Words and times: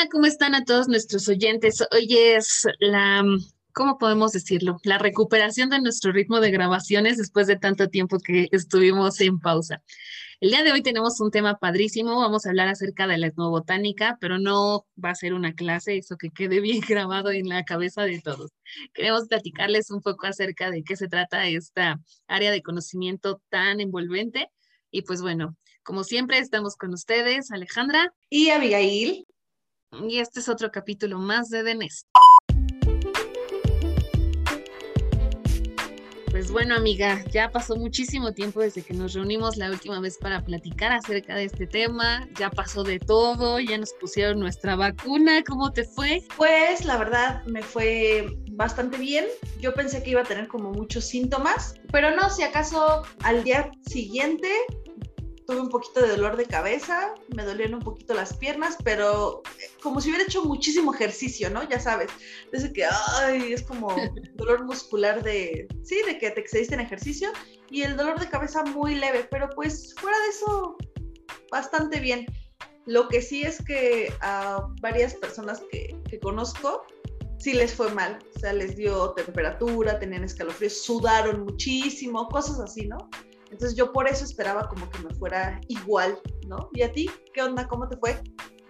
Hola, 0.00 0.08
¿cómo 0.10 0.24
están 0.24 0.54
a 0.54 0.64
todos 0.64 0.88
nuestros 0.88 1.28
oyentes? 1.28 1.84
Hoy 1.92 2.08
es 2.16 2.66
la, 2.78 3.22
¿cómo 3.74 3.98
podemos 3.98 4.32
decirlo? 4.32 4.78
La 4.82 4.96
recuperación 4.96 5.68
de 5.68 5.78
nuestro 5.78 6.10
ritmo 6.10 6.40
de 6.40 6.50
grabaciones 6.50 7.18
después 7.18 7.46
de 7.46 7.58
tanto 7.58 7.88
tiempo 7.90 8.16
que 8.18 8.48
estuvimos 8.50 9.20
en 9.20 9.40
pausa. 9.40 9.82
El 10.40 10.52
día 10.52 10.62
de 10.64 10.72
hoy 10.72 10.80
tenemos 10.80 11.20
un 11.20 11.30
tema 11.30 11.58
padrísimo, 11.58 12.18
vamos 12.18 12.46
a 12.46 12.48
hablar 12.48 12.68
acerca 12.68 13.06
de 13.06 13.18
la 13.18 13.26
etnobotánica, 13.26 14.16
pero 14.22 14.38
no 14.38 14.86
va 15.04 15.10
a 15.10 15.14
ser 15.14 15.34
una 15.34 15.52
clase, 15.52 15.98
eso 15.98 16.16
que 16.16 16.30
quede 16.30 16.60
bien 16.60 16.80
grabado 16.88 17.30
en 17.30 17.50
la 17.50 17.64
cabeza 17.64 18.02
de 18.04 18.22
todos. 18.22 18.52
Queremos 18.94 19.28
platicarles 19.28 19.90
un 19.90 20.00
poco 20.00 20.26
acerca 20.26 20.70
de 20.70 20.82
qué 20.82 20.96
se 20.96 21.08
trata 21.08 21.46
esta 21.46 22.00
área 22.26 22.50
de 22.50 22.62
conocimiento 22.62 23.42
tan 23.50 23.80
envolvente. 23.80 24.48
Y 24.90 25.02
pues 25.02 25.20
bueno, 25.20 25.58
como 25.82 26.04
siempre, 26.04 26.38
estamos 26.38 26.76
con 26.76 26.94
ustedes, 26.94 27.50
Alejandra. 27.50 28.14
Y 28.30 28.48
Abigail. 28.48 29.26
Y 29.92 30.20
este 30.20 30.38
es 30.38 30.48
otro 30.48 30.70
capítulo 30.70 31.18
más 31.18 31.48
de 31.48 31.64
Denest. 31.64 32.06
Pues 36.30 36.52
bueno, 36.52 36.76
amiga, 36.76 37.24
ya 37.32 37.50
pasó 37.50 37.74
muchísimo 37.74 38.32
tiempo 38.32 38.60
desde 38.60 38.82
que 38.82 38.94
nos 38.94 39.14
reunimos 39.14 39.56
la 39.56 39.68
última 39.68 40.00
vez 40.00 40.16
para 40.16 40.44
platicar 40.44 40.92
acerca 40.92 41.34
de 41.34 41.44
este 41.44 41.66
tema. 41.66 42.28
Ya 42.38 42.50
pasó 42.50 42.84
de 42.84 43.00
todo, 43.00 43.58
ya 43.58 43.76
nos 43.78 43.92
pusieron 43.94 44.38
nuestra 44.38 44.76
vacuna. 44.76 45.42
¿Cómo 45.42 45.72
te 45.72 45.84
fue? 45.84 46.22
Pues 46.36 46.84
la 46.84 46.96
verdad 46.96 47.44
me 47.46 47.62
fue 47.62 48.28
bastante 48.52 48.96
bien. 48.96 49.26
Yo 49.60 49.74
pensé 49.74 50.04
que 50.04 50.10
iba 50.10 50.20
a 50.20 50.24
tener 50.24 50.46
como 50.46 50.70
muchos 50.70 51.04
síntomas, 51.04 51.74
pero 51.90 52.14
no, 52.14 52.30
si 52.30 52.44
acaso 52.44 53.02
al 53.24 53.42
día 53.42 53.72
siguiente 53.86 54.48
tuve 55.50 55.62
un 55.62 55.68
poquito 55.68 56.00
de 56.00 56.10
dolor 56.10 56.36
de 56.36 56.44
cabeza, 56.44 57.12
me 57.34 57.44
dolían 57.44 57.74
un 57.74 57.80
poquito 57.80 58.14
las 58.14 58.36
piernas, 58.36 58.76
pero 58.84 59.42
eh, 59.58 59.68
como 59.82 60.00
si 60.00 60.08
hubiera 60.08 60.24
hecho 60.24 60.44
muchísimo 60.44 60.94
ejercicio, 60.94 61.50
¿no? 61.50 61.68
Ya 61.68 61.80
sabes, 61.80 62.08
desde 62.52 62.72
que, 62.72 62.84
ay, 62.84 63.52
es 63.52 63.62
como 63.62 63.88
dolor 64.36 64.64
muscular 64.64 65.24
de, 65.24 65.66
sí, 65.82 66.00
de 66.06 66.18
que 66.18 66.30
te 66.30 66.40
excediste 66.40 66.74
en 66.74 66.80
ejercicio 66.80 67.32
y 67.68 67.82
el 67.82 67.96
dolor 67.96 68.20
de 68.20 68.28
cabeza 68.28 68.62
muy 68.62 68.94
leve, 68.94 69.26
pero 69.28 69.50
pues 69.50 69.92
fuera 69.96 70.16
de 70.20 70.28
eso, 70.28 70.76
bastante 71.50 71.98
bien. 71.98 72.26
Lo 72.86 73.08
que 73.08 73.20
sí 73.20 73.42
es 73.42 73.60
que 73.64 74.12
a 74.20 74.68
varias 74.80 75.14
personas 75.14 75.62
que, 75.72 75.96
que 76.08 76.20
conozco, 76.20 76.84
sí 77.38 77.54
les 77.54 77.74
fue 77.74 77.92
mal, 77.92 78.20
o 78.36 78.38
sea, 78.38 78.52
les 78.52 78.76
dio 78.76 79.14
temperatura, 79.14 79.98
tenían 79.98 80.22
escalofríos, 80.22 80.80
sudaron 80.80 81.42
muchísimo, 81.42 82.28
cosas 82.28 82.60
así, 82.60 82.86
¿no? 82.86 83.10
Entonces 83.50 83.76
yo 83.76 83.92
por 83.92 84.08
eso 84.08 84.24
esperaba 84.24 84.68
como 84.68 84.88
que 84.90 84.98
me 85.00 85.14
fuera 85.14 85.60
igual, 85.68 86.18
¿no? 86.46 86.68
¿Y 86.72 86.82
a 86.82 86.92
ti? 86.92 87.10
¿Qué 87.34 87.42
onda? 87.42 87.66
¿Cómo 87.66 87.88
te 87.88 87.96
fue? 87.96 88.20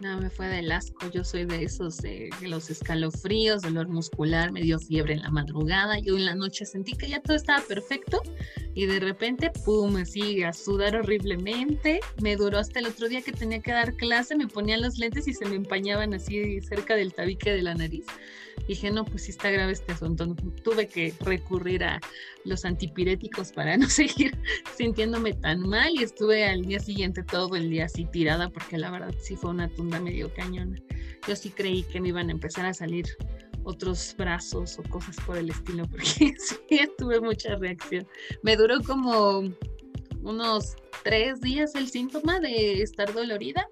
No, 0.00 0.19
me 0.19 0.31
fue 0.31 0.48
del 0.48 0.73
asco. 0.73 1.11
Yo 1.11 1.23
soy 1.25 1.45
de 1.45 1.62
esos, 1.62 1.98
de, 1.98 2.31
los 2.41 2.70
escalofríos, 2.70 3.61
dolor 3.61 3.89
muscular, 3.89 4.51
me 4.51 4.62
dio 4.62 4.78
fiebre 4.78 5.12
en 5.12 5.20
la 5.20 5.31
madrugada. 5.31 5.98
Yo 5.98 6.17
en 6.17 6.25
la 6.25 6.34
noche 6.34 6.64
sentí 6.64 6.97
que 6.97 7.08
ya 7.08 7.20
todo 7.20 7.36
estaba 7.36 7.61
perfecto 7.61 8.23
y 8.74 8.86
de 8.86 9.00
repente, 9.00 9.50
pum, 9.64 9.96
así 9.96 10.42
a 10.42 10.52
sudar 10.52 10.96
horriblemente. 10.96 12.00
Me 12.22 12.36
duró 12.36 12.58
hasta 12.58 12.78
el 12.78 12.86
otro 12.86 13.08
día 13.08 13.22
que 13.22 13.32
tenía 13.32 13.60
que 13.60 13.72
dar 13.72 13.94
clase, 13.94 14.36
me 14.36 14.46
ponían 14.46 14.82
los 14.82 14.98
lentes 14.98 15.27
y 15.28 15.34
se 15.34 15.44
me 15.46 15.56
empañaban 15.56 16.14
así 16.14 16.60
cerca 16.60 16.94
del 16.94 17.12
tabique 17.12 17.50
de 17.52 17.62
la 17.62 17.74
nariz 17.74 18.06
dije, 18.70 18.90
no, 18.90 19.04
pues 19.04 19.24
sí 19.24 19.30
está 19.32 19.50
grave 19.50 19.72
este 19.72 19.92
asunto. 19.92 20.34
Tuve 20.62 20.86
que 20.86 21.12
recurrir 21.20 21.84
a 21.84 22.00
los 22.44 22.64
antipiréticos 22.64 23.52
para 23.52 23.77
no 23.77 23.88
seguir 23.88 24.36
sintiéndome 24.77 25.32
tan 25.34 25.60
mal 25.68 25.92
y 25.94 26.02
estuve 26.02 26.44
al 26.44 26.62
día 26.62 26.78
siguiente 26.80 27.22
todo 27.22 27.56
el 27.56 27.68
día 27.68 27.86
así 27.86 28.05
tirada 28.05 28.48
porque 28.50 28.78
la 28.78 28.90
verdad 28.90 29.14
sí 29.20 29.36
fue 29.36 29.50
una 29.50 29.68
tunda 29.68 30.00
medio 30.00 30.32
cañona. 30.34 30.80
Yo 31.27 31.36
sí 31.36 31.50
creí 31.50 31.82
que 31.82 32.00
me 32.00 32.08
iban 32.08 32.28
a 32.28 32.32
empezar 32.32 32.64
a 32.66 32.74
salir 32.74 33.06
otros 33.64 34.14
brazos 34.16 34.78
o 34.78 34.83
cosas 34.84 35.16
por 35.27 35.36
el 35.36 35.51
estilo 35.51 35.84
porque 35.89 36.05
sí 36.68 36.80
tuve 36.98 37.20
mucha 37.20 37.57
reacción. 37.57 38.07
Me 38.42 38.57
duró 38.57 38.80
como 38.83 39.42
unos 40.23 40.77
tres 41.05 41.40
días 41.40 41.74
el 41.74 41.89
síntoma 41.89 42.40
de 42.40 42.83
estar 42.83 43.12
dolorida 43.12 43.67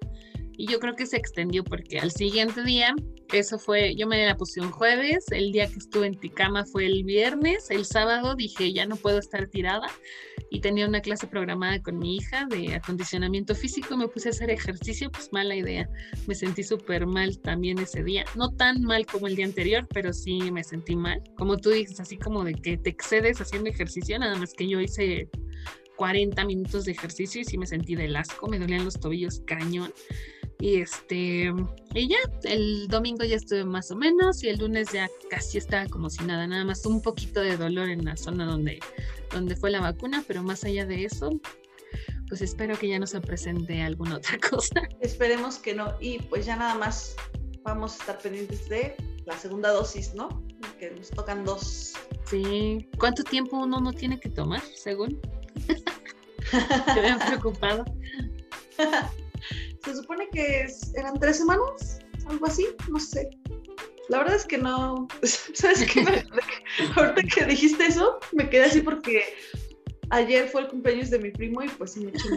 y 0.57 0.67
yo 0.67 0.79
creo 0.79 0.95
que 0.95 1.05
se 1.05 1.17
extendió 1.17 1.63
porque 1.63 1.99
al 1.99 2.11
siguiente 2.11 2.63
día 2.63 2.93
eso 3.31 3.59
fue, 3.59 3.95
yo 3.95 4.07
me 4.07 4.25
la 4.25 4.35
puse 4.35 4.59
un 4.59 4.71
jueves, 4.71 5.25
el 5.31 5.51
día 5.51 5.67
que 5.67 5.77
estuve 5.77 6.07
en 6.07 6.19
Ticama 6.19 6.65
fue 6.65 6.85
el 6.85 7.03
viernes, 7.03 7.69
el 7.69 7.85
sábado 7.85 8.35
dije 8.35 8.73
ya 8.73 8.85
no 8.85 8.95
puedo 8.95 9.19
estar 9.19 9.47
tirada 9.47 9.87
y 10.49 10.61
tenía 10.61 10.87
una 10.87 11.01
clase 11.01 11.27
programada 11.27 11.81
con 11.81 11.97
mi 11.99 12.17
hija 12.17 12.45
de 12.45 12.75
acondicionamiento 12.75 13.55
físico, 13.55 13.95
me 13.97 14.07
puse 14.07 14.29
a 14.29 14.31
hacer 14.31 14.49
ejercicio, 14.49 15.11
pues 15.11 15.31
mala 15.31 15.55
idea, 15.55 15.89
me 16.27 16.35
sentí 16.35 16.63
súper 16.63 17.05
mal 17.05 17.39
también 17.39 17.79
ese 17.79 18.03
día, 18.03 18.25
no 18.35 18.49
tan 18.49 18.81
mal 18.81 19.05
como 19.05 19.27
el 19.27 19.35
día 19.35 19.45
anterior, 19.45 19.87
pero 19.93 20.13
sí 20.13 20.51
me 20.51 20.63
sentí 20.63 20.95
mal, 20.95 21.21
como 21.37 21.57
tú 21.57 21.69
dices, 21.69 21.99
así 21.99 22.17
como 22.17 22.43
de 22.43 22.53
que 22.53 22.77
te 22.77 22.89
excedes 22.89 23.39
haciendo 23.41 23.69
ejercicio, 23.69 24.17
nada 24.17 24.35
más 24.35 24.53
que 24.53 24.67
yo 24.67 24.79
hice 24.79 25.29
40 25.97 26.45
minutos 26.45 26.85
de 26.85 26.93
ejercicio 26.93 27.41
y 27.41 27.43
sí 27.43 27.57
me 27.57 27.67
sentí 27.67 27.95
del 27.95 28.15
asco, 28.15 28.47
me 28.47 28.57
dolían 28.57 28.85
los 28.85 28.99
tobillos 28.99 29.41
cañón. 29.45 29.93
Y 30.61 30.81
este, 30.81 31.53
y 31.93 32.09
ya, 32.09 32.17
el 32.43 32.87
domingo 32.89 33.23
ya 33.23 33.37
estuve 33.37 33.63
más 33.63 33.91
o 33.91 33.95
menos 33.95 34.43
y 34.43 34.49
el 34.49 34.59
lunes 34.59 34.91
ya 34.91 35.09
casi 35.29 35.57
estaba 35.57 35.87
como 35.87 36.09
si 36.09 36.23
nada, 36.25 36.47
nada 36.47 36.65
más 36.65 36.85
un 36.85 37.01
poquito 37.01 37.39
de 37.39 37.55
dolor 37.55 37.87
en 37.89 38.03
la 38.03 38.17
zona 38.17 38.45
donde, 38.45 38.79
donde 39.31 39.55
fue 39.55 39.71
la 39.71 39.79
vacuna, 39.79 40.21
pero 40.27 40.43
más 40.43 40.65
allá 40.65 40.85
de 40.85 41.05
eso, 41.05 41.31
pues 42.27 42.41
espero 42.41 42.77
que 42.77 42.89
ya 42.89 42.99
no 42.99 43.07
se 43.07 43.21
presente 43.21 43.81
alguna 43.81 44.15
otra 44.17 44.37
cosa. 44.37 44.81
Esperemos 44.99 45.57
que 45.59 45.73
no, 45.73 45.93
y 46.01 46.19
pues 46.23 46.45
ya 46.45 46.57
nada 46.57 46.75
más 46.75 47.15
vamos 47.63 47.93
a 47.93 47.99
estar 47.99 48.19
pendientes 48.19 48.67
de 48.67 48.95
la 49.25 49.37
segunda 49.37 49.71
dosis, 49.71 50.13
¿no? 50.13 50.43
Que 50.77 50.91
nos 50.91 51.09
tocan 51.09 51.45
dos. 51.45 51.93
Sí, 52.25 52.89
¿cuánto 52.99 53.23
tiempo 53.23 53.57
uno 53.57 53.79
no 53.79 53.93
tiene 53.93 54.19
que 54.19 54.29
tomar, 54.29 54.61
según? 54.75 55.21
Quedé 56.51 57.15
preocupado. 57.27 57.85
Se 59.83 59.95
supone 59.95 60.27
que 60.31 60.67
eran 60.95 61.19
tres 61.19 61.37
semanas, 61.37 61.99
algo 62.27 62.45
así, 62.45 62.67
no 62.89 62.99
sé. 62.99 63.29
La 64.09 64.19
verdad 64.19 64.35
es 64.35 64.45
que 64.45 64.57
no. 64.57 65.07
¿Sabes 65.53 65.85
qué? 65.91 66.25
ahorita 66.95 67.23
que 67.23 67.45
dijiste 67.45 67.85
eso, 67.85 68.19
me 68.33 68.49
quedé 68.49 68.65
así 68.65 68.81
porque 68.81 69.23
ayer 70.09 70.49
fue 70.49 70.61
el 70.61 70.67
cumpleaños 70.67 71.11
de 71.11 71.19
mi 71.19 71.31
primo 71.31 71.61
y 71.61 71.69
pues 71.69 71.93
sí 71.93 72.01
me 72.01 72.09
eché 72.09 72.23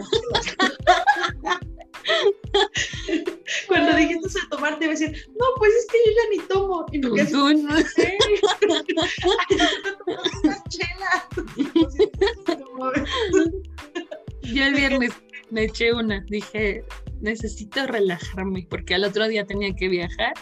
Cuando 3.67 3.95
dijiste 3.95 4.27
eso 4.27 4.39
de 4.39 4.47
tomar, 4.49 4.77
te 4.77 4.85
iba 4.85 4.93
a 4.93 4.97
decir, 4.97 5.27
no, 5.39 5.45
pues 5.57 5.73
es 5.73 5.87
que 5.87 5.97
yo 6.05 6.11
ya 6.15 6.29
ni 6.29 6.37
tomo. 6.47 6.85
Y 6.91 6.99
me 6.99 7.09
quedé 7.11 7.21
así, 7.21 7.33
Yo 14.53 14.63
el 14.65 14.75
viernes 14.75 15.11
me 15.49 15.63
eché 15.63 15.93
una, 15.93 16.23
dije, 16.29 16.85
necesito 17.23 17.85
relajarme 17.87 18.67
porque 18.69 18.95
al 18.95 19.03
otro 19.03 19.27
día 19.27 19.45
tenía 19.45 19.73
que 19.75 19.87
viajar, 19.87 20.33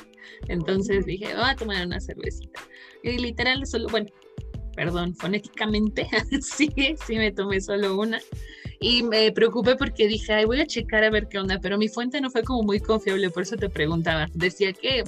entonces 0.47 1.05
dije, 1.05 1.33
voy 1.33 1.49
a 1.49 1.55
tomar 1.55 1.85
una 1.85 1.99
cervecita. 1.99 2.59
Y 3.03 3.17
literal, 3.17 3.65
solo, 3.65 3.87
bueno, 3.89 4.07
perdón, 4.75 5.15
fonéticamente, 5.15 6.07
sí, 6.41 6.69
sí 7.05 7.15
me 7.15 7.31
tomé 7.31 7.61
solo 7.61 7.97
una. 7.97 8.19
Y 8.79 9.03
me 9.03 9.31
preocupé 9.31 9.75
porque 9.75 10.07
dije, 10.07 10.33
Ay, 10.33 10.45
voy 10.45 10.59
a 10.59 10.65
checar 10.65 11.03
a 11.03 11.11
ver 11.11 11.27
qué 11.27 11.37
onda, 11.37 11.59
pero 11.61 11.77
mi 11.77 11.87
fuente 11.87 12.19
no 12.19 12.31
fue 12.31 12.43
como 12.43 12.63
muy 12.63 12.79
confiable, 12.79 13.29
por 13.29 13.43
eso 13.43 13.55
te 13.55 13.69
preguntaba. 13.69 14.27
Decía 14.33 14.73
que 14.73 15.03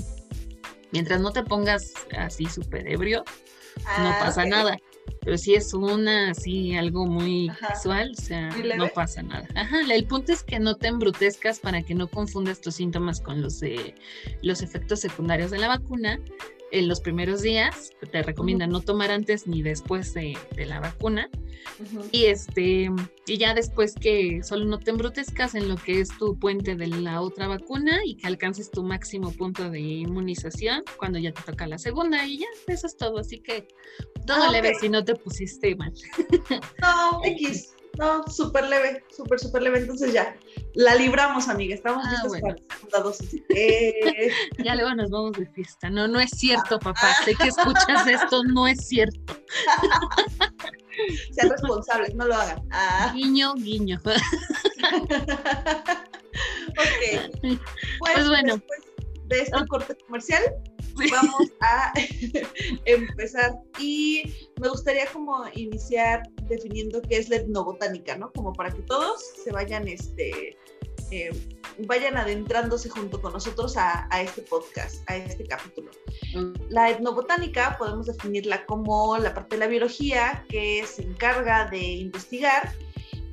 mientras 0.91 1.19
no 1.22 1.31
te 1.31 1.44
pongas 1.44 1.91
así 2.16 2.45
súper 2.45 2.88
ebrio, 2.88 3.23
no 3.97 4.09
ah, 4.09 4.17
pasa 4.19 4.45
nada. 4.45 4.78
Pero 5.21 5.37
si 5.37 5.55
es 5.55 5.73
una, 5.73 6.31
así, 6.31 6.75
algo 6.75 7.05
muy 7.05 7.49
casual, 7.59 8.11
o 8.17 8.21
sea, 8.21 8.49
no 8.77 8.87
pasa 8.89 9.23
nada. 9.23 9.47
Ajá, 9.55 9.77
el 9.89 10.05
punto 10.05 10.33
es 10.33 10.43
que 10.43 10.59
no 10.59 10.75
te 10.75 10.87
embrutezcas 10.87 11.59
para 11.59 11.81
que 11.81 11.95
no 11.95 12.07
confundas 12.07 12.59
tus 12.59 12.75
síntomas 12.75 13.21
con 13.21 13.41
los 13.41 13.59
de 13.61 13.95
los 14.41 14.61
efectos 14.61 15.00
secundarios 15.00 15.51
de 15.51 15.59
la 15.59 15.69
vacuna 15.69 16.19
en 16.73 16.87
los 16.87 17.01
primeros 17.01 17.43
días, 17.43 17.91
te 18.11 18.23
recomiendan 18.23 18.71
no 18.71 18.81
tomar 18.81 19.11
antes 19.11 19.45
ni 19.45 19.61
después 19.61 20.13
de, 20.15 20.35
la 20.57 20.79
vacuna. 20.79 21.29
Y 22.11 22.25
este, 22.25 22.89
y 23.27 23.37
ya 23.37 23.53
después 23.53 23.93
que 23.93 24.41
solo 24.43 24.65
no 24.65 24.79
te 24.79 24.89
embrutezcas 24.89 25.53
en 25.53 25.69
lo 25.69 25.75
que 25.75 26.01
es 26.01 26.09
tu 26.17 26.37
puente 26.37 26.75
de 26.75 26.87
la 26.87 27.21
otra 27.21 27.47
vacuna 27.47 27.99
y 28.03 28.15
que 28.15 28.25
alcances 28.25 28.71
tu 28.71 28.83
máximo 28.83 29.31
punto 29.31 29.69
de 29.69 29.79
inmunización 29.79 30.83
cuando 30.97 31.19
ya 31.19 31.31
te 31.31 31.43
toca 31.43 31.67
la 31.67 31.77
segunda 31.77 32.25
y 32.25 32.39
ya, 32.39 32.47
eso 32.67 32.87
es 32.87 32.97
todo. 32.97 33.19
Así 33.19 33.39
que 33.39 33.67
todo 34.25 34.43
ah, 34.43 34.51
leve 34.51 34.73
si 34.73 34.89
no 34.89 35.05
te 35.05 35.15
pusiste 35.15 35.75
mal. 35.75 35.93
No, 36.81 37.21
X. 37.23 37.72
No, 37.98 38.28
súper 38.28 38.68
leve, 38.68 39.04
súper, 39.16 39.40
súper 39.40 39.62
leve. 39.62 39.80
Entonces 39.80 40.12
ya, 40.13 40.36
la 40.74 40.95
libramos, 40.95 41.48
amiga. 41.48 41.75
Estamos 41.75 42.04
ah, 42.06 42.12
listos 42.12 42.42
para 42.42 42.56
la 42.56 42.75
segunda 42.75 43.00
dosis. 43.00 43.44
Eh. 43.50 44.31
ya 44.63 44.75
luego 44.75 44.95
nos 44.95 45.12
vamos 45.12 45.34
de 45.34 45.45
fiesta. 45.48 45.90
No, 45.90 46.07
no 46.07 46.19
es 46.19 46.31
cierto, 46.31 46.80
papá. 46.80 47.13
Sé 47.24 47.36
que 47.36 47.50
escuchas 47.50 48.07
esto, 48.07 48.44
no 48.45 48.68
es 48.68 48.88
cierto. 48.88 49.38
Sean 51.31 51.50
responsables, 51.50 52.16
no 52.16 52.25
lo 52.25 52.36
hagan. 52.36 52.68
Ah. 52.72 53.12
Guiño, 53.13 53.54
guiño. 53.56 54.00
ok. 54.06 54.16
Pues, 57.42 57.60
pues 58.00 58.28
bueno. 58.28 58.56
de 59.28 59.42
este 59.42 59.68
corte 59.68 59.95
comercial, 60.06 60.42
vamos 61.12 61.51
a 61.62 61.94
empezar. 62.86 63.54
Y 63.80 64.50
me 64.60 64.69
gustaría 64.69 65.06
como 65.07 65.45
iniciar 65.54 66.24
definiendo 66.48 67.01
qué 67.01 67.18
es 67.18 67.30
la 67.30 67.38
etnobotánica, 67.38 68.18
¿no? 68.18 68.31
Como 68.34 68.54
para 68.54 68.72
que 68.72 68.81
todos 68.84 69.22
se 69.44 69.51
vayan, 69.51 69.88
este, 69.88 70.57
eh, 71.12 71.31
vayan 71.88 72.18
adentrándose 72.18 72.90
junto 72.90 73.22
con 73.22 73.34
nosotros 73.34 73.78
a, 73.78 74.07
a, 74.12 74.22
este 74.22 74.42
podcast, 74.44 75.10
a 75.10 75.18
este 75.18 75.45
capítulo. 75.45 75.92
Mm. 76.36 76.54
La 76.69 76.90
etnobotánica 76.90 77.78
podemos 77.78 78.07
definirla 78.07 78.66
como 78.66 79.18
la 79.18 79.34
parte 79.34 79.56
de 79.56 79.60
la 79.62 79.68
biología 79.68 80.45
que 80.50 80.86
se 80.86 81.04
encarga 81.04 81.69
de 81.69 81.81
investigar 81.81 82.74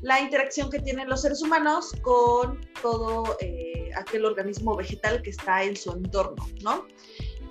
la 0.03 0.21
interacción 0.21 0.71
que 0.71 0.79
tienen 0.81 1.09
los 1.09 1.23
seres 1.23 1.43
humanos 1.43 1.93
con 2.03 2.61
todo 2.81 3.37
eh, 3.41 3.91
aquel 3.97 4.25
organismo 4.25 4.77
vegetal 4.77 5.23
que 5.23 5.31
está 5.31 5.63
en 5.63 5.77
su 5.77 5.93
entorno, 5.93 6.47
¿no? 6.63 6.87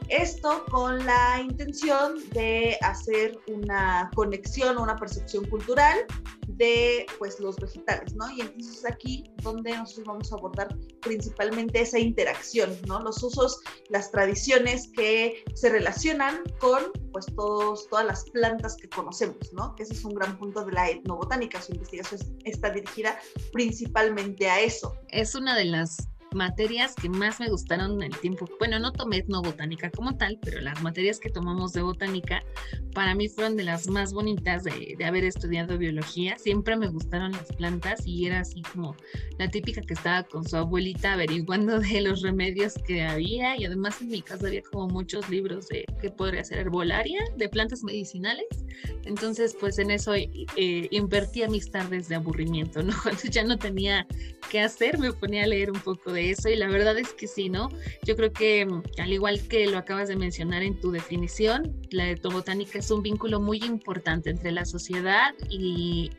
Esto 0.10 0.66
con 0.72 1.06
la 1.06 1.40
intención 1.42 2.16
de 2.32 2.78
hacer 2.82 3.40
una 3.48 4.10
conexión, 4.16 4.78
una 4.78 4.96
percepción 4.96 5.46
cultural 5.46 6.00
de 6.48 7.06
pues 7.20 7.40
los 7.40 7.56
vegetales, 7.56 8.14
¿no? 8.16 8.30
Y 8.32 8.42
entonces 8.42 8.84
aquí 8.86 9.24
donde 9.44 9.78
nosotros 9.78 10.08
vamos 10.08 10.32
a 10.32 10.36
abordar 10.36 10.76
principalmente 11.02 11.82
esa 11.82 12.00
interacción, 12.00 12.76
¿no? 12.86 13.00
Los 13.00 13.24
usos, 13.24 13.62
las 13.90 14.12
tradiciones 14.12 14.90
que 14.96 15.44
se 15.54 15.70
relacionan 15.70 16.44
con 16.60 16.92
pues 17.14 17.28
todos, 17.36 17.88
todas 17.88 18.06
las 18.06 18.30
plantas 18.32 18.76
que 18.76 18.90
conocemos, 18.90 19.54
¿no? 19.54 19.74
Ese 19.78 19.94
es 19.94 20.04
un 20.04 20.16
gran 20.16 20.38
punto 20.38 20.66
de 20.66 20.74
la 20.74 20.90
etnobotánica, 20.90 21.62
su 21.62 21.72
investigación 21.72 22.20
está 22.44 22.72
dirigida 22.72 23.18
principalmente 23.54 24.50
a 24.50 24.60
eso. 24.60 24.96
Es 25.10 25.36
una 25.36 25.56
de 25.56 25.66
las 25.66 26.09
materias 26.34 26.96
que 26.96 27.10
más 27.10 27.40
me 27.40 27.50
gustaron 27.50 28.02
en 28.02 28.12
el 28.12 28.20
tiempo. 28.20 28.50
Bueno, 28.60 28.80
no 28.80 28.92
tomé 28.92 29.18
etnobotánica 29.18 29.90
como 29.92 30.16
tal, 30.18 30.40
pero 30.42 30.62
las 30.62 30.82
materias 30.82 31.20
que 31.20 31.30
tomamos 31.30 31.74
de 31.74 31.82
botánica 31.82 32.44
para 32.94 33.16
mí 33.16 33.28
fueron 33.28 33.56
de 33.56 33.64
las 33.64 33.88
más 33.88 34.14
bonitas 34.14 34.64
de, 34.64 34.96
de, 34.98 35.06
haber 35.06 35.24
estudiado 35.24 35.78
biología. 35.78 36.38
Siempre 36.38 36.76
me 36.76 36.88
gustaron 36.88 37.32
las 37.32 37.48
plantas 37.56 38.06
y 38.06 38.26
era 38.26 38.42
así 38.42 38.62
como 38.62 38.96
la 39.38 39.50
típica 39.50 39.82
que 39.82 39.94
estaba 39.94 40.24
con 40.24 40.48
su 40.48 40.58
abuelita 40.58 41.14
averiguando 41.14 41.80
de 41.80 42.02
los 42.02 42.22
remedios 42.22 42.74
que 42.86 43.04
había 43.04 43.58
y 43.58 43.66
además 43.66 44.02
en 44.02 44.10
mi 44.10 44.22
casa 44.22 44.48
había 44.48 44.62
como 44.62 44.88
muchos 44.88 45.30
libros 45.30 45.68
de 45.68 45.86
qué 46.02 46.10
podría 46.10 46.44
ser 46.44 46.60
herbolaria, 46.60 47.20
de 47.38 47.50
plantas 47.50 47.84
medicinales. 47.84 48.48
Entonces, 49.06 49.56
pues 49.60 49.80
en 49.80 49.92
eso 49.92 50.14
eh, 50.14 50.88
invertía 50.92 51.48
mis 51.48 51.72
tardes 51.72 52.08
de 52.10 52.16
aburrimiento, 52.16 52.84
¿no? 52.84 52.94
Cuando 53.04 53.24
ya 53.24 53.44
no 53.44 53.58
tenía 53.58 54.06
qué 54.50 54.62
hacer, 54.62 54.98
me 55.00 55.12
ponía 55.14 55.44
a 55.44 55.48
leer 55.48 55.72
un 55.72 55.80
poco 55.80 56.12
de 56.12 56.19
eso 56.20 56.50
y 56.50 56.56
la 56.56 56.68
verdad 56.68 56.98
es 56.98 57.14
que 57.14 57.28
sí, 57.28 57.50
¿no? 57.50 57.70
Yo 58.04 58.16
creo 58.16 58.32
que 58.32 58.66
mm, 58.66 58.84
al 59.00 59.14
igual 59.14 59.42
que 59.48 59.68
lo 59.68 59.78
acabas 59.78 60.08
de 60.10 60.16
mencionar 60.16 60.64
en 60.64 60.80
tu 60.80 60.92
definición, 60.92 61.80
la 61.92 62.10
etnobotánica 62.10 62.80
es 62.80 62.92
un 62.92 63.02
vínculo 63.02 63.40
muy 63.40 63.58
importante 63.64 64.30
entre 64.30 64.52
la 64.52 64.66
sociedad 64.66 65.34
y 65.50 66.12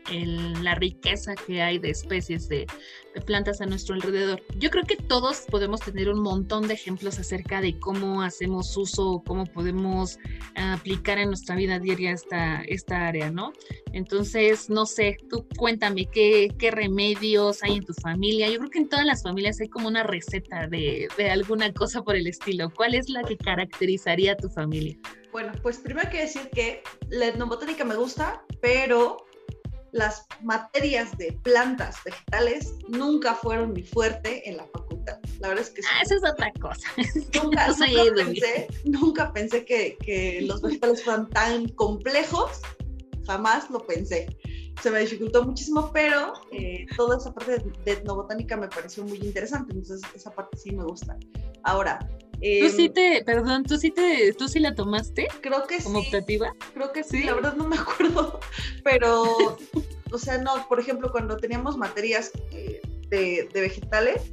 la 0.62 0.74
riqueza 0.74 1.34
que 1.34 1.62
hay 1.62 1.78
de 1.78 1.90
especies 1.90 2.48
de, 2.48 2.66
de 3.14 3.20
plantas 3.20 3.60
a 3.60 3.66
nuestro 3.66 3.94
alrededor. 3.94 4.42
Yo 4.56 4.70
creo 4.70 4.84
que 4.84 4.96
todos 4.96 5.44
podemos 5.50 5.80
tener 5.80 6.08
un 6.08 6.20
montón 6.20 6.68
de 6.68 6.74
ejemplos 6.74 7.18
acerca 7.18 7.60
de 7.60 7.78
cómo 7.78 8.22
hacemos 8.22 8.76
uso, 8.76 9.22
cómo 9.26 9.46
podemos 9.46 10.18
aplicar 10.54 11.18
en 11.18 11.28
nuestra 11.28 11.56
vida 11.56 11.78
diaria 11.78 12.12
esta, 12.12 12.62
esta 12.62 13.06
área, 13.08 13.30
¿no? 13.30 13.52
Entonces, 13.92 14.70
no 14.70 14.86
sé, 14.86 15.18
tú 15.28 15.46
cuéntame 15.56 16.06
qué, 16.06 16.48
qué 16.58 16.70
remedios 16.70 17.62
hay 17.62 17.76
en 17.76 17.84
tu 17.84 17.94
familia. 17.94 18.48
Yo 18.48 18.58
creo 18.58 18.70
que 18.70 18.78
en 18.78 18.88
todas 18.88 19.06
las 19.06 19.22
familias 19.22 19.60
hay 19.60 19.68
como 19.68 19.89
una 19.90 20.02
receta 20.04 20.66
de, 20.66 21.08
de 21.16 21.30
alguna 21.30 21.72
cosa 21.72 22.02
por 22.02 22.16
el 22.16 22.26
estilo. 22.26 22.70
¿Cuál 22.74 22.94
es 22.94 23.08
la 23.08 23.22
que 23.22 23.36
caracterizaría 23.36 24.32
a 24.32 24.36
tu 24.36 24.48
familia? 24.48 24.96
Bueno, 25.32 25.52
pues 25.62 25.78
primero 25.78 26.06
hay 26.06 26.12
que 26.12 26.22
decir 26.22 26.48
que 26.50 26.82
la 27.08 27.26
etnobotánica 27.26 27.84
me 27.84 27.94
gusta, 27.96 28.42
pero 28.60 29.26
las 29.92 30.26
materias 30.42 31.16
de 31.18 31.32
plantas 31.42 31.96
vegetales 32.04 32.74
nunca 32.88 33.34
fueron 33.34 33.72
mi 33.72 33.82
fuerte 33.82 34.48
en 34.48 34.56
la 34.56 34.66
facultad. 34.66 35.18
La 35.40 35.48
verdad 35.48 35.64
es 35.64 35.70
que... 35.70 35.82
Ah, 35.82 36.02
eso 36.02 36.14
es 36.16 36.30
otra 36.30 36.52
cosa. 36.60 36.88
Nunca, 37.42 37.68
nunca 37.68 38.14
pensé, 38.14 38.68
nunca 38.84 39.32
pensé 39.32 39.64
que, 39.64 39.96
que, 40.04 40.42
los 40.42 40.62
vegetales 40.62 41.02
fueran 41.02 41.28
tan 41.30 41.68
complejos, 41.70 42.60
jamás 43.26 43.70
lo 43.70 43.84
pensé. 43.86 44.36
Se 44.82 44.90
me 44.90 45.00
dificultó 45.00 45.44
muchísimo, 45.44 45.90
pero 45.92 46.32
eh, 46.52 46.86
toda 46.96 47.18
esa 47.18 47.32
parte 47.32 47.58
de, 47.58 47.72
de 47.84 47.92
etnobotánica 47.92 48.56
me 48.56 48.68
pareció 48.68 49.04
muy 49.04 49.18
interesante, 49.18 49.72
entonces 49.74 50.00
esa 50.14 50.30
parte 50.30 50.56
sí 50.56 50.72
me 50.72 50.84
gusta. 50.84 51.16
Ahora, 51.64 51.98
tú 52.40 52.70
sí 52.70 52.86
em, 52.86 52.92
te, 52.92 53.24
perdón, 53.24 53.64
tú 53.64 53.76
sí 53.76 53.90
te, 53.90 54.32
tú 54.32 54.48
sí 54.48 54.60
la 54.60 54.74
tomaste. 54.74 55.28
Creo 55.40 55.66
que 55.66 55.82
como 55.82 56.00
sí. 56.00 56.06
optativa. 56.06 56.54
Creo 56.74 56.92
que 56.92 57.04
sí, 57.04 57.24
la 57.24 57.34
verdad 57.34 57.54
no 57.56 57.68
me 57.68 57.76
acuerdo, 57.76 58.40
pero, 58.84 59.58
o 60.10 60.18
sea, 60.18 60.38
no, 60.38 60.66
por 60.68 60.80
ejemplo, 60.80 61.10
cuando 61.10 61.36
teníamos 61.36 61.76
materias 61.76 62.32
eh, 62.52 62.80
de, 63.08 63.48
de, 63.52 63.60
vegetales, 63.60 64.32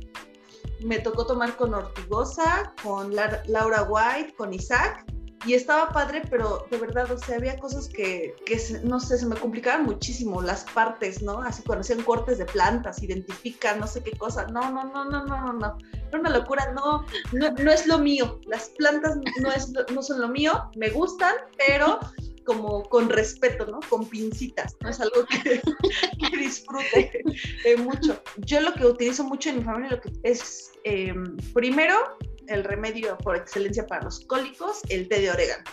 me 0.80 1.00
tocó 1.00 1.26
tomar 1.26 1.58
con 1.58 1.74
Ortigosa, 1.74 2.74
con 2.82 3.14
Laura 3.16 3.84
White, 3.84 4.36
con 4.36 4.54
Isaac, 4.54 5.06
y 5.46 5.54
estaba 5.54 5.90
padre, 5.90 6.24
pero 6.30 6.66
de 6.72 6.78
verdad, 6.78 7.12
o 7.12 7.18
sea, 7.18 7.38
había 7.38 7.58
cosas 7.58 7.88
que, 7.88 8.36
que 8.46 8.60
no 8.84 9.00
sé, 9.00 9.18
se 9.18 9.26
me 9.26 9.36
complicaban 9.36 9.86
muchísimo 9.86 10.42
las 10.42 10.64
partes, 10.64 11.22
¿no? 11.22 11.42
Así 11.42 11.62
cuando 11.64 11.82
hacían 11.82 12.02
cortes 12.04 12.38
de 12.38 12.46
plantas, 12.46 13.04
identifican, 13.04 13.80
no 13.80 13.88
sé 13.88 14.02
qué 14.04 14.12
cosa. 14.12 14.48
No, 14.48 14.72
no, 14.72 14.86
no, 14.86 15.06
no, 15.06 15.26
no, 15.26 15.40
no, 15.40 15.54
no. 15.54 15.78
Era 16.10 16.20
una 16.20 16.30
locura, 16.32 16.72
no, 16.74 17.06
no, 17.34 17.52
no 17.52 17.72
es 17.72 17.86
lo 17.86 18.00
mío. 18.00 18.40
Las 18.48 18.70
plantas 18.70 19.18
no, 19.40 19.52
es, 19.52 19.72
no 19.94 20.02
son 20.02 20.22
lo 20.22 20.28
mío, 20.28 20.70
me 20.76 20.90
gustan, 20.90 21.36
pero 21.68 22.00
como 22.44 22.84
con 22.84 23.10
respeto, 23.10 23.66
¿no? 23.68 23.82
Con 23.90 24.08
pincitas, 24.08 24.76
no 24.82 24.90
es 24.90 25.00
algo 25.02 25.26
que, 25.26 25.62
que 26.32 26.38
disfrute 26.38 27.24
eh, 27.66 27.78
mucho. 27.78 28.24
Yo 28.38 28.62
lo 28.62 28.74
que 28.74 28.86
utilizo 28.86 29.24
mucho 29.26 29.50
en 29.50 29.58
mi 29.58 29.64
familia 29.64 29.92
lo 29.92 30.02
que 30.02 30.14
es, 30.24 30.72
eh, 30.86 31.14
primero, 31.54 32.18
el 32.48 32.64
remedio 32.64 33.18
por 33.18 33.36
excelencia 33.36 33.86
para 33.86 34.04
los 34.04 34.22
cólicos, 34.22 34.82
el 34.90 35.08
té 35.08 35.22
de 35.22 35.32
orégano. 35.32 35.64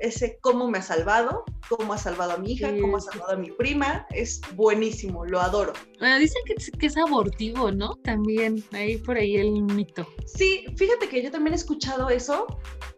Ese 0.00 0.38
cómo 0.42 0.70
me 0.70 0.78
ha 0.78 0.82
salvado, 0.82 1.44
cómo 1.68 1.92
ha 1.92 1.98
salvado 1.98 2.32
a 2.32 2.38
mi 2.38 2.52
hija, 2.52 2.70
sí, 2.70 2.80
cómo 2.80 2.98
ha 2.98 3.00
salvado 3.00 3.32
a 3.32 3.36
mi 3.36 3.50
prima, 3.50 4.06
es 4.10 4.40
buenísimo, 4.54 5.24
lo 5.24 5.40
adoro. 5.40 5.72
Bueno, 5.98 6.18
dicen 6.20 6.40
que 6.46 6.52
es, 6.52 6.70
que 6.70 6.86
es 6.86 6.96
abortivo, 6.96 7.72
¿no? 7.72 7.96
También, 8.04 8.62
ahí 8.72 8.96
por 8.98 9.16
ahí 9.16 9.36
el 9.36 9.62
mito. 9.62 10.06
Sí, 10.24 10.64
fíjate 10.76 11.08
que 11.08 11.20
yo 11.20 11.32
también 11.32 11.52
he 11.52 11.56
escuchado 11.56 12.10
eso, 12.10 12.46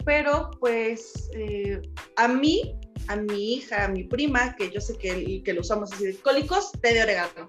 pero 0.04 0.50
pues 0.60 1.30
eh, 1.34 1.80
a 2.16 2.28
mí, 2.28 2.74
a 3.08 3.16
mi 3.16 3.54
hija, 3.54 3.86
a 3.86 3.88
mi 3.88 4.04
prima, 4.04 4.54
que 4.56 4.70
yo 4.70 4.80
sé 4.82 4.98
que, 4.98 5.42
que 5.42 5.52
lo 5.54 5.62
usamos 5.62 5.90
así 5.92 6.04
de 6.04 6.16
cólicos, 6.16 6.70
té 6.82 6.92
de 6.92 7.02
orégano 7.02 7.48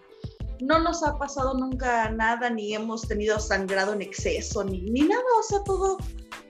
no 0.61 0.79
nos 0.79 1.03
ha 1.03 1.17
pasado 1.17 1.53
nunca 1.55 2.09
nada, 2.11 2.49
ni 2.49 2.73
hemos 2.73 3.07
tenido 3.07 3.39
sangrado 3.39 3.93
en 3.93 4.01
exceso, 4.01 4.63
ni, 4.63 4.81
ni 4.81 5.01
nada, 5.01 5.23
o 5.39 5.43
sea, 5.43 5.63
todo, 5.63 5.97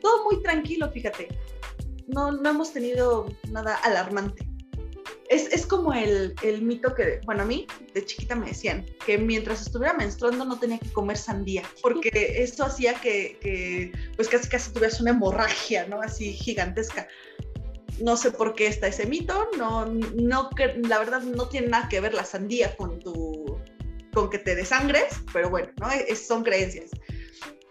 todo 0.01 0.23
muy 0.25 0.41
tranquilo, 0.43 0.91
fíjate. 0.91 1.29
No, 2.07 2.31
no 2.31 2.49
hemos 2.49 2.73
tenido 2.73 3.27
nada 3.49 3.75
alarmante. 3.75 4.47
Es, 5.29 5.47
es 5.53 5.65
como 5.65 5.93
el, 5.93 6.35
el, 6.43 6.61
mito 6.61 6.93
que, 6.93 7.21
bueno, 7.25 7.43
a 7.43 7.45
mí 7.45 7.65
de 7.93 8.03
chiquita 8.03 8.35
me 8.35 8.47
decían 8.47 8.85
que 9.05 9.17
mientras 9.17 9.61
estuviera 9.61 9.93
menstruando 9.93 10.43
no 10.43 10.59
tenía 10.59 10.77
que 10.77 10.91
comer 10.91 11.17
sandía, 11.17 11.63
porque 11.81 12.09
esto 12.43 12.65
hacía 12.65 12.95
que, 12.95 13.37
que 13.39 13.93
pues 14.17 14.27
casi 14.27 14.49
casi 14.49 14.73
tuvieras 14.73 14.99
una 14.99 15.11
hemorragia, 15.11 15.87
¿no? 15.87 16.01
Así 16.01 16.33
gigantesca 16.33 17.07
no 18.01 18.17
sé 18.17 18.31
por 18.31 18.55
qué 18.55 18.67
está 18.67 18.87
ese 18.87 19.05
mito, 19.05 19.49
no, 19.57 19.85
no, 19.85 20.49
la 20.87 20.99
verdad 20.99 21.21
no 21.21 21.47
tiene 21.49 21.67
nada 21.67 21.87
que 21.87 21.99
ver 21.99 22.13
la 22.13 22.25
sandía 22.25 22.75
con 22.75 22.99
tu, 22.99 23.50
con 24.13 24.29
que 24.29 24.39
te 24.39 24.55
desangres, 24.55 25.21
pero 25.33 25.49
bueno, 25.49 25.71
¿no? 25.79 25.89
Es, 25.91 26.27
son 26.27 26.43
creencias. 26.43 26.91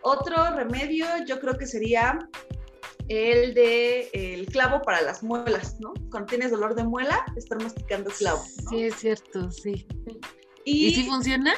Otro 0.02 0.54
remedio 0.56 1.06
yo 1.26 1.40
creo 1.40 1.56
que 1.58 1.66
sería 1.66 2.18
el 3.08 3.54
de 3.54 4.08
el 4.12 4.46
clavo 4.46 4.80
para 4.82 5.02
las 5.02 5.22
muelas, 5.22 5.78
¿no? 5.80 5.92
Cuando 6.10 6.26
tienes 6.26 6.50
dolor 6.50 6.74
de 6.74 6.84
muela, 6.84 7.24
estar 7.36 7.60
masticando 7.62 8.10
clavo. 8.10 8.42
¿no? 8.64 8.70
Sí, 8.70 8.84
es 8.84 8.94
cierto, 8.96 9.50
sí. 9.50 9.86
¿Y, 10.64 10.86
¿Y 10.86 10.94
si 10.94 11.04
funciona? 11.04 11.54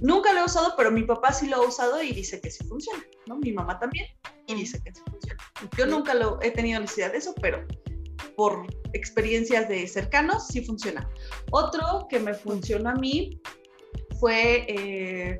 Nunca 0.00 0.32
lo 0.32 0.40
he 0.40 0.44
usado, 0.44 0.74
pero 0.76 0.90
mi 0.90 1.02
papá 1.02 1.32
sí 1.32 1.48
lo 1.48 1.56
ha 1.56 1.66
usado 1.66 2.02
y 2.02 2.12
dice 2.12 2.40
que 2.40 2.50
sí 2.50 2.64
funciona, 2.66 3.02
¿no? 3.26 3.36
Mi 3.36 3.52
mamá 3.52 3.78
también 3.78 4.06
y 4.46 4.54
dice 4.54 4.80
que 4.84 4.94
sí 4.94 5.02
funciona. 5.10 5.42
Yo 5.76 5.86
nunca 5.86 6.14
lo 6.14 6.38
he 6.42 6.50
tenido 6.50 6.80
necesidad 6.80 7.12
de 7.12 7.18
eso, 7.18 7.34
pero 7.40 7.66
por 8.36 8.66
experiencias 8.92 9.68
de 9.68 9.86
cercanos 9.86 10.46
sí 10.48 10.64
funciona. 10.64 11.08
Otro 11.50 12.06
que 12.08 12.18
me 12.18 12.34
funcionó 12.34 12.90
a 12.90 12.94
mí 12.94 13.40
fue 14.24 14.64
eh, 14.68 15.38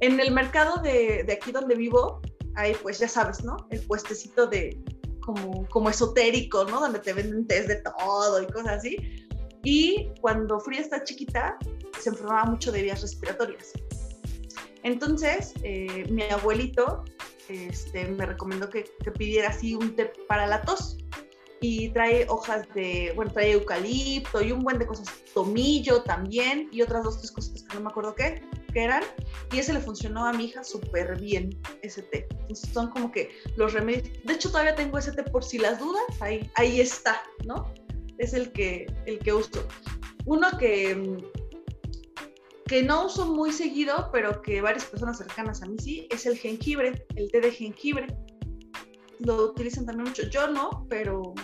en 0.00 0.18
el 0.18 0.32
mercado 0.32 0.82
de, 0.82 1.22
de, 1.22 1.32
aquí 1.32 1.52
donde 1.52 1.76
vivo, 1.76 2.20
hay 2.56 2.74
pues 2.82 2.98
ya 2.98 3.06
sabes, 3.06 3.44
¿no? 3.44 3.68
El 3.70 3.78
puestecito 3.82 4.48
de 4.48 4.82
como, 5.20 5.64
como 5.68 5.90
esotérico, 5.90 6.64
¿no? 6.64 6.80
Donde 6.80 6.98
te 6.98 7.12
venden 7.12 7.46
test 7.46 7.68
de 7.68 7.76
todo 7.76 8.42
y 8.42 8.46
cosas 8.48 8.78
así. 8.78 8.96
Y 9.62 10.10
cuando 10.20 10.58
Frida 10.58 10.80
está 10.80 11.04
chiquita, 11.04 11.56
se 12.00 12.08
enfermaba 12.08 12.46
mucho 12.46 12.72
de 12.72 12.82
vías 12.82 13.00
respiratorias. 13.00 13.70
Entonces, 14.82 15.54
eh, 15.62 16.06
mi 16.10 16.24
abuelito 16.24 17.04
este, 17.48 18.08
me 18.08 18.26
recomendó 18.26 18.68
que, 18.68 18.90
que 19.04 19.12
pidiera 19.12 19.50
así 19.50 19.76
un 19.76 19.94
té 19.94 20.12
para 20.26 20.48
la 20.48 20.62
tos 20.62 20.98
y 21.68 21.88
trae 21.88 22.26
hojas 22.28 22.68
de, 22.74 23.12
bueno, 23.16 23.32
trae 23.32 23.50
eucalipto 23.50 24.40
y 24.40 24.52
un 24.52 24.60
buen 24.60 24.78
de 24.78 24.86
cosas, 24.86 25.08
tomillo 25.34 26.02
también 26.02 26.68
y 26.70 26.80
otras 26.80 27.02
dos, 27.02 27.18
tres 27.18 27.32
cosas 27.32 27.64
que 27.64 27.74
no 27.74 27.80
me 27.80 27.90
acuerdo 27.90 28.14
qué, 28.14 28.40
qué 28.72 28.84
eran. 28.84 29.02
Y 29.52 29.58
ese 29.58 29.72
le 29.72 29.80
funcionó 29.80 30.24
a 30.24 30.32
mi 30.32 30.44
hija 30.44 30.62
súper 30.62 31.20
bien, 31.20 31.50
ese 31.82 32.02
té. 32.02 32.28
Entonces 32.30 32.70
son 32.72 32.90
como 32.90 33.10
que 33.10 33.30
los 33.56 33.72
remedios. 33.72 34.08
De 34.22 34.34
hecho, 34.34 34.48
todavía 34.48 34.76
tengo 34.76 34.96
ese 34.96 35.10
té 35.10 35.24
por 35.24 35.42
si 35.42 35.58
las 35.58 35.80
dudas, 35.80 36.04
ahí, 36.20 36.48
ahí 36.54 36.80
está, 36.80 37.20
¿no? 37.44 37.74
Es 38.18 38.32
el 38.32 38.52
que, 38.52 38.86
el 39.06 39.18
que 39.18 39.32
uso. 39.32 39.66
Uno 40.24 40.46
que, 40.58 41.18
que 42.66 42.84
no 42.84 43.06
uso 43.06 43.26
muy 43.26 43.50
seguido, 43.50 44.08
pero 44.12 44.40
que 44.40 44.60
varias 44.60 44.84
personas 44.84 45.18
cercanas 45.18 45.64
a 45.64 45.66
mí 45.66 45.78
sí, 45.80 46.06
es 46.12 46.26
el 46.26 46.38
jengibre, 46.38 47.04
el 47.16 47.28
té 47.32 47.40
de 47.40 47.50
jengibre 47.50 48.06
lo 49.20 49.46
utilizan 49.46 49.86
también 49.86 50.08
mucho. 50.08 50.28
Yo 50.28 50.48
no, 50.48 50.86
pero, 50.88 51.34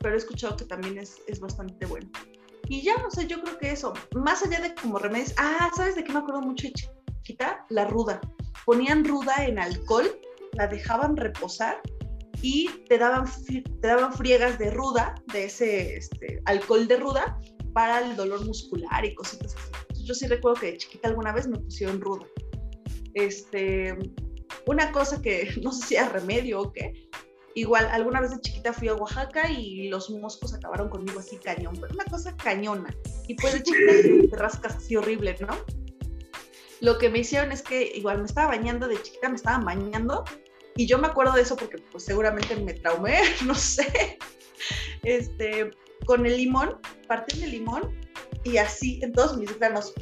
pero 0.00 0.14
he 0.14 0.18
escuchado 0.18 0.56
que 0.56 0.64
también 0.64 0.98
es, 0.98 1.18
es 1.26 1.40
bastante 1.40 1.86
bueno. 1.86 2.10
Y 2.68 2.82
ya, 2.82 2.96
no 2.98 3.10
sé, 3.10 3.26
yo 3.26 3.40
creo 3.42 3.58
que 3.58 3.72
eso, 3.72 3.92
más 4.14 4.42
allá 4.44 4.60
de 4.60 4.74
como 4.74 4.98
remedios, 4.98 5.34
ah, 5.38 5.70
¿sabes 5.74 5.96
de 5.96 6.04
qué 6.04 6.12
me 6.12 6.20
acuerdo 6.20 6.40
mucho 6.40 6.68
chiquita? 6.68 7.64
La 7.68 7.86
ruda. 7.86 8.20
Ponían 8.64 9.04
ruda 9.04 9.44
en 9.44 9.58
alcohol, 9.58 10.08
la 10.52 10.66
dejaban 10.66 11.16
reposar 11.16 11.80
y 12.42 12.68
te 12.88 12.98
daban, 12.98 13.26
te 13.46 13.86
daban 13.86 14.12
friegas 14.12 14.58
de 14.58 14.70
ruda, 14.70 15.14
de 15.32 15.44
ese 15.44 15.96
este, 15.96 16.40
alcohol 16.44 16.86
de 16.86 16.96
ruda, 16.96 17.38
para 17.72 18.00
el 18.00 18.16
dolor 18.16 18.44
muscular 18.44 19.04
y 19.04 19.14
cositas 19.14 19.54
así. 19.56 20.04
Yo 20.04 20.14
sí 20.14 20.26
recuerdo 20.26 20.60
que 20.60 20.72
de 20.72 20.78
chiquita 20.78 21.08
alguna 21.08 21.32
vez 21.32 21.46
me 21.46 21.58
pusieron 21.58 22.00
ruda. 22.00 22.26
Este, 23.14 23.96
una 24.66 24.92
cosa 24.92 25.20
que 25.20 25.50
no 25.62 25.72
sé 25.72 25.86
si 25.86 25.94
era 25.96 26.08
remedio 26.08 26.60
o 26.60 26.72
qué, 26.72 27.08
igual 27.54 27.88
alguna 27.90 28.20
vez 28.20 28.30
de 28.30 28.40
chiquita 28.40 28.72
fui 28.72 28.88
a 28.88 28.94
Oaxaca 28.94 29.50
y 29.50 29.88
los 29.88 30.10
moscos 30.10 30.54
acabaron 30.54 30.88
conmigo 30.88 31.20
así 31.20 31.36
cañón, 31.36 31.76
pero 31.80 31.94
una 31.94 32.04
cosa 32.04 32.36
cañona. 32.36 32.94
Y 33.26 33.34
pues 33.34 33.54
de 33.54 33.62
chiquita 33.62 33.92
te 34.30 34.36
rascas 34.36 34.76
así 34.76 34.96
horrible, 34.96 35.36
¿no? 35.40 35.56
Lo 36.80 36.98
que 36.98 37.10
me 37.10 37.18
hicieron 37.18 37.52
es 37.52 37.62
que 37.62 37.92
igual 37.94 38.18
me 38.18 38.24
estaba 38.24 38.48
bañando, 38.48 38.88
de 38.88 39.00
chiquita 39.02 39.28
me 39.28 39.36
estaban 39.36 39.64
bañando 39.64 40.24
y 40.76 40.86
yo 40.86 40.98
me 40.98 41.08
acuerdo 41.08 41.34
de 41.34 41.42
eso 41.42 41.56
porque 41.56 41.78
pues 41.78 42.04
seguramente 42.04 42.56
me 42.56 42.74
traumé, 42.74 43.20
no 43.44 43.54
sé. 43.54 44.18
Este, 45.02 45.70
con 46.06 46.24
el 46.26 46.36
limón, 46.36 46.78
partí 47.06 47.42
el 47.42 47.50
limón 47.50 47.94
y 48.44 48.56
así 48.56 49.00
en 49.02 49.12
todos 49.12 49.36
mis 49.36 49.58
granos 49.58 49.92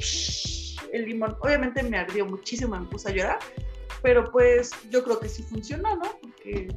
el 0.93 1.05
limón. 1.05 1.35
Obviamente 1.41 1.83
me 1.83 1.97
ardió 1.97 2.25
muchísimo, 2.25 2.79
me 2.79 2.87
puse 2.87 3.09
a 3.09 3.11
llorar, 3.11 3.39
pero 4.01 4.31
pues 4.31 4.71
yo 4.89 5.03
creo 5.03 5.19
que 5.19 5.27
sí 5.27 5.43
funcionó, 5.43 5.95
¿no? 5.97 6.19
Porque 6.21 6.67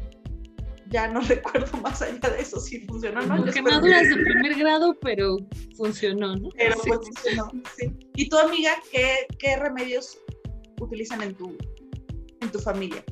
ya 0.92 1.08
no 1.08 1.20
recuerdo 1.28 1.76
más 1.78 2.02
allá 2.02 2.18
de 2.30 2.40
eso 2.40 2.60
si 2.60 2.80
funcionó, 2.80 3.22
¿no? 3.22 3.44
Quemaduras 3.46 4.08
de 4.08 4.16
primer 4.16 4.54
grado, 4.54 4.96
pero 5.00 5.36
funcionó, 5.76 6.36
¿no? 6.36 6.48
Pero 6.56 6.76
pues 6.84 7.00
funcionó, 7.00 7.50
sí. 7.76 7.92
¿Y 8.14 8.28
tu 8.28 8.38
amiga 8.38 8.72
qué, 8.90 9.26
qué 9.38 9.56
remedios 9.56 10.18
utilizan 10.80 11.22
en 11.22 11.34
tu, 11.34 11.56
en 12.40 12.50
tu 12.50 12.58
familia? 12.58 13.02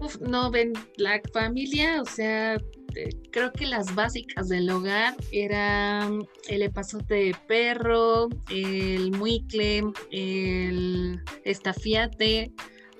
Uf, 0.00 0.18
no, 0.20 0.50
ven, 0.50 0.72
la 0.96 1.20
familia, 1.32 2.02
o 2.02 2.06
sea, 2.06 2.54
eh, 2.94 3.10
creo 3.30 3.52
que 3.52 3.66
las 3.66 3.94
básicas 3.94 4.48
del 4.48 4.68
hogar 4.68 5.14
eran 5.30 6.26
el 6.48 6.62
epazote 6.62 7.14
de 7.14 7.36
perro, 7.46 8.28
el 8.50 9.12
muicle, 9.12 9.82
el 10.10 11.20
estafiate, 11.44 12.52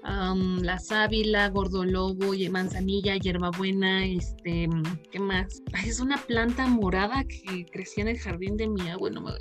la 0.03 0.79
sábila, 0.79 1.49
gordolobo, 1.49 2.33
manzanilla, 2.51 3.17
hierbabuena, 3.17 4.05
este, 4.05 4.69
¿qué 5.11 5.19
más? 5.21 5.63
es 5.87 6.01
una 6.01 6.17
planta 6.17 6.67
morada 6.67 7.25
que 7.25 7.67
crecía 7.71 8.03
en 8.03 8.09
el 8.09 8.19
jardín 8.19 8.57
de 8.57 8.69
mi 8.69 8.89
abuelo, 8.89 9.21
no 9.21 9.27
me 9.29 9.33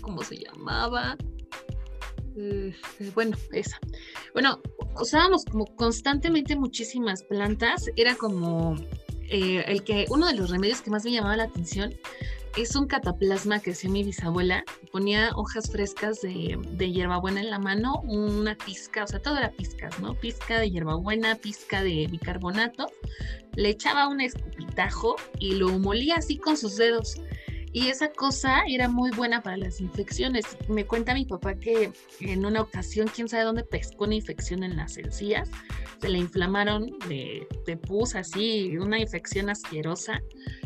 cómo 0.00 0.22
se 0.22 0.36
llamaba. 0.36 1.16
Este, 2.36 3.10
bueno, 3.14 3.36
esa. 3.52 3.78
Bueno, 4.32 4.60
usábamos 5.00 5.44
como 5.44 5.66
constantemente 5.76 6.56
muchísimas 6.56 7.22
plantas. 7.24 7.86
Era 7.96 8.14
como 8.14 8.74
eh, 9.28 9.64
el 9.66 9.82
que 9.84 10.06
uno 10.10 10.26
de 10.26 10.34
los 10.34 10.50
remedios 10.50 10.82
que 10.82 10.90
más 10.90 11.04
me 11.04 11.12
llamaba 11.12 11.36
la 11.36 11.44
atención 11.44 11.94
es 12.56 12.76
un 12.76 12.86
cataplasma 12.86 13.60
que 13.60 13.72
hacía 13.72 13.90
mi 13.90 14.04
bisabuela. 14.04 14.64
Ponía 14.90 15.30
hojas 15.34 15.70
frescas 15.70 16.20
de, 16.20 16.58
de, 16.72 16.92
hierbabuena 16.92 17.40
en 17.40 17.50
la 17.50 17.58
mano, 17.58 18.00
una 18.02 18.54
pizca, 18.56 19.04
o 19.04 19.06
sea, 19.06 19.20
todo 19.20 19.38
era 19.38 19.50
pizcas, 19.50 19.98
¿no? 20.00 20.14
Pizca 20.14 20.58
de 20.58 20.70
hierbabuena, 20.70 21.36
pizca 21.36 21.82
de 21.82 22.06
bicarbonato. 22.10 22.86
Le 23.54 23.70
echaba 23.70 24.08
un 24.08 24.20
escupitajo 24.20 25.16
y 25.38 25.54
lo 25.54 25.78
molía 25.78 26.16
así 26.16 26.36
con 26.38 26.56
sus 26.56 26.76
dedos. 26.76 27.16
Y 27.74 27.88
esa 27.88 28.12
cosa 28.12 28.64
era 28.68 28.86
muy 28.86 29.10
buena 29.12 29.42
para 29.42 29.56
las 29.56 29.80
infecciones. 29.80 30.44
Me 30.68 30.84
cuenta 30.84 31.14
mi 31.14 31.24
papá 31.24 31.54
que 31.54 31.90
en 32.20 32.44
una 32.44 32.60
ocasión, 32.60 33.08
quién 33.08 33.28
sabe 33.28 33.44
dónde 33.44 33.64
pescó 33.64 34.04
una 34.04 34.14
infección 34.14 34.62
en 34.62 34.76
las 34.76 34.98
encías, 34.98 35.48
se 36.02 36.10
le 36.10 36.18
inflamaron 36.18 36.98
de, 37.08 37.46
de 37.64 37.76
pus 37.78 38.14
así, 38.14 38.76
una 38.76 38.98
infección 38.98 39.48
asquerosa 39.48 40.20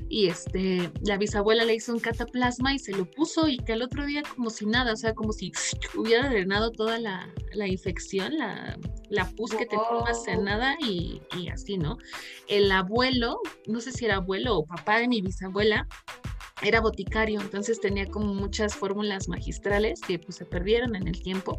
y 0.08 0.28
este, 0.28 0.90
la 1.02 1.16
bisabuela 1.16 1.64
le 1.64 1.74
hizo 1.74 1.92
un 1.92 2.00
cataplasma 2.00 2.74
y 2.74 2.78
se 2.78 2.92
lo 2.92 3.10
puso 3.10 3.48
y 3.48 3.58
que 3.58 3.72
al 3.72 3.82
otro 3.82 4.06
día 4.06 4.22
como 4.34 4.50
si 4.50 4.66
nada, 4.66 4.92
o 4.92 4.96
sea, 4.96 5.14
como 5.14 5.32
si 5.32 5.52
hubiera 5.96 6.28
drenado 6.28 6.70
toda 6.70 6.98
la, 6.98 7.32
la 7.52 7.66
infección, 7.66 8.36
la, 8.38 8.78
la, 9.08 9.28
pus 9.30 9.52
que 9.52 9.66
te 9.66 9.76
tomas 9.76 10.26
en 10.28 10.44
nada 10.44 10.76
y, 10.80 11.20
y 11.36 11.48
así, 11.48 11.78
¿no? 11.78 11.98
El 12.48 12.70
abuelo, 12.70 13.40
no 13.66 13.80
sé 13.80 13.92
si 13.92 14.04
era 14.04 14.16
abuelo 14.16 14.58
o 14.58 14.66
papá 14.66 14.98
de 14.98 15.08
mi 15.08 15.20
bisabuela, 15.20 15.86
era 16.62 16.80
boticario, 16.80 17.40
entonces 17.40 17.80
tenía 17.80 18.06
como 18.06 18.32
muchas 18.32 18.74
fórmulas 18.74 19.28
magistrales 19.28 20.00
que 20.00 20.18
pues 20.18 20.36
se 20.36 20.46
perdieron 20.46 20.96
en 20.96 21.06
el 21.06 21.20
tiempo, 21.22 21.58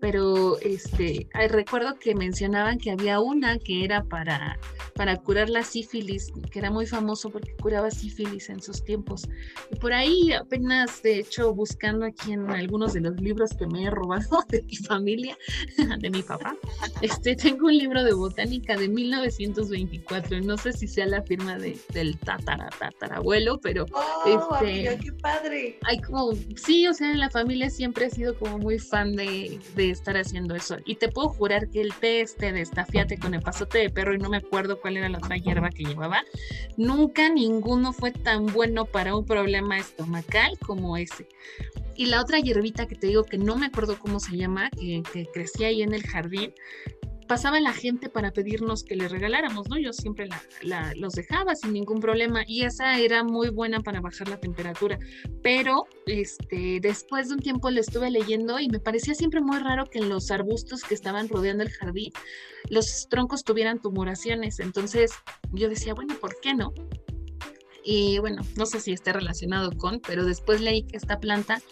pero 0.00 0.58
este, 0.60 1.28
recuerdo 1.48 1.98
que 1.98 2.14
mencionaban 2.14 2.78
que 2.78 2.90
había 2.90 3.20
una 3.20 3.58
que 3.58 3.84
era 3.84 4.04
para, 4.04 4.58
para 4.94 5.16
curar 5.16 5.48
la 5.48 5.62
sífilis, 5.62 6.32
que 6.50 6.58
era 6.58 6.70
muy 6.70 6.86
famoso 6.86 7.30
porque 7.30 7.54
curaba 7.56 7.90
sífilis 7.90 8.50
en 8.50 8.60
sus 8.60 8.84
tiempos. 8.84 9.28
Y 9.70 9.76
por 9.76 9.92
ahí 9.92 10.32
apenas, 10.32 11.02
de 11.02 11.20
hecho, 11.20 11.54
buscando 11.54 12.04
aquí 12.04 12.32
en 12.32 12.50
algunos 12.50 12.92
de 12.92 13.00
los 13.00 13.20
libros 13.20 13.50
que 13.58 13.66
me 13.66 13.84
he 13.84 13.90
robado 13.90 14.44
de 14.48 14.62
mi 14.62 14.76
familia, 14.76 15.36
de 15.98 16.10
mi 16.10 16.22
papá, 16.22 16.56
este, 17.00 17.34
tengo 17.34 17.66
un 17.66 17.78
libro 17.78 18.04
de 18.04 18.12
botánica 18.12 18.76
de 18.76 18.88
1924, 18.88 20.40
no 20.40 20.56
sé 20.58 20.72
si 20.72 20.86
sea 20.86 21.06
la 21.06 21.22
firma 21.22 21.58
de, 21.58 21.78
del 21.92 22.18
tatara, 22.18 22.68
tatarabuelo, 22.78 23.58
pero... 23.60 23.86
¡Oh, 23.92 24.58
este, 24.60 24.98
qué 25.02 25.12
padre! 25.12 25.78
Hay 25.84 26.00
como, 26.00 26.32
sí, 26.56 26.86
o 26.86 26.94
sea, 26.94 27.10
en 27.10 27.20
la 27.20 27.30
familia 27.30 27.70
siempre 27.70 28.06
he 28.06 28.10
sido 28.10 28.38
como 28.38 28.58
muy 28.58 28.78
fan 28.78 29.16
de 29.16 29.58
estar 29.96 30.16
haciendo 30.16 30.54
eso. 30.54 30.76
Y 30.84 30.96
te 30.96 31.08
puedo 31.08 31.28
jurar 31.28 31.68
que 31.68 31.80
el 31.80 31.92
té 31.94 32.20
este 32.20 32.52
de 32.52 32.60
estafiate 32.60 33.18
con 33.18 33.34
el 33.34 33.42
pasote 33.42 33.78
de 33.78 33.90
perro, 33.90 34.14
y 34.14 34.18
no 34.18 34.28
me 34.28 34.38
acuerdo 34.38 34.80
cuál 34.80 34.96
era 34.96 35.08
la 35.08 35.18
otra 35.18 35.36
hierba 35.36 35.70
que 35.70 35.84
llevaba, 35.84 36.22
nunca 36.76 37.28
ninguno 37.28 37.92
fue 37.92 38.12
tan 38.12 38.46
bueno 38.46 38.84
para 38.84 39.14
un 39.16 39.24
problema 39.24 39.78
estomacal 39.78 40.58
como 40.58 40.96
ese. 40.96 41.28
Y 41.96 42.06
la 42.06 42.20
otra 42.20 42.38
hierbita 42.38 42.86
que 42.86 42.94
te 42.94 43.06
digo 43.06 43.24
que 43.24 43.38
no 43.38 43.56
me 43.56 43.66
acuerdo 43.66 43.98
cómo 43.98 44.20
se 44.20 44.36
llama, 44.36 44.70
que, 44.70 45.02
que 45.12 45.26
crecía 45.26 45.68
ahí 45.68 45.82
en 45.82 45.94
el 45.94 46.02
jardín, 46.02 46.52
pasaba 47.26 47.60
la 47.60 47.72
gente 47.72 48.08
para 48.08 48.30
pedirnos 48.32 48.84
que 48.84 48.96
le 48.96 49.08
regaláramos, 49.08 49.68
¿no? 49.68 49.78
Yo 49.78 49.92
siempre 49.92 50.28
la, 50.62 50.92
los 50.96 51.14
dejaba 51.14 51.54
sin 51.54 51.72
ningún 51.72 52.00
problema 52.00 52.42
y 52.46 52.62
esa 52.62 52.98
era 52.98 53.24
muy 53.24 53.50
buena 53.50 53.80
para 53.80 54.00
bajar 54.00 54.28
la 54.28 54.38
temperatura, 54.38 54.98
pero 55.42 55.84
este, 56.06 56.78
después 56.80 57.28
de 57.28 57.34
un 57.34 57.40
tiempo 57.40 57.70
le 57.70 57.80
estuve 57.80 58.10
leyendo 58.10 58.58
y 58.58 58.68
me 58.68 58.80
parecía 58.80 59.14
siempre 59.14 59.40
muy 59.40 59.58
raro 59.58 59.86
que 59.86 59.98
en 59.98 60.08
los 60.08 60.30
arbustos 60.30 60.82
que 60.82 60.94
estaban 60.94 61.28
rodeando 61.28 61.62
el 61.62 61.70
jardín 61.70 62.12
los 62.68 63.06
troncos 63.08 63.44
tuvieran 63.44 63.80
tumoraciones, 63.80 64.58
entonces 64.60 65.12
yo 65.52 65.68
decía, 65.68 65.94
bueno, 65.94 66.14
¿por 66.20 66.38
qué 66.40 66.54
no? 66.54 66.72
Y 67.88 68.18
bueno, 68.18 68.42
no 68.56 68.66
sé 68.66 68.80
si 68.80 68.90
esté 68.92 69.12
relacionado 69.12 69.70
con, 69.70 70.00
pero 70.00 70.24
después 70.24 70.60
leí 70.60 70.82
que 70.82 70.96
esta 70.96 71.20
planta 71.20 71.62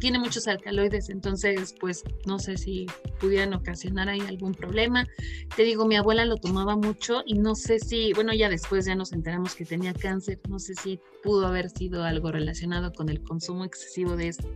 tiene 0.00 0.18
muchos 0.18 0.48
alcaloides, 0.48 1.10
entonces 1.10 1.74
pues 1.78 2.02
no 2.24 2.38
sé 2.38 2.56
si 2.56 2.86
pudieran 3.20 3.52
ocasionar 3.52 4.08
ahí 4.08 4.20
algún 4.20 4.54
problema. 4.54 5.06
Te 5.54 5.64
digo, 5.64 5.84
mi 5.84 5.96
abuela 5.96 6.24
lo 6.24 6.36
tomaba 6.36 6.76
mucho 6.76 7.22
y 7.26 7.34
no 7.34 7.54
sé 7.54 7.78
si, 7.78 8.14
bueno, 8.14 8.32
ya 8.32 8.48
después 8.48 8.86
ya 8.86 8.94
nos 8.94 9.12
enteramos 9.12 9.54
que 9.54 9.66
tenía 9.66 9.92
cáncer, 9.92 10.40
no 10.48 10.58
sé 10.58 10.74
si 10.76 10.98
pudo 11.22 11.46
haber 11.46 11.68
sido 11.70 12.04
algo 12.04 12.30
relacionado 12.32 12.92
con 12.92 13.10
el 13.10 13.22
consumo 13.22 13.64
excesivo 13.64 14.16
de 14.16 14.28
esto. 14.28 14.48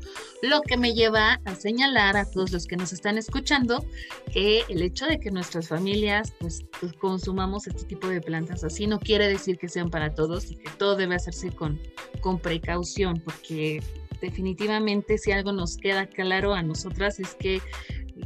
Lo 0.42 0.62
que 0.62 0.76
me 0.76 0.94
lleva 0.94 1.40
a 1.44 1.54
señalar 1.54 2.16
a 2.16 2.30
todos 2.30 2.52
los 2.52 2.66
que 2.66 2.76
nos 2.76 2.94
están 2.94 3.18
escuchando 3.18 3.84
que 4.32 4.62
el 4.68 4.82
hecho 4.82 5.06
de 5.06 5.20
que 5.20 5.30
nuestras 5.30 5.68
familias 5.68 6.32
pues, 6.38 6.64
pues 6.80 6.92
consumamos 6.94 7.66
este 7.66 7.84
tipo 7.84 8.08
de 8.08 8.20
plantas 8.20 8.64
así 8.64 8.86
no 8.86 8.98
quiere 9.00 9.28
decir 9.28 9.58
que 9.58 9.68
sean 9.68 9.90
para 9.90 10.14
todos 10.14 10.50
y 10.50 10.56
que 10.56 10.70
todo 10.78 10.96
debe 10.96 11.16
hacerse 11.16 11.50
con, 11.50 11.80
con 12.20 12.38
precaución, 12.38 13.20
porque 13.24 13.82
definitivamente 14.20 15.18
si 15.18 15.32
algo 15.32 15.52
nos 15.52 15.76
queda 15.76 16.06
claro 16.06 16.54
a 16.54 16.62
nosotras 16.62 17.20
es 17.20 17.34
que 17.34 17.60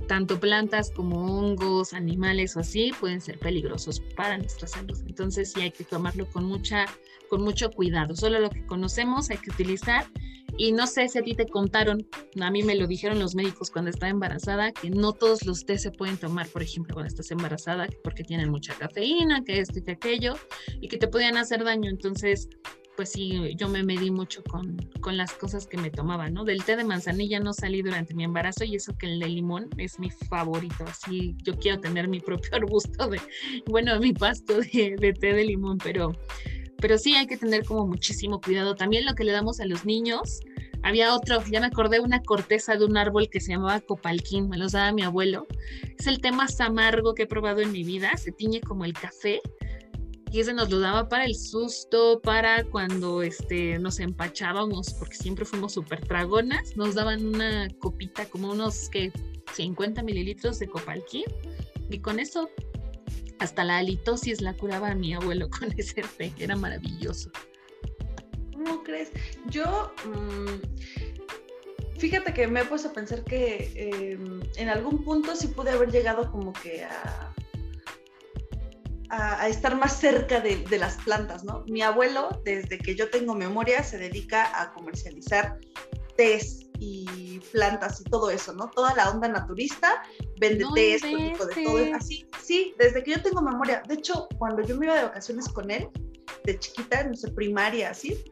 tanto 0.07 0.41
plantas 0.41 0.91
como 0.91 1.25
hongos, 1.25 1.93
animales 1.93 2.57
o 2.57 2.61
así 2.61 2.93
pueden 2.99 3.21
ser 3.21 3.39
peligrosos 3.39 4.01
para 4.17 4.39
nuestra 4.39 4.67
salud. 4.67 4.99
Entonces 5.07 5.53
sí 5.53 5.61
hay 5.61 5.71
que 5.71 5.85
tomarlo 5.85 6.27
con 6.31 6.45
mucha 6.45 6.87
con 7.29 7.43
mucho 7.43 7.71
cuidado. 7.71 8.15
Solo 8.15 8.41
lo 8.41 8.51
que 8.51 8.67
conocemos 8.67 9.31
hay 9.31 9.39
que 9.39 9.51
utilizar 9.51 10.05
y 10.59 10.73
no 10.73 10.87
sé 10.87 11.09
si 11.09 11.19
a 11.19 11.23
ti 11.23 11.35
te 11.35 11.47
contaron, 11.47 12.07
a 12.41 12.51
mí 12.51 12.63
me 12.63 12.75
lo 12.75 12.87
dijeron 12.87 13.19
los 13.19 13.35
médicos 13.35 13.71
cuando 13.71 13.91
estaba 13.91 14.11
embarazada, 14.11 14.73
que 14.73 14.91
no 14.91 15.13
todos 15.13 15.45
los 15.47 15.65
té 15.65 15.79
se 15.79 15.91
pueden 15.91 16.17
tomar, 16.19 16.49
por 16.49 16.63
ejemplo, 16.63 16.95
cuando 16.95 17.09
estás 17.09 17.31
embarazada, 17.31 17.89
porque 18.05 18.23
tienen 18.23 18.51
mucha 18.51 18.75
cafeína, 18.75 19.45
que 19.45 19.61
esto 19.61 19.79
y 19.79 19.83
que 19.83 19.93
aquello, 19.93 20.35
y 20.81 20.89
que 20.89 20.99
te 20.99 21.09
podían 21.09 21.37
hacer 21.37 21.65
daño. 21.65 21.89
Entonces, 21.89 22.49
pues 22.97 23.11
sí, 23.11 23.55
yo 23.57 23.69
me 23.69 23.83
medí 23.83 24.11
mucho 24.11 24.43
con, 24.45 24.77
con 25.01 25.17
las 25.17 25.33
cosas 25.33 25.67
que 25.67 25.79
me 25.79 25.91
tomaba, 25.91 26.29
¿no? 26.29 26.45
Del 26.45 26.63
té 26.63 26.77
de 26.77 26.85
manzanilla 26.85 27.41
no 27.41 27.53
salí 27.53 27.83
durante 27.83 28.15
mi 28.15 28.25
embarazo 28.25 28.65
y 28.65 28.77
eso 28.77 28.97
que 28.99 29.07
el 29.07 29.19
de 29.19 29.29
limón 29.29 29.71
es 29.79 29.99
mi 29.99 30.11
favorito, 30.11 30.85
así 30.87 31.35
yo 31.43 31.55
quiero 31.57 31.81
tener 31.81 32.09
mi 32.09 32.21
propio 32.21 32.51
arbusto 32.55 33.09
de, 33.09 33.21
bueno, 33.67 33.99
mi 33.99 34.13
pasto 34.13 34.61
de, 34.61 34.97
de 34.99 35.13
té 35.15 35.33
de 35.33 35.45
limón, 35.45 35.79
pero 35.79 36.13
pero 36.83 36.99
sí 36.99 37.15
hay 37.15 37.29
que 37.29 37.37
tener 37.37 37.65
como 37.65 37.87
muchísimo 37.87 38.41
cuidado. 38.41 38.75
También 38.75 39.07
lo 39.07 39.15
que 39.15 39.23
le 39.23 39.31
damos 39.31 39.61
a 39.61 39.67
los 39.67 39.87
niños, 39.87 40.41
había 40.83 41.15
otro, 41.15 41.41
ya 41.49 41.61
me 41.61 41.67
acordé, 41.67 42.01
una 42.01 42.21
corteza 42.23 42.75
de 42.75 42.85
un 42.85 42.97
árbol 42.97 43.31
que 43.31 43.41
se 43.41 43.53
llamaba 43.53 43.81
copalquín, 43.81 44.49
me 44.49 44.59
los 44.59 44.73
daba 44.73 44.93
mi 44.93 45.03
abuelo. 45.03 45.47
Es 45.97 46.09
el 46.09 46.21
té 46.21 46.33
más 46.33 46.61
amargo 46.61 47.15
que 47.15 47.23
he 47.23 47.27
probado 47.27 47.61
en 47.61 47.71
mi 47.71 47.85
vida, 47.85 48.17
se 48.17 48.33
tiñe 48.33 48.61
como 48.61 48.85
el 48.85 48.93
café. 48.95 49.41
Y 50.33 50.41
ese 50.41 50.55
nos 50.55 50.71
lo 50.71 50.81
daba 50.81 51.09
para 51.09 51.25
el 51.25 51.37
susto, 51.37 52.21
para 52.21 52.65
cuando 52.65 53.23
este, 53.23 53.79
nos 53.79 54.01
empachábamos, 54.01 54.95
porque 54.95 55.15
siempre 55.15 55.45
fuimos 55.45 55.75
súper 55.75 56.01
tragonas. 56.01 56.77
Nos 56.77 56.97
daban 56.97 57.25
una 57.25 57.69
copita, 57.79 58.25
como 58.27 58.51
unos 58.51 58.89
que 58.89 59.13
50 59.55 60.03
mililitros 60.03 60.59
de 60.59 60.67
copalquín. 60.67 61.27
Y 61.91 62.01
con 62.01 62.19
eso 62.19 62.49
hasta 63.43 63.65
la 63.65 63.79
halitosis 63.79 64.41
la 64.41 64.55
curaba 64.55 64.95
mi 64.95 65.15
abuelo 65.15 65.51
con 65.51 65.73
ese 65.77 66.03
té, 66.17 66.33
era 66.39 66.57
maravilloso. 66.57 67.31
¿Cómo 68.53 68.83
crees? 68.85 69.11
Yo, 69.49 69.93
mm, 70.05 71.99
fíjate 71.99 72.33
que 72.33 72.47
me 72.47 72.61
he 72.61 72.65
puesto 72.65 72.89
a 72.89 72.93
pensar 72.93 73.25
que 73.25 73.73
em, 73.75 74.41
en 74.57 74.69
algún 74.69 75.05
punto 75.05 75.35
sí 75.35 75.49
pude 75.49 75.71
haber 75.71 75.91
llegado 75.91 76.31
como 76.31 76.53
que 76.53 76.85
a, 76.85 77.29
estar 79.47 79.77
más 79.77 80.01
cerca 80.01 80.41
de, 80.41 80.57
de, 80.57 80.79
las 80.79 80.97
plantas, 80.97 81.45
¿no? 81.45 81.65
Mi 81.67 81.83
abuelo, 81.83 82.41
desde 82.47 82.79
que 82.79 82.95
yo 82.95 83.11
tengo 83.11 83.35
memoria, 83.35 83.83
se 83.83 83.99
dedica 83.99 84.59
a 84.59 84.73
comercializar 84.73 85.59
tés 86.17 86.72
y 86.79 87.41
plantas 87.53 88.01
y 88.01 88.05
todo 88.05 88.31
eso, 88.31 88.53
¿no? 88.53 88.69
Toda 88.71 88.95
la 88.95 89.11
onda 89.11 89.29
naturista, 89.29 90.03
vende 90.41 90.65
té, 90.75 90.99
de 91.03 91.37
todo, 91.65 91.95
así, 91.95 92.29
sí, 92.43 92.75
desde 92.79 93.03
que 93.03 93.13
yo 93.13 93.23
tengo 93.23 93.43
memoria. 93.43 93.83
De 93.87 93.95
hecho, 93.95 94.29
cuando 94.39 94.63
yo 94.63 94.77
me 94.77 94.87
iba 94.87 94.97
de 94.97 95.05
vacaciones 95.05 95.49
con 95.49 95.71
él, 95.71 95.89
de 96.45 96.59
chiquita, 96.59 97.05
no 97.05 97.15
sé, 97.15 97.31
primaria, 97.31 97.91
así, 97.91 98.23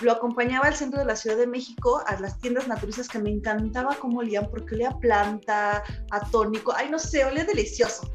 lo 0.00 0.12
acompañaba 0.12 0.66
al 0.66 0.74
centro 0.74 1.00
de 1.00 1.06
la 1.06 1.16
Ciudad 1.16 1.36
de 1.36 1.46
México 1.46 2.02
a 2.06 2.20
las 2.20 2.38
tiendas 2.40 2.68
naturistas 2.68 3.08
que 3.08 3.18
me 3.18 3.30
encantaba 3.30 3.96
cómo 3.98 4.20
olían, 4.20 4.48
porque 4.50 4.74
olía 4.74 4.90
a 4.90 4.98
planta, 4.98 5.82
a 6.10 6.30
tónico, 6.30 6.72
ay, 6.76 6.90
no 6.90 6.98
sé, 6.98 7.24
olía 7.24 7.44
delicioso. 7.44 8.10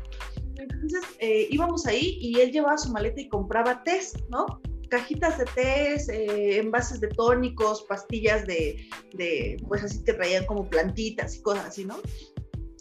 Entonces 0.56 1.02
eh, 1.20 1.48
íbamos 1.50 1.86
ahí 1.86 2.18
y 2.22 2.40
él 2.40 2.52
llevaba 2.52 2.78
su 2.78 2.92
maleta 2.92 3.20
y 3.20 3.28
compraba 3.28 3.84
tés, 3.84 4.14
¿no? 4.30 4.46
Cajitas 4.94 5.40
de 5.40 5.46
tés, 5.46 6.08
eh, 6.08 6.60
envases 6.60 7.02
de 7.02 7.08
tónicos, 7.08 7.82
pastillas 7.90 8.46
de, 8.46 8.88
de, 9.16 9.58
pues 9.68 9.84
así 9.84 10.04
que 10.04 10.14
traían 10.14 10.46
como 10.46 10.70
plantitas 10.70 11.36
y 11.36 11.42
cosas 11.42 11.66
así, 11.66 11.84
¿no? 11.84 11.98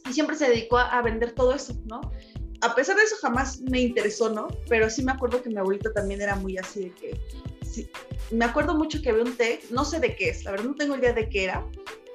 Y 0.06 0.12
siempre 0.12 0.36
se 0.36 0.46
dedicó 0.46 0.76
a, 0.76 1.00
vender 1.00 1.32
todo 1.32 1.54
eso, 1.54 1.74
¿no? 1.86 2.02
A 2.60 2.74
pesar 2.74 2.96
de 2.96 3.04
eso 3.04 3.16
jamás 3.22 3.62
me 3.62 3.80
interesó, 3.80 4.28
¿no? 4.28 4.48
Pero 4.68 4.90
sí 4.90 5.02
me 5.02 5.12
acuerdo 5.12 5.42
que 5.42 5.48
mi 5.48 5.56
abuelita 5.56 5.90
también 5.94 6.20
era 6.20 6.36
muy 6.36 6.58
así 6.58 6.80
de 6.80 6.90
que, 6.90 7.20
sí, 7.64 7.88
me 8.30 8.44
acuerdo 8.44 8.74
mucho 8.74 9.00
que 9.00 9.08
había 9.08 9.24
un 9.24 9.34
té, 9.34 9.60
no 9.70 9.86
sé 9.86 9.98
de 9.98 10.14
qué 10.14 10.28
es, 10.28 10.44
la 10.44 10.50
verdad 10.50 10.66
no 10.66 10.74
tengo 10.74 10.98
idea 10.98 11.14
de 11.14 11.30
qué 11.30 11.44
era, 11.44 11.66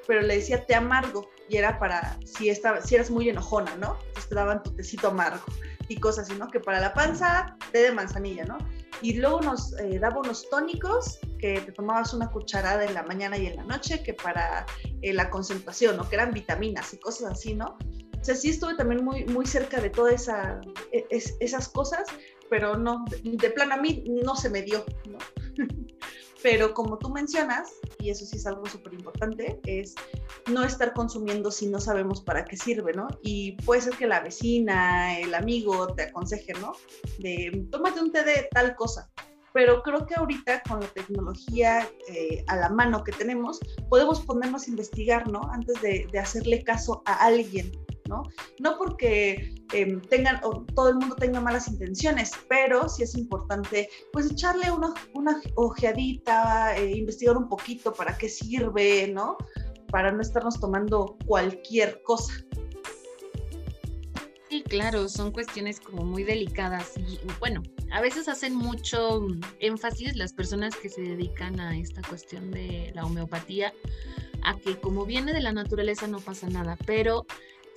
pero 0.06 0.22
le 0.22 0.36
decía 0.36 0.64
té 0.64 0.76
amargo 0.76 1.28
y 1.50 1.58
era 1.58 1.80
para 1.80 2.20
si, 2.24 2.50
estaba, 2.50 2.82
si 2.82 2.94
eras 2.94 3.10
muy 3.10 3.30
enojona, 3.30 3.76
¿no? 3.78 3.98
Entonces 4.10 4.30
te 4.30 4.36
daban 4.36 4.62
tu 4.62 4.76
tecito 4.76 5.08
amargo 5.08 5.44
y 5.88 6.00
cosas 6.00 6.30
así, 6.30 6.38
¿no? 6.38 6.48
Que 6.48 6.60
para 6.60 6.80
la 6.80 6.94
panza, 6.94 7.56
té 7.72 7.80
de 7.84 7.92
manzanilla, 7.92 8.46
¿no? 8.46 8.58
y 9.02 9.14
luego 9.14 9.42
nos 9.42 9.74
eh, 9.80 10.00
daba 10.00 10.20
unos 10.20 10.50
tónicos 10.50 11.20
que 11.40 11.62
te 11.62 11.72
tomabas 11.72 12.14
una 12.14 12.30
cucharada 12.30 12.84
en 12.84 12.94
la 12.94 13.04
mañana 13.04 13.38
y 13.38 13.48
en 13.48 13.58
la 13.58 13.64
noche, 13.64 14.02
que 14.02 14.14
para 14.14 14.66
eh, 15.02 15.14
la 15.14 15.30
concentración, 15.30 15.98
¿no? 15.98 16.10
Que 16.10 16.16
eran 16.16 16.32
vitaminas 16.32 16.94
y 16.94 16.98
cosas 16.98 17.32
así, 17.32 17.54
¿no? 17.54 17.78
O 18.20 18.24
sea, 18.24 18.36
sí 18.36 18.50
estuve 18.50 18.76
también 18.76 19.04
muy, 19.04 19.26
muy 19.26 19.46
cerca 19.46 19.80
de 19.80 19.90
todas 19.90 20.16
esa, 20.16 20.60
e, 20.92 21.06
esas 21.40 21.70
cosas, 21.70 22.08
pero 22.50 22.76
no, 22.76 23.06
de, 23.10 23.38
de 23.38 23.50
plan 23.52 23.72
a 23.72 23.78
mí 23.78 24.04
no 24.24 24.36
se 24.36 24.50
me 24.50 24.64
dio, 24.64 24.84
¿no? 25.06 25.18
Pero 26.44 26.74
como 26.74 26.98
tú 26.98 27.10
mencionas, 27.10 27.72
y 28.00 28.10
eso 28.10 28.26
sí 28.26 28.38
es 28.38 28.46
algo 28.46 28.66
súper 28.66 28.94
importante, 28.94 29.60
es 29.66 29.96
no 30.52 30.64
estar 30.64 30.94
consumiendo 30.94 31.52
si 31.52 31.68
no 31.68 31.80
sabemos 31.80 32.22
para 32.22 32.46
qué 32.46 32.56
sirve, 32.58 32.94
¿no? 32.94 33.08
Y 33.24 33.54
puede 33.64 33.82
ser 33.82 33.96
que 33.96 34.08
la 34.08 34.20
vecina, 34.20 35.20
el 35.20 35.34
amigo 35.34 35.88
te 35.96 36.04
aconseje, 36.04 36.54
¿no? 36.54 36.74
De 37.20 37.68
tómate 37.72 38.02
un 38.02 38.12
té 38.12 38.24
de 38.24 38.48
tal 38.52 38.76
cosa. 38.76 39.10
Pero 39.54 39.82
creo 39.82 40.06
que 40.06 40.14
ahorita 40.14 40.62
con 40.68 40.82
la 40.82 40.88
tecnología 40.88 41.90
eh, 42.10 42.44
a 42.48 42.56
la 42.58 42.70
mano 42.70 43.04
que 43.04 43.12
tenemos, 43.12 43.60
podemos 43.90 44.22
ponernos 44.22 44.68
a 44.68 44.70
investigar, 44.70 45.28
¿no? 45.28 45.42
Antes 45.52 45.82
de, 45.82 46.08
de 46.12 46.20
hacerle 46.20 46.64
caso 46.64 47.02
a 47.06 47.26
alguien, 47.26 47.72
¿no? 48.08 48.78
Porque 48.78 49.56
em, 49.74 50.02
tengan, 50.02 50.40
o 50.44 50.66
todo 50.76 50.90
el 50.90 50.96
mundo 50.96 51.16
tenga 51.16 51.40
malas 51.40 51.68
intenciones, 51.68 52.32
pero 52.48 52.88
sí 52.90 53.04
es 53.04 53.16
importante, 53.16 53.90
pues, 54.14 54.32
echarle 54.32 54.72
una, 54.72 54.94
una 55.14 55.42
ojeadita, 55.56 56.78
eh, 56.78 56.98
investigar 56.98 57.38
un 57.38 57.48
poquito 57.48 57.94
para 57.94 58.18
qué 58.18 58.30
sirve, 58.30 59.08
¿no? 59.08 59.38
Para 59.90 60.12
no 60.12 60.22
estarnos 60.22 60.60
tomando 60.60 61.18
cualquier 61.26 62.02
cosa. 62.04 62.34
Sí, 64.50 64.64
claro, 64.64 65.10
son 65.10 65.32
cuestiones 65.32 65.82
como 65.82 66.06
muy 66.06 66.24
delicadas 66.24 66.98
y 66.98 67.20
bueno, 67.40 67.64
a 67.92 68.00
veces 68.00 68.30
hacen 68.30 68.56
mucho 68.56 69.28
énfasis 69.60 70.16
las 70.16 70.32
personas 70.32 70.74
que 70.76 70.88
se 70.88 71.02
dedican 71.02 71.60
a 71.60 71.78
esta 71.78 72.02
cuestión 72.02 72.52
de 72.52 72.92
la 72.96 73.06
homeopatía, 73.06 73.74
a 74.44 74.58
que 74.58 74.80
como 74.80 75.06
viene 75.06 75.34
de 75.34 75.42
la 75.42 75.52
naturaleza 75.52 76.08
no 76.08 76.20
pasa 76.20 76.48
nada, 76.48 76.78
pero 76.86 77.26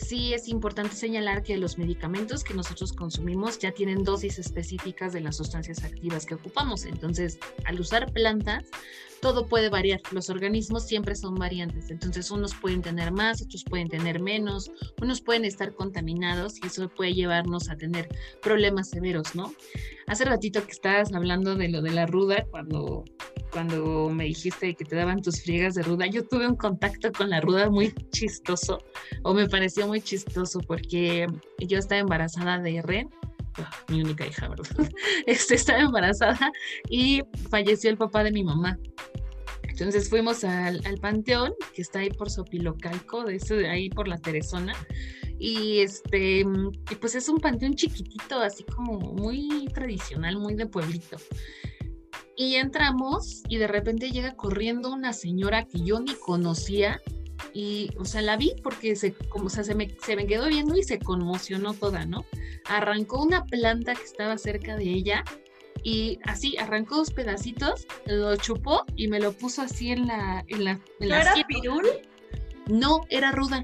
sí 0.00 0.34
es 0.34 0.48
importante 0.48 0.96
señalar 0.96 1.42
que 1.42 1.56
los 1.56 1.78
medicamentos 1.78 2.42
que 2.42 2.54
nosotros 2.54 2.92
consumimos 2.92 3.58
ya 3.58 3.72
tienen 3.72 4.02
dosis 4.02 4.38
específicas 4.38 5.12
de 5.12 5.20
las 5.20 5.36
sustancias 5.36 5.84
activas 5.84 6.26
que 6.26 6.34
ocupamos. 6.34 6.84
Entonces, 6.84 7.38
al 7.64 7.78
usar 7.78 8.12
plantas, 8.12 8.64
todo 9.20 9.46
puede 9.46 9.68
variar. 9.68 10.00
Los 10.12 10.30
organismos 10.30 10.86
siempre 10.86 11.14
son 11.14 11.34
variantes. 11.34 11.90
Entonces, 11.90 12.30
unos 12.30 12.54
pueden 12.54 12.82
tener 12.82 13.12
más, 13.12 13.42
otros 13.42 13.64
pueden 13.64 13.88
tener 13.88 14.20
menos, 14.20 14.70
unos 15.00 15.20
pueden 15.20 15.44
estar 15.44 15.74
contaminados 15.74 16.58
y 16.62 16.66
eso 16.66 16.88
puede 16.88 17.14
llevarnos 17.14 17.68
a 17.68 17.76
tener 17.76 18.08
problemas 18.42 18.90
severos, 18.90 19.34
¿no? 19.34 19.52
Hace 20.06 20.24
ratito 20.24 20.64
que 20.64 20.72
estabas 20.72 21.12
hablando 21.12 21.54
de 21.54 21.68
lo 21.68 21.82
de 21.82 21.90
la 21.90 22.06
ruda, 22.06 22.44
cuando 22.50 23.04
cuando 23.50 24.08
me 24.10 24.24
dijiste 24.24 24.74
que 24.74 24.84
te 24.84 24.96
daban 24.96 25.22
tus 25.22 25.42
friegas 25.42 25.74
de 25.74 25.82
ruda, 25.82 26.06
yo 26.06 26.26
tuve 26.26 26.46
un 26.46 26.56
contacto 26.56 27.12
con 27.12 27.30
la 27.30 27.40
ruda 27.40 27.68
muy 27.68 27.92
chistoso, 28.10 28.78
o 29.22 29.34
me 29.34 29.48
pareció 29.48 29.86
muy 29.86 30.00
chistoso, 30.00 30.60
porque 30.60 31.26
yo 31.58 31.78
estaba 31.78 32.00
embarazada 32.00 32.58
de 32.58 32.82
Ren, 32.82 33.10
mi 33.88 34.00
única 34.00 34.26
hija, 34.26 34.48
¿verdad? 34.48 34.66
Este, 35.26 35.54
estaba 35.54 35.80
embarazada 35.80 36.50
y 36.88 37.22
falleció 37.50 37.90
el 37.90 37.96
papá 37.96 38.24
de 38.24 38.32
mi 38.32 38.42
mamá. 38.42 38.78
Entonces 39.62 40.10
fuimos 40.10 40.44
al, 40.44 40.80
al 40.84 40.98
panteón, 40.98 41.54
que 41.74 41.82
está 41.82 42.00
ahí 42.00 42.10
por 42.10 42.30
Sopilocalco, 42.30 43.24
de 43.24 43.36
ese, 43.36 43.68
ahí 43.68 43.88
por 43.88 44.08
la 44.08 44.18
Teresona, 44.18 44.74
y 45.38 45.78
este, 45.78 46.40
y 46.40 46.94
pues 46.96 47.14
es 47.14 47.30
un 47.30 47.38
panteón 47.38 47.74
chiquitito, 47.74 48.40
así 48.40 48.62
como 48.64 49.00
muy 49.00 49.68
tradicional, 49.72 50.38
muy 50.38 50.54
de 50.54 50.66
pueblito. 50.66 51.16
Y 52.36 52.56
entramos 52.56 53.42
y 53.48 53.56
de 53.56 53.66
repente 53.66 54.10
llega 54.10 54.34
corriendo 54.34 54.92
una 54.92 55.14
señora 55.14 55.64
que 55.64 55.80
yo 55.80 55.98
ni 55.98 56.14
conocía 56.14 57.00
y, 57.52 57.90
o 57.98 58.04
sea, 58.04 58.22
la 58.22 58.36
vi 58.36 58.54
porque 58.62 58.96
se, 58.96 59.12
como, 59.12 59.46
o 59.46 59.48
sea, 59.48 59.64
se, 59.64 59.74
me, 59.74 59.90
se 60.04 60.16
me 60.16 60.26
quedó 60.26 60.48
viendo 60.48 60.76
y 60.76 60.82
se 60.82 60.98
conmocionó 60.98 61.74
toda, 61.74 62.04
¿no? 62.04 62.24
Arrancó 62.66 63.22
una 63.22 63.44
planta 63.44 63.94
que 63.94 64.02
estaba 64.02 64.38
cerca 64.38 64.76
de 64.76 64.84
ella 64.84 65.24
y 65.82 66.18
así 66.24 66.56
arrancó 66.58 66.96
dos 66.96 67.12
pedacitos, 67.12 67.86
lo 68.06 68.36
chupó 68.36 68.84
y 68.96 69.08
me 69.08 69.20
lo 69.20 69.32
puso 69.32 69.62
así 69.62 69.90
en 69.90 70.06
la... 70.06 70.44
En 70.48 70.64
la, 70.64 70.72
en 71.00 71.08
¿No 71.08 71.14
era 71.14 71.34
pirul? 71.46 71.86
No, 72.68 73.00
era 73.08 73.32
ruda. 73.32 73.62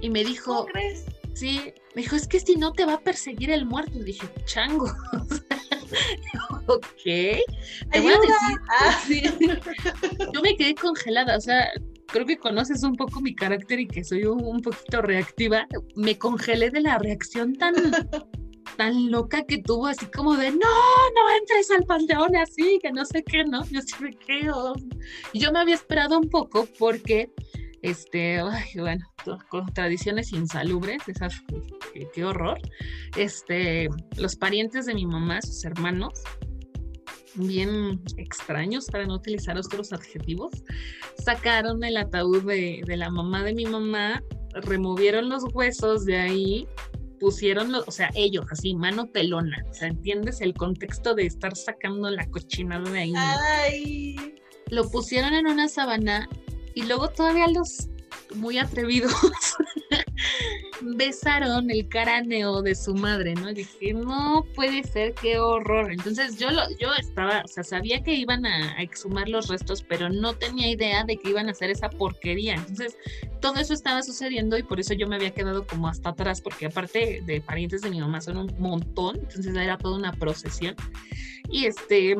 Y 0.00 0.10
me 0.10 0.24
dijo... 0.24 0.54
¿Cómo 0.54 0.66
crees? 0.66 1.04
Sí, 1.34 1.72
me 1.94 2.02
dijo, 2.02 2.16
es 2.16 2.26
que 2.26 2.40
si 2.40 2.56
no 2.56 2.72
te 2.72 2.84
va 2.84 2.94
a 2.94 3.00
perseguir 3.00 3.50
el 3.50 3.64
muerto. 3.64 3.98
Y 3.98 4.04
dije, 4.04 4.26
chango. 4.44 4.86
ok. 6.66 7.02
Te 7.02 8.00
voy 8.00 8.12
a 8.12 8.18
decir. 8.18 9.30
Ah. 9.40 10.28
Yo 10.34 10.42
me 10.42 10.56
quedé 10.56 10.74
congelada, 10.74 11.36
o 11.36 11.40
sea, 11.40 11.70
creo 12.08 12.26
que 12.26 12.38
conoces 12.38 12.82
un 12.82 12.96
poco 12.96 13.20
mi 13.20 13.34
carácter 13.34 13.80
y 13.80 13.86
que 13.86 14.02
soy 14.02 14.24
un, 14.24 14.60
poquito 14.60 15.02
reactiva, 15.02 15.66
me 15.94 16.18
congelé 16.18 16.70
de 16.70 16.80
la 16.80 16.98
reacción 16.98 17.54
tan, 17.54 17.74
tan 18.76 19.10
loca 19.10 19.44
que 19.46 19.58
tuvo, 19.58 19.86
así 19.86 20.06
como 20.06 20.36
de, 20.36 20.50
no, 20.50 20.56
no 20.56 21.36
entres 21.38 21.70
al 21.70 21.84
panteón 21.84 22.34
así, 22.36 22.78
que 22.82 22.92
no 22.92 23.04
sé 23.04 23.22
qué, 23.22 23.44
¿no? 23.44 23.64
Yo 23.66 23.80
sí 23.82 23.94
me 24.00 24.10
quedo. 24.10 24.74
Y 25.32 25.40
yo 25.40 25.52
me 25.52 25.60
había 25.60 25.74
esperado 25.74 26.18
un 26.18 26.28
poco 26.28 26.66
porque, 26.78 27.30
este, 27.82 28.40
bueno, 28.76 29.06
con 29.48 29.66
tradiciones 29.66 30.32
insalubres, 30.32 31.06
esas, 31.08 31.42
qué, 31.92 32.08
qué 32.12 32.24
horror. 32.24 32.58
Este, 33.16 33.88
los 34.16 34.36
parientes 34.36 34.86
de 34.86 34.94
mi 34.94 35.06
mamá, 35.06 35.42
sus 35.42 35.64
hermanos, 35.64 36.22
bien 37.34 38.00
extraños, 38.16 38.86
para 38.86 39.06
no 39.06 39.14
utilizar 39.14 39.56
otros 39.56 39.92
adjetivos, 39.92 40.52
sacaron 41.24 41.82
el 41.84 41.96
ataúd 41.96 42.44
de, 42.44 42.82
la 42.96 43.10
mamá 43.10 43.42
de 43.44 43.54
mi 43.54 43.66
mamá, 43.66 44.22
removieron 44.54 45.28
los 45.28 45.44
huesos 45.52 46.04
de 46.04 46.16
ahí, 46.16 46.68
pusieron, 47.20 47.74
o 47.74 47.90
sea, 47.90 48.10
ellos 48.14 48.46
así, 48.50 48.74
mano 48.74 49.06
pelona, 49.06 49.64
o 49.70 49.74
sea, 49.74 49.88
¿entiendes 49.88 50.40
el 50.40 50.54
contexto 50.54 51.14
de 51.14 51.26
estar 51.26 51.56
sacando 51.56 52.10
la 52.10 52.28
cochinada 52.30 52.90
de 52.90 52.98
ahí? 52.98 53.12
Ay. 53.16 54.34
Lo 54.70 54.88
pusieron 54.90 55.32
en 55.34 55.46
una 55.46 55.68
sabana 55.68 56.28
y 56.74 56.82
luego 56.82 57.08
todavía 57.08 57.48
los 57.48 57.88
muy 58.34 58.58
atrevidos 58.58 59.12
besaron 60.80 61.70
el 61.70 61.88
cráneo 61.88 62.62
de 62.62 62.74
su 62.74 62.94
madre, 62.94 63.34
¿no? 63.34 63.52
dije, 63.52 63.92
no 63.92 64.44
puede 64.54 64.82
ser, 64.84 65.14
qué 65.14 65.38
horror. 65.38 65.90
Entonces 65.90 66.38
yo, 66.38 66.50
lo, 66.50 66.62
yo 66.78 66.92
estaba, 66.98 67.42
o 67.44 67.48
sea, 67.48 67.64
sabía 67.64 68.02
que 68.02 68.14
iban 68.14 68.46
a, 68.46 68.80
exhumar 68.80 69.28
los 69.28 69.48
restos, 69.48 69.82
pero 69.82 70.08
no 70.08 70.34
tenía 70.34 70.70
idea 70.70 71.04
de 71.04 71.16
que 71.16 71.30
iban 71.30 71.48
a 71.48 71.52
hacer 71.52 71.70
esa 71.70 71.90
porquería. 71.90 72.54
Entonces 72.54 72.96
todo 73.40 73.60
eso 73.60 73.74
estaba 73.74 74.02
sucediendo 74.02 74.56
y 74.56 74.62
por 74.62 74.80
eso 74.80 74.94
yo 74.94 75.06
me 75.08 75.16
había 75.16 75.32
quedado 75.32 75.66
como 75.66 75.88
hasta 75.88 76.10
atrás, 76.10 76.40
porque 76.40 76.66
aparte 76.66 77.22
de 77.24 77.40
parientes 77.40 77.82
de 77.82 77.90
mi 77.90 78.00
mamá 78.00 78.20
son 78.20 78.36
un 78.36 78.54
montón, 78.58 79.16
entonces 79.16 79.54
era 79.54 79.78
toda 79.78 79.96
una 79.96 80.12
procesión. 80.12 80.74
Y 81.50 81.64
este, 81.66 82.16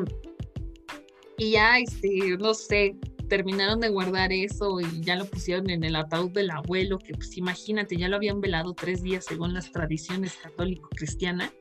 y 1.36 1.52
ya, 1.52 1.78
este, 1.78 2.36
no 2.38 2.54
sé, 2.54 2.96
terminaron 3.28 3.80
de 3.80 3.88
guardar 3.88 4.32
eso 4.32 4.80
y 4.80 5.00
ya 5.02 5.16
lo 5.16 5.26
pusieron 5.26 5.70
en 5.70 5.84
el 5.84 5.96
ataúd 5.96 6.30
del 6.30 6.50
abuelo, 6.50 6.98
que 6.98 7.14
pues 7.14 7.36
imagínate, 7.36 7.96
ya 7.96 8.08
lo 8.08 8.16
habían 8.16 8.40
velado 8.40 8.74
tres 8.74 9.02
días 9.02 9.24
según 9.24 9.54
las 9.54 9.70
tradiciones 9.70 10.34
católico-cristiana. 10.42 11.52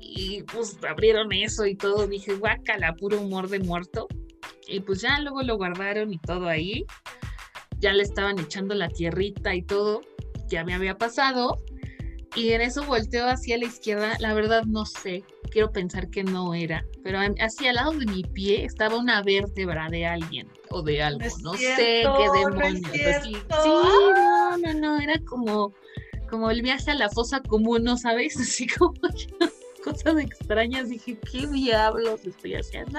Y 0.00 0.42
pues 0.42 0.78
abrieron 0.88 1.32
eso 1.32 1.66
y 1.66 1.76
todo, 1.76 2.06
dije, 2.06 2.34
guácala, 2.34 2.94
puro 2.94 3.20
humor 3.20 3.48
de 3.48 3.60
muerto. 3.60 4.08
Y 4.66 4.80
pues 4.80 5.00
ya 5.00 5.18
luego 5.20 5.42
lo 5.42 5.56
guardaron 5.56 6.12
y 6.12 6.18
todo 6.18 6.48
ahí. 6.48 6.84
Ya 7.78 7.92
le 7.92 8.02
estaban 8.02 8.38
echando 8.38 8.74
la 8.74 8.88
tierrita 8.88 9.54
y 9.54 9.62
todo, 9.62 10.00
ya 10.48 10.64
me 10.64 10.74
había 10.74 10.96
pasado. 10.96 11.62
Y 12.34 12.50
en 12.50 12.60
eso 12.60 12.84
volteo 12.84 13.28
hacia 13.28 13.56
la 13.58 13.66
izquierda, 13.66 14.16
la 14.18 14.34
verdad 14.34 14.64
no 14.64 14.84
sé, 14.86 15.22
quiero 15.50 15.70
pensar 15.70 16.10
que 16.10 16.24
no 16.24 16.52
era, 16.52 16.84
pero 17.04 17.18
hacia 17.38 17.70
al 17.70 17.76
lado 17.76 17.92
de 17.92 18.06
mi 18.06 18.24
pie 18.24 18.64
estaba 18.64 18.96
una 18.96 19.22
vértebra 19.22 19.88
de 19.88 20.04
alguien 20.04 20.48
o 20.70 20.82
de 20.82 21.00
algo, 21.00 21.24
no, 21.42 21.54
sé 21.54 22.02
qué 22.02 22.28
demonios. 22.36 22.90
sí, 23.22 23.36
no, 23.48 24.56
no, 24.58 24.74
no, 24.74 25.00
era 25.00 25.20
como, 25.20 25.72
como 26.28 26.50
el 26.50 26.62
viaje 26.62 26.90
a 26.90 26.94
la 26.94 27.08
fosa 27.08 27.40
común, 27.40 27.84
¿no 27.84 27.96
sabes? 27.96 28.36
Así 28.40 28.66
como 28.66 28.94
cosas 29.84 30.18
extrañas, 30.18 30.88
dije, 30.88 31.16
¿qué 31.30 31.46
diablos 31.46 32.24
estoy 32.24 32.56
haciendo? 32.56 32.98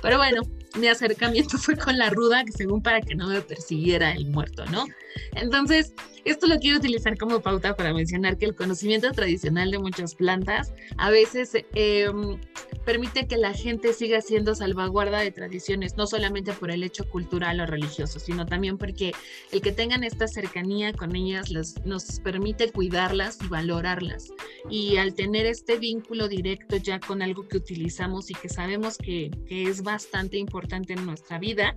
Pero 0.00 0.16
bueno, 0.16 0.40
mi 0.78 0.88
acercamiento 0.88 1.58
fue 1.58 1.76
con 1.76 1.98
la 1.98 2.10
ruda, 2.10 2.44
que 2.44 2.52
según 2.52 2.82
para 2.82 3.00
que 3.00 3.14
no 3.14 3.28
me 3.28 3.40
persiguiera 3.40 4.12
el 4.12 4.26
muerto, 4.26 4.64
¿no? 4.66 4.86
Entonces, 5.34 5.92
esto 6.24 6.46
lo 6.46 6.58
quiero 6.58 6.78
utilizar 6.78 7.16
como 7.16 7.40
pauta 7.40 7.74
para 7.74 7.94
mencionar 7.94 8.36
que 8.36 8.44
el 8.44 8.54
conocimiento 8.54 9.10
tradicional 9.12 9.70
de 9.70 9.78
muchas 9.78 10.14
plantas 10.14 10.72
a 10.98 11.10
veces 11.10 11.52
em, 11.74 12.38
permite 12.84 13.26
que 13.26 13.36
la 13.36 13.54
gente 13.54 13.92
siga 13.92 14.18
haciendo 14.18 14.54
salvaguarda 14.54 15.20
de 15.20 15.32
tradiciones, 15.32 15.96
no 15.96 16.06
solamente 16.06 16.52
por 16.52 16.70
el 16.70 16.82
hecho 16.82 17.08
cultural 17.08 17.60
o 17.60 17.66
religioso, 17.66 18.20
sino 18.20 18.46
también 18.46 18.76
porque 18.76 19.12
el 19.50 19.62
que 19.62 19.72
tengan 19.72 20.04
esta 20.04 20.28
cercanía 20.28 20.92
con 20.92 21.16
ellas 21.16 21.50
nos 21.84 22.20
permite 22.20 22.70
cuidarlas 22.70 23.38
y 23.42 23.48
valorarlas. 23.48 24.28
Y 24.68 24.98
al 24.98 25.14
tener 25.14 25.46
este 25.46 25.78
vínculo 25.78 26.28
directo 26.28 26.76
ya 26.76 27.00
con 27.00 27.22
algo 27.22 27.48
que 27.48 27.56
utilizamos 27.56 28.30
y 28.30 28.34
que 28.34 28.48
sabemos 28.48 28.98
que, 28.98 29.30
que 29.48 29.64
es 29.64 29.82
bastante 29.82 30.36
importante 30.36 30.59
en 30.88 31.06
nuestra 31.06 31.38
vida, 31.38 31.76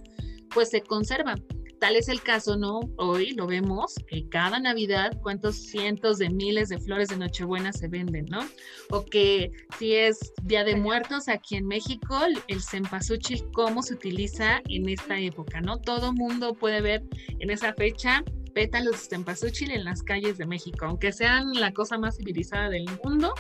pues 0.54 0.70
se 0.70 0.82
conserva. 0.82 1.36
Tal 1.80 1.98
es 1.98 2.08
el 2.08 2.22
caso, 2.22 2.56
¿no? 2.56 2.80
Hoy 2.98 3.32
lo 3.32 3.46
vemos 3.46 3.96
que 4.08 4.30
cada 4.30 4.58
Navidad 4.58 5.20
cuántos 5.22 5.58
cientos 5.58 6.18
de 6.18 6.30
miles 6.30 6.70
de 6.70 6.80
flores 6.80 7.10
de 7.10 7.18
Nochebuena 7.18 7.74
se 7.74 7.90
venden, 7.90 8.26
¿no? 8.30 8.40
O 8.90 9.04
que 9.04 9.52
si 9.78 9.94
es 9.94 10.32
Día 10.44 10.64
de 10.64 10.78
Muertos 10.78 11.28
aquí 11.28 11.56
en 11.56 11.68
México, 11.68 12.18
el 12.48 12.62
cempasúchil, 12.62 13.44
cómo 13.52 13.82
se 13.82 13.96
utiliza 13.96 14.62
en 14.70 14.88
esta 14.88 15.20
época, 15.20 15.60
¿no? 15.60 15.78
Todo 15.78 16.14
mundo 16.14 16.54
puede 16.54 16.80
ver 16.80 17.04
en 17.40 17.50
esa 17.50 17.74
fecha 17.74 18.24
pétalos 18.54 18.94
de 18.94 19.18
cempasúchil 19.18 19.72
en 19.72 19.84
las 19.84 20.04
calles 20.04 20.38
de 20.38 20.46
México, 20.46 20.86
aunque 20.86 21.12
sean 21.12 21.52
la 21.54 21.74
cosa 21.74 21.98
más 21.98 22.16
civilizada 22.16 22.70
del 22.70 22.86
mundo, 23.04 23.34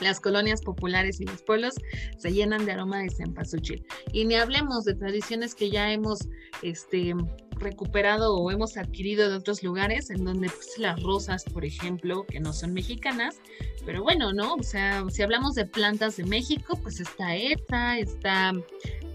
las 0.00 0.20
colonias 0.20 0.62
populares 0.62 1.20
y 1.20 1.24
los 1.24 1.42
pueblos 1.42 1.74
se 2.18 2.32
llenan 2.32 2.64
de 2.66 2.72
aroma 2.72 2.98
de 2.98 3.10
cempasúchil. 3.10 3.84
Y 4.12 4.24
ni 4.24 4.34
hablemos 4.34 4.84
de 4.84 4.94
tradiciones 4.94 5.54
que 5.54 5.70
ya 5.70 5.92
hemos 5.92 6.28
este, 6.62 7.14
recuperado 7.60 8.34
o 8.36 8.50
hemos 8.50 8.76
adquirido 8.76 9.30
de 9.30 9.36
otros 9.36 9.62
lugares, 9.62 10.10
en 10.10 10.24
donde 10.24 10.48
pues, 10.48 10.78
las 10.78 11.00
rosas, 11.02 11.44
por 11.44 11.64
ejemplo, 11.64 12.24
que 12.26 12.40
no 12.40 12.52
son 12.52 12.72
mexicanas, 12.72 13.40
pero 13.84 14.02
bueno, 14.02 14.32
¿no? 14.32 14.54
O 14.54 14.62
sea, 14.62 15.04
si 15.10 15.22
hablamos 15.22 15.54
de 15.54 15.66
plantas 15.66 16.16
de 16.16 16.24
México, 16.24 16.78
pues 16.82 17.00
está 17.00 17.36
esta, 17.36 17.98
está, 17.98 18.52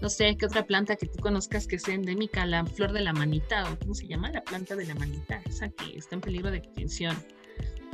no 0.00 0.08
sé, 0.08 0.36
qué 0.36 0.46
otra 0.46 0.66
planta 0.66 0.96
que 0.96 1.06
tú 1.06 1.18
conozcas 1.18 1.66
que 1.66 1.78
sea 1.78 1.94
endémica, 1.94 2.46
la 2.46 2.64
flor 2.64 2.92
de 2.92 3.00
la 3.00 3.12
manita, 3.12 3.70
o 3.70 3.78
cómo 3.78 3.94
se 3.94 4.06
llama, 4.06 4.30
la 4.30 4.42
planta 4.42 4.76
de 4.76 4.86
la 4.86 4.94
manita, 4.94 5.42
esa 5.46 5.68
que 5.68 5.98
está 5.98 6.14
en 6.14 6.20
peligro 6.20 6.50
de 6.50 6.58
extinción. 6.58 7.16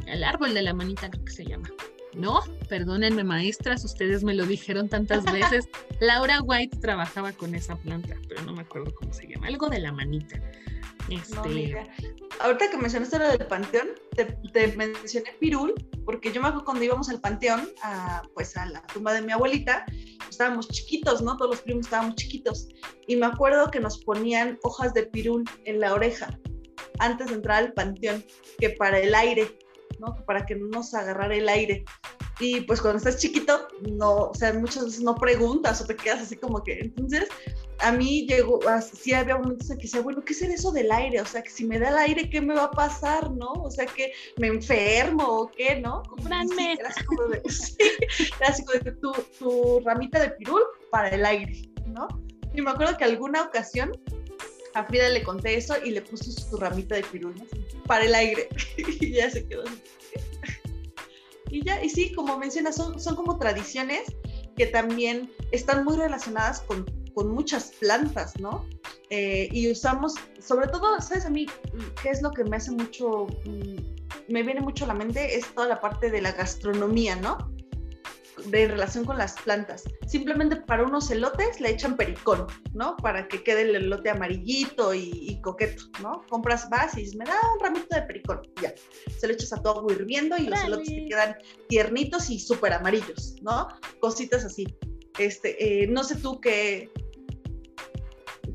El 0.07 0.24
árbol 0.24 0.55
de 0.55 0.62
la 0.62 0.74
manita 0.74 1.11
creo 1.11 1.24
que 1.24 1.33
se 1.33 1.44
llama. 1.44 1.68
No, 2.14 2.40
perdónenme 2.68 3.25
maestras, 3.25 3.85
ustedes 3.85 4.22
me 4.22 4.35
lo 4.35 4.44
dijeron 4.44 4.88
tantas 4.88 5.25
veces. 5.25 5.68
Laura 6.01 6.42
White 6.42 6.79
trabajaba 6.79 7.33
con 7.33 7.55
esa 7.55 7.77
planta, 7.77 8.16
pero 8.29 8.42
no 8.42 8.53
me 8.53 8.62
acuerdo 8.62 8.92
cómo 8.94 9.12
se 9.12 9.27
llama, 9.27 9.46
algo 9.46 9.68
de 9.68 9.79
la 9.79 9.92
manita. 9.92 10.40
Este... 11.09 11.77
Ahorita 12.40 12.70
que 12.70 12.77
mencionaste 12.77 13.18
lo 13.18 13.29
del 13.29 13.46
panteón, 13.46 13.88
te, 14.14 14.66
mencioné 14.77 15.33
pirul, 15.40 15.75
porque 16.05 16.33
yo 16.33 16.40
me 16.40 16.48
acuerdo 16.48 16.64
cuando 16.64 16.85
íbamos 16.85 17.09
al 17.09 17.20
panteón, 17.20 17.68
a, 17.83 18.22
pues 18.35 18.57
a 18.57 18.66
la 18.66 18.83
tumba 18.87 19.12
de 19.12 19.22
mi 19.22 19.33
abuelita, 19.33 19.85
estábamos 20.29 20.68
chiquitos, 20.68 21.22
¿no? 21.22 21.37
Todos 21.37 21.53
los 21.53 21.61
primos 21.61 21.87
estábamos 21.87 22.16
chiquitos. 22.16 22.68
Y 23.07 23.16
me 23.16 23.27
acuerdo 23.27 23.70
que 23.70 23.81
nos 23.81 24.03
ponían 24.05 24.59
hojas 24.62 24.94
de 24.94 25.05
pirul 25.05 25.44
en 25.64 25.81
la 25.81 25.94
oreja 25.94 26.38
antes 26.98 27.29
de 27.29 27.35
entrar 27.35 27.59
al 27.59 27.72
panteón, 27.72 28.25
que 28.59 28.70
para 28.70 28.98
el 28.98 29.14
aire, 29.14 29.59
para 30.26 30.44
que 30.44 30.55
no 30.55 30.66
nos 30.68 30.94
agarrara 30.94 31.35
el 31.35 31.48
aire. 31.48 31.85
Y 32.40 32.62
pues 32.62 32.81
cuando 32.81 32.98
estás 32.98 33.18
chiquito, 33.18 33.68
no, 33.92 34.31
o 34.31 34.35
sea, 34.35 34.52
muchas 34.55 34.85
veces 34.87 35.02
no 35.02 35.14
preguntas 35.14 35.81
o 35.81 35.87
te 35.87 35.96
quedas 35.96 36.22
así 36.22 36.37
como 36.37 36.62
que, 36.62 36.81
entonces, 36.81 37.28
a 37.78 37.92
mí 37.92 38.26
llegó, 38.26 38.61
así 38.68 39.12
había 39.12 39.37
momentos 39.37 39.70
en 39.70 39.78
que 39.78 39.85
decía, 39.85 40.00
bueno, 40.00 40.24
¿qué 40.24 40.33
es 40.33 40.42
eso 40.42 40.72
del 40.72 40.90
aire? 40.90 41.20
O 41.20 41.26
sea, 41.26 41.42
que 41.42 41.50
si 41.50 41.64
me 41.66 41.78
da 41.78 41.90
el 41.90 41.98
aire, 41.98 42.31
¿qué 42.31 42.40
me 42.40 42.55
va 42.55 42.64
a 42.64 42.70
pasar, 42.70 43.31
no? 43.31 43.52
O 43.52 43.70
sea, 43.70 43.87
que 43.87 44.12
me 44.38 44.48
enfermo 44.48 45.24
o 45.24 45.50
qué, 45.50 45.81
¿no? 45.81 46.02
Cúbranme. 46.05 46.74
era 46.74 46.88
así 46.88 47.05
como 47.05 47.22
de, 47.28 47.42
sí, 47.48 47.76
era 48.40 48.48
así 48.48 48.64
como 48.64 48.78
de 48.81 48.92
tu, 48.92 49.12
tu 49.38 49.81
ramita 49.85 50.20
de 50.20 50.31
pirul 50.31 50.62
para 50.90 51.09
el 51.11 51.24
aire, 51.24 51.70
¿no? 51.87 52.09
Y 52.55 52.61
me 52.61 52.70
acuerdo 52.70 52.96
que 52.96 53.05
alguna 53.05 53.42
ocasión 53.42 53.92
a 54.74 54.85
Frida 54.85 55.08
le 55.08 55.22
conté 55.22 55.56
eso 55.56 55.74
y 55.85 55.90
le 55.90 56.02
puso 56.02 56.30
su 56.30 56.56
ramita 56.56 56.94
de 56.94 57.02
pirul 57.02 57.35
para 57.87 58.04
el 58.04 58.14
aire 58.14 58.48
y 58.76 59.12
ya 59.12 59.30
se 59.30 59.46
quedó. 59.46 59.64
y 61.50 61.64
ya, 61.64 61.82
y 61.82 61.88
sí, 61.88 62.12
como 62.12 62.38
mencionas, 62.38 62.76
son, 62.76 62.98
son 63.00 63.16
como 63.16 63.38
tradiciones 63.38 64.02
que 64.56 64.66
también 64.66 65.30
están 65.50 65.85
muy 65.85 65.96
relacionadas 65.96 66.61
con, 66.61 66.85
con 67.14 67.32
muchas 67.32 67.72
plantas, 67.72 68.38
¿no? 68.38 68.66
Eh, 69.11 69.48
y 69.52 69.70
usamos, 69.70 70.14
sobre 70.40 70.68
todo, 70.68 71.00
¿sabes 71.00 71.26
a 71.26 71.30
mí 71.30 71.46
qué 72.02 72.11
es 72.11 72.22
lo 72.22 72.30
que 72.30 72.44
me 72.44 72.56
hace 72.56 72.70
mucho, 72.70 73.26
mm, 73.44 74.32
me 74.32 74.42
viene 74.42 74.61
mucho 74.61 74.85
a 74.85 74.88
la 74.88 74.94
mente? 74.94 75.37
Es 75.37 75.46
toda 75.54 75.68
la 75.68 75.80
parte 75.80 76.11
de 76.11 76.22
la 76.22 76.32
gastronomía, 76.32 77.16
¿no? 77.16 77.37
De 78.46 78.68
relación 78.68 79.05
con 79.05 79.18
las 79.18 79.35
plantas. 79.40 79.85
Simplemente 80.07 80.57
para 80.57 80.85
unos 80.85 81.11
elotes 81.11 81.61
le 81.61 81.70
echan 81.70 81.96
pericón, 81.96 82.46
¿no? 82.72 82.96
Para 82.96 83.28
que 83.28 83.42
quede 83.42 83.62
el 83.62 83.74
elote 83.74 84.11
amarillito 84.11 84.94
y, 84.94 85.40
coqueto, 85.42 85.85
¿no? 86.02 86.22
Compras 86.28 86.68
vas 86.70 86.96
y 86.96 87.16
me 87.16 87.24
da 87.24 87.35
un 87.55 87.61
ramito 87.61 87.94
de 87.94 88.02
pericón, 88.02 88.42
ya. 88.61 88.74
Se 89.18 89.26
lo 89.26 89.35
echas 89.35 89.52
a 89.52 89.62
tu 89.62 89.68
agua 89.68 89.92
hirviendo 89.92 90.37
y 90.37 90.46
los 90.46 90.62
elotes 90.62 90.88
te 90.88 91.07
quedan 91.07 91.37
tiernitos 91.68 92.31
y 92.31 92.38
súper 92.38 92.72
amarillos, 92.72 93.37
¿no? 93.42 93.68
Cositas 94.00 94.44
así. 94.44 94.66
Este, 95.18 95.83
eh, 95.83 95.87
no 95.87 96.05
sé 96.05 96.16
tú 96.16 96.40
qué, 96.40 96.90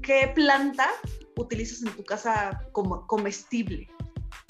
qué 0.02 0.32
planta 0.34 0.90
utilizas 1.38 1.84
en 1.84 1.96
tu 1.96 2.04
casa 2.04 2.62
como 2.72 3.06
comestible? 3.08 3.88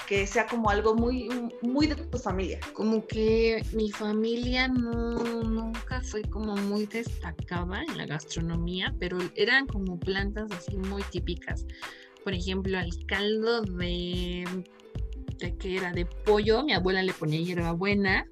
Que 0.07 0.25
sea 0.25 0.47
como 0.47 0.69
algo 0.69 0.95
muy, 0.95 1.29
muy 1.61 1.87
de 1.87 1.95
tu 1.95 2.17
familia. 2.17 2.59
Como 2.73 3.05
que 3.05 3.63
mi 3.73 3.91
familia 3.91 4.67
no, 4.67 5.43
nunca 5.43 6.01
fue 6.01 6.21
como 6.23 6.55
muy 6.55 6.85
destacada 6.85 7.83
en 7.83 7.97
la 7.97 8.05
gastronomía, 8.05 8.95
pero 8.99 9.17
eran 9.35 9.67
como 9.67 9.99
plantas 9.99 10.51
así 10.51 10.77
muy 10.77 11.03
típicas. 11.03 11.65
Por 12.23 12.33
ejemplo, 12.33 12.79
el 12.79 13.05
caldo 13.05 13.61
de, 13.61 14.45
de 15.37 15.57
que 15.57 15.77
era 15.77 15.91
de 15.91 16.05
pollo, 16.05 16.63
mi 16.63 16.73
abuela 16.73 17.03
le 17.03 17.13
ponía 17.13 17.41
hierbabuena, 17.41 18.25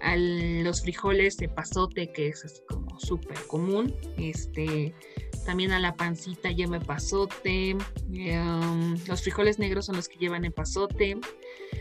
a 0.00 0.16
los 0.16 0.82
frijoles 0.82 1.36
de 1.38 1.48
pasote, 1.48 2.12
que 2.12 2.28
es 2.28 2.44
así 2.44 2.60
como 2.68 2.98
súper 3.00 3.36
común, 3.46 3.94
este, 4.16 4.94
también 5.48 5.72
a 5.72 5.80
la 5.80 5.96
pancita 5.96 6.50
lleva 6.50 6.76
epazote, 6.76 7.70
em, 8.12 8.96
los 9.06 9.22
frijoles 9.22 9.58
negros 9.58 9.86
son 9.86 9.96
los 9.96 10.06
que 10.06 10.18
llevan 10.18 10.44
epazote, 10.44 11.16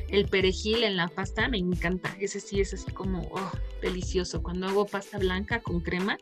el 0.07 0.25
perejil 0.29 0.85
en 0.85 0.95
la 0.95 1.09
pasta 1.09 1.49
me 1.49 1.57
encanta, 1.57 2.15
ese 2.17 2.39
sí 2.39 2.61
es 2.61 2.73
así 2.73 2.89
como 2.91 3.23
oh, 3.29 3.51
delicioso. 3.81 4.41
Cuando 4.41 4.67
hago 4.67 4.85
pasta 4.85 5.17
blanca 5.17 5.59
con 5.59 5.81
crema, 5.81 6.17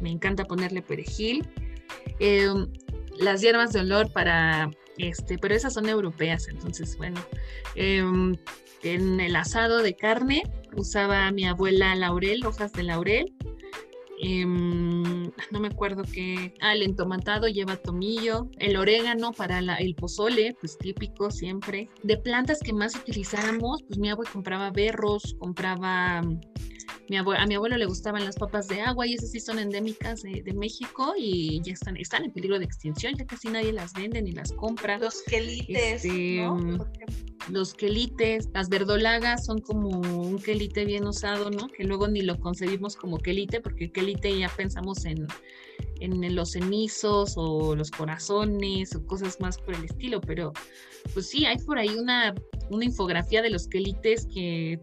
me 0.00 0.08
encanta 0.08 0.44
ponerle 0.44 0.82
perejil. 0.82 1.44
Em, 2.20 2.68
las 3.18 3.40
hierbas 3.40 3.72
de 3.72 3.80
olor 3.80 4.12
para 4.12 4.70
este, 4.96 5.36
pero 5.36 5.52
esas 5.52 5.74
son 5.74 5.88
europeas, 5.88 6.46
entonces 6.46 6.96
bueno. 6.96 7.20
Em, 7.74 8.36
en 8.84 9.18
el 9.18 9.34
asado 9.34 9.82
de 9.82 9.96
carne 9.96 10.44
usaba 10.76 11.28
mi 11.32 11.44
abuela 11.44 11.96
laurel, 11.96 12.46
hojas 12.46 12.72
de 12.72 12.84
laurel, 12.84 13.34
Em, 14.20 15.24
no 15.50 15.60
me 15.60 15.68
acuerdo 15.68 16.02
qué, 16.02 16.54
ah, 16.60 16.72
el 16.72 16.82
entomatado 16.82 17.48
lleva 17.48 17.76
tomillo, 17.76 18.48
el 18.58 18.76
orégano 18.76 19.32
para 19.32 19.58
el 19.58 19.94
pozole, 19.94 20.56
pues 20.60 20.78
típico 20.78 21.30
siempre. 21.30 21.88
De 22.02 22.16
plantas 22.16 22.60
que 22.60 22.72
más 22.72 22.94
utilizáramos, 22.96 23.82
pues 23.82 23.98
mi 23.98 24.10
abuelo 24.10 24.30
compraba 24.32 24.70
berros, 24.70 25.34
compraba, 25.38 26.22
mi 27.08 27.16
a 27.16 27.46
mi 27.46 27.54
abuelo 27.54 27.76
le 27.76 27.86
gustaban 27.86 28.24
las 28.24 28.36
papas 28.36 28.68
de 28.68 28.80
agua 28.80 29.06
y 29.06 29.14
esas 29.14 29.30
sí 29.30 29.40
son 29.40 29.58
endémicas 29.58 30.22
de, 30.22 30.54
México 30.54 31.14
y 31.18 31.60
ya 31.62 31.72
están, 31.72 31.96
están 31.96 32.24
en 32.24 32.32
peligro 32.32 32.58
de 32.58 32.64
extinción, 32.64 33.14
ya 33.16 33.26
casi 33.26 33.48
nadie 33.48 33.72
las 33.72 33.92
vende 33.92 34.22
ni 34.22 34.32
las 34.32 34.52
compra. 34.52 34.98
Los 34.98 35.22
quelites, 35.22 36.04
¿no? 36.04 36.76
Este, 36.76 37.04
los 37.50 37.74
quelites, 37.74 38.48
las 38.54 38.68
verdolagas 38.68 39.44
son 39.44 39.60
como 39.60 39.88
un 39.88 40.38
quelite 40.38 40.84
bien 40.84 41.06
usado, 41.06 41.50
¿no? 41.50 41.68
Que 41.68 41.84
luego 41.84 42.08
ni 42.08 42.22
lo 42.22 42.38
concebimos 42.38 42.96
como 42.96 43.18
quelite, 43.18 43.60
porque 43.60 43.90
quelite 43.90 44.38
ya 44.38 44.48
pensamos 44.48 45.04
en, 45.04 45.26
en 46.00 46.34
los 46.34 46.52
cenizos 46.52 47.34
o 47.36 47.76
los 47.76 47.90
corazones 47.90 48.94
o 48.94 49.04
cosas 49.06 49.40
más 49.40 49.58
por 49.58 49.74
el 49.74 49.84
estilo, 49.84 50.20
pero 50.20 50.52
pues 51.12 51.28
sí, 51.28 51.44
hay 51.44 51.58
por 51.58 51.78
ahí 51.78 51.90
una, 51.90 52.34
una 52.70 52.84
infografía 52.84 53.42
de 53.42 53.50
los 53.50 53.68
quelites 53.68 54.26
que 54.32 54.80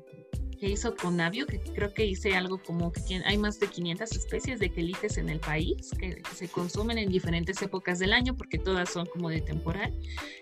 que 0.61 0.69
hizo 0.69 0.95
con 0.95 1.17
Navio, 1.17 1.47
que 1.47 1.59
creo 1.59 1.91
que 1.91 2.05
hice 2.05 2.35
algo 2.35 2.61
como 2.61 2.91
que 2.91 3.19
hay 3.25 3.35
más 3.35 3.59
de 3.59 3.65
500 3.65 4.11
especies 4.11 4.59
de 4.59 4.69
quelites 4.69 5.17
en 5.17 5.27
el 5.29 5.39
país 5.39 5.89
que, 5.97 6.21
se 6.35 6.47
consumen 6.49 6.99
en 6.99 7.09
diferentes 7.09 7.59
épocas 7.63 7.97
del 7.97 8.13
año 8.13 8.37
porque 8.37 8.59
todas 8.59 8.91
son 8.91 9.07
como 9.07 9.29
de 9.29 9.41
temporal 9.41 9.91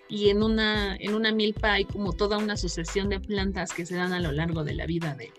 y 0.09 0.29
en 0.29 0.43
una, 0.43 0.97
en 0.97 1.15
una 1.15 1.31
milpa 1.31 1.71
hay 1.71 1.85
como 1.85 2.11
toda 2.11 2.37
una 2.37 2.57
sucesión 2.57 3.07
de 3.07 3.21
plantas 3.21 3.71
que 3.71 3.85
se 3.85 3.95
dan 3.95 4.11
a 4.11 4.19
lo 4.19 4.33
largo 4.33 4.65
de 4.65 4.73
la 4.73 4.85
vida 4.85 5.15
de, 5.15 5.31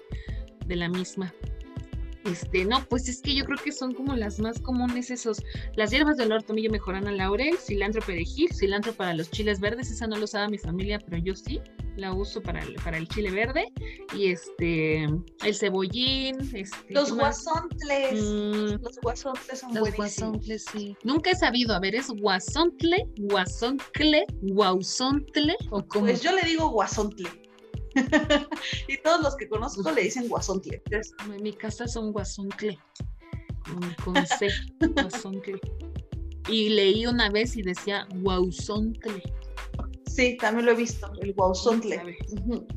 de 0.64 0.76
la 0.76 0.88
misma. 0.88 1.34
Este, 2.24 2.64
no, 2.64 2.84
pues 2.88 3.08
es 3.08 3.20
que 3.22 3.34
yo 3.34 3.44
creo 3.44 3.58
que 3.58 3.72
son 3.72 3.94
como 3.94 4.14
las 4.14 4.40
más 4.40 4.60
comunes 4.60 5.10
esos. 5.10 5.42
Las 5.74 5.90
hierbas 5.90 6.16
de 6.16 6.24
olor 6.24 6.42
tomillo 6.42 6.70
mejorana 6.70 7.12
laurel, 7.12 7.56
cilantro 7.58 8.02
perejil, 8.02 8.52
cilantro 8.54 8.92
para 8.92 9.14
los 9.14 9.30
chiles 9.30 9.60
verdes, 9.60 9.90
esa 9.90 10.06
no 10.06 10.16
lo 10.16 10.24
usaba 10.24 10.48
mi 10.48 10.58
familia, 10.58 10.98
pero 10.98 11.18
yo 11.18 11.34
sí 11.34 11.60
la 11.96 12.12
uso 12.12 12.42
para 12.42 12.60
el, 12.60 12.74
para 12.76 12.96
el 12.96 13.08
chile 13.08 13.30
verde. 13.30 13.72
Y 14.14 14.30
este, 14.30 15.04
el 15.04 15.54
cebollín. 15.54 16.36
Este, 16.54 16.92
los 16.92 17.12
guasontles. 17.12 18.20
Mm, 18.20 18.82
los 18.82 18.98
guasontles 19.02 19.60
son 19.60 19.74
los 19.74 19.94
guasontles, 19.94 20.64
sí. 20.72 20.96
Nunca 21.04 21.30
he 21.30 21.36
sabido, 21.36 21.74
a 21.74 21.80
ver, 21.80 21.94
¿es 21.94 22.08
guasontle, 22.08 23.06
guasontle, 23.18 24.26
guausontle 24.42 25.56
o 25.70 25.86
cómo? 25.86 26.06
Pues 26.06 26.22
yo 26.22 26.32
le 26.32 26.42
digo 26.42 26.68
guasontle. 26.70 27.28
y 28.88 28.98
todos 28.98 29.20
los 29.22 29.36
que 29.36 29.48
conozco 29.48 29.90
le 29.90 30.02
dicen 30.02 30.28
guasontle. 30.28 30.82
En 31.26 31.42
mi 31.42 31.52
casa 31.52 31.86
son 31.86 32.12
guasontle. 32.12 32.78
Con, 34.04 34.14
C, 34.26 34.50
guasontle. 34.94 35.60
Y 36.48 36.70
leí 36.70 37.06
una 37.06 37.30
vez 37.30 37.56
y 37.56 37.62
decía 37.62 38.06
guausontle. 38.16 39.22
Sí, 40.06 40.36
también 40.36 40.66
lo 40.66 40.72
he 40.72 40.76
visto, 40.76 41.10
el 41.20 41.32
guausontle. 41.34 42.18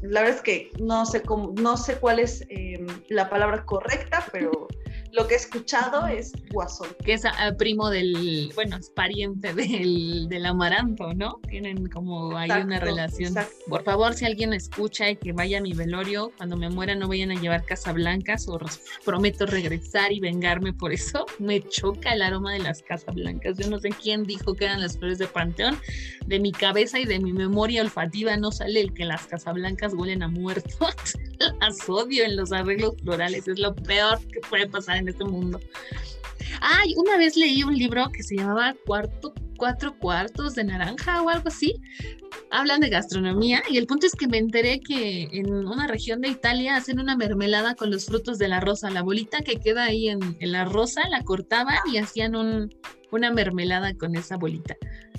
La 0.03 0.21
verdad 0.21 0.37
es 0.37 0.41
que 0.41 0.69
no 0.79 1.05
sé 1.05 1.23
cómo, 1.23 1.53
no 1.59 1.77
sé 1.77 1.97
cuál 1.97 2.19
es 2.19 2.45
eh, 2.49 2.85
la 3.09 3.29
palabra 3.29 3.65
correcta, 3.65 4.23
pero 4.31 4.67
lo 5.13 5.27
que 5.27 5.35
he 5.35 5.37
escuchado 5.37 6.07
es 6.07 6.33
Guasón. 6.51 6.89
Que 7.05 7.13
es 7.13 7.23
primo 7.57 7.89
del, 7.89 8.51
bueno, 8.55 8.77
es 8.77 8.89
pariente 8.89 9.53
del, 9.53 10.27
del 10.27 10.45
amaranto, 10.45 11.13
¿no? 11.13 11.39
Tienen 11.47 11.87
como 11.87 12.35
hay 12.35 12.49
una 12.49 12.79
relación. 12.79 13.35
Por 13.67 13.83
favor, 13.83 14.15
si 14.15 14.25
alguien 14.25 14.53
escucha 14.53 15.09
y 15.11 15.15
que 15.15 15.31
vaya 15.31 15.59
a 15.59 15.61
mi 15.61 15.73
velorio, 15.73 16.31
cuando 16.37 16.57
me 16.57 16.69
muera 16.69 16.95
no 16.95 17.07
vayan 17.07 17.31
a 17.31 17.35
llevar 17.35 17.63
casablancas 17.63 18.47
o 18.47 18.59
prometo 19.05 19.45
regresar 19.45 20.11
y 20.11 20.19
vengarme 20.19 20.73
por 20.73 20.91
eso. 20.91 21.25
Me 21.39 21.61
choca 21.61 22.13
el 22.13 22.21
aroma 22.21 22.53
de 22.53 22.59
las 22.59 22.81
casablancas. 22.81 23.57
Yo 23.57 23.69
no 23.69 23.79
sé 23.79 23.89
quién 23.89 24.23
dijo 24.23 24.55
que 24.55 24.65
eran 24.65 24.81
las 24.81 24.97
flores 24.97 25.19
de 25.19 25.27
Panteón. 25.27 25.77
De 26.25 26.39
mi 26.39 26.51
cabeza 26.51 26.99
y 26.99 27.05
de 27.05 27.19
mi 27.19 27.33
memoria 27.33 27.81
olfativa 27.81 28.35
no 28.37 28.51
sale 28.51 28.81
el 28.81 28.93
que 28.93 29.05
las 29.05 29.27
casablancas 29.27 29.93
huelen 29.93 30.23
a 30.23 30.27
muertos. 30.27 30.73
las 31.59 31.89
odio 31.89 32.23
en 32.23 32.35
los 32.35 32.51
arreglos 32.51 32.95
florales. 33.01 33.47
Es 33.47 33.59
lo 33.59 33.75
peor 33.75 34.19
que 34.27 34.39
puede 34.49 34.67
pasar 34.67 34.97
en 34.97 35.02
este 35.09 35.25
mundo. 35.25 35.59
Ay, 36.61 36.93
una 36.97 37.17
vez 37.17 37.35
leí 37.35 37.63
un 37.63 37.75
libro 37.75 38.09
que 38.11 38.23
se 38.23 38.35
llamaba 38.35 38.75
Cuarto, 38.85 39.33
Cuatro 39.57 39.97
Cuartos 39.97 40.55
de 40.55 40.63
Naranja 40.63 41.21
o 41.21 41.29
algo 41.29 41.47
así. 41.47 41.75
Hablan 42.51 42.81
de 42.81 42.89
gastronomía 42.89 43.63
y 43.69 43.77
el 43.77 43.87
punto 43.87 44.05
es 44.05 44.13
que 44.13 44.27
me 44.27 44.37
enteré 44.37 44.79
que 44.79 45.27
en 45.31 45.53
una 45.53 45.87
región 45.87 46.21
de 46.21 46.29
Italia 46.29 46.75
hacen 46.75 46.99
una 46.99 47.15
mermelada 47.15 47.75
con 47.75 47.91
los 47.91 48.05
frutos 48.05 48.37
de 48.37 48.47
la 48.47 48.59
rosa. 48.59 48.89
La 48.89 49.01
bolita 49.01 49.41
que 49.41 49.59
queda 49.59 49.85
ahí 49.85 50.09
en, 50.09 50.37
en 50.39 50.51
la 50.51 50.65
rosa 50.65 51.01
la 51.09 51.23
cortaban 51.23 51.77
y 51.91 51.97
hacían 51.97 52.35
un, 52.35 52.69
una 53.11 53.31
mermelada 53.31 53.93
con 53.95 54.15
esa 54.15 54.37
bolita. 54.37 54.75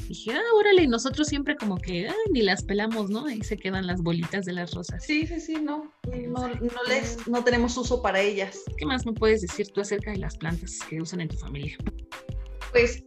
Dije, 0.09 0.33
ah, 0.33 0.55
órale, 0.57 0.83
y 0.83 0.89
nosotros 0.89 1.29
siempre 1.29 1.57
como 1.57 1.77
que 1.77 2.11
ni 2.33 2.43
las 2.43 2.63
pelamos, 2.63 3.11
¿no? 3.11 3.27
Ahí 3.27 3.43
se 3.43 3.57
quedan 3.57 3.87
las 3.87 4.03
bolitas 4.03 4.45
de 4.45 4.53
las 4.53 4.73
rosas. 4.75 5.05
Sí, 5.05 5.27
sí, 5.27 5.41
sí, 5.41 5.55
no, 5.55 5.93
no, 6.07 6.49
les, 6.89 7.27
no 7.27 7.45
tenemos 7.45 7.77
uso 7.77 8.03
para 8.03 8.21
ellas. 8.21 8.63
¿Qué 8.77 8.87
más 8.87 9.07
me 9.07 9.13
puedes 9.13 9.43
decir 9.43 9.69
tú 9.69 9.81
acerca 9.81 10.11
de 10.11 10.19
las 10.19 10.37
plantas 10.37 10.79
que 10.89 11.01
usan 11.01 11.21
en 11.21 11.29
tu 11.29 11.37
familia? 11.37 11.77
Pues 12.73 13.05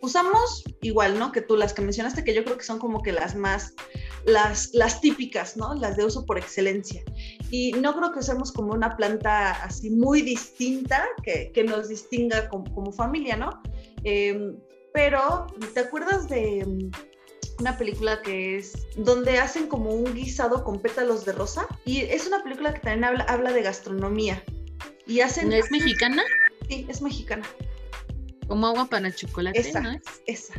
usamos 0.00 0.64
igual, 0.82 1.18
¿no? 1.18 1.32
Que 1.32 1.40
tú 1.40 1.56
las 1.56 1.72
que 1.72 1.82
mencionaste, 1.82 2.24
que 2.24 2.34
yo 2.34 2.44
creo 2.44 2.58
que 2.58 2.64
son 2.64 2.78
como 2.78 3.02
que 3.02 3.12
las 3.12 3.34
más, 3.34 3.74
las, 4.26 4.72
las 4.74 5.00
típicas, 5.00 5.56
¿no? 5.56 5.74
Las 5.74 5.96
de 5.96 6.04
uso 6.04 6.24
por 6.26 6.38
excelencia. 6.38 7.02
Y 7.50 7.72
no 7.72 7.94
creo 7.96 8.12
que 8.12 8.20
usemos 8.20 8.52
como 8.52 8.72
una 8.72 8.96
planta 8.96 9.52
así 9.64 9.90
muy 9.90 10.22
distinta 10.22 11.06
que, 11.22 11.50
que 11.52 11.64
nos 11.64 11.88
distinga 11.88 12.48
como, 12.48 12.72
como 12.74 12.92
familia, 12.92 13.36
¿no? 13.36 13.62
Em, 14.04 14.56
pero, 14.94 15.48
¿te 15.74 15.80
acuerdas 15.80 16.28
de 16.28 16.64
mm, 16.64 17.60
una 17.60 17.76
película 17.76 18.22
que 18.22 18.56
es 18.58 18.86
donde 18.96 19.38
hacen 19.38 19.66
como 19.66 19.90
un 19.90 20.14
guisado 20.14 20.62
con 20.62 20.80
pétalos 20.80 21.24
de 21.24 21.32
rosa? 21.32 21.66
Y 21.84 22.02
es 22.02 22.28
una 22.28 22.44
película 22.44 22.72
que 22.72 22.78
también 22.78 23.02
habla, 23.02 23.24
habla 23.24 23.52
de 23.52 23.62
gastronomía. 23.62 24.42
Y 25.04 25.20
hacen... 25.20 25.52
¿Es 25.52 25.72
mexicana? 25.72 26.22
Sí, 26.68 26.86
es 26.88 27.02
mexicana. 27.02 27.44
Como 28.46 28.68
agua 28.68 28.86
para 28.86 29.12
chocolate, 29.12 29.58
esa, 29.58 29.80
¿no 29.80 29.98
Esa. 30.26 30.54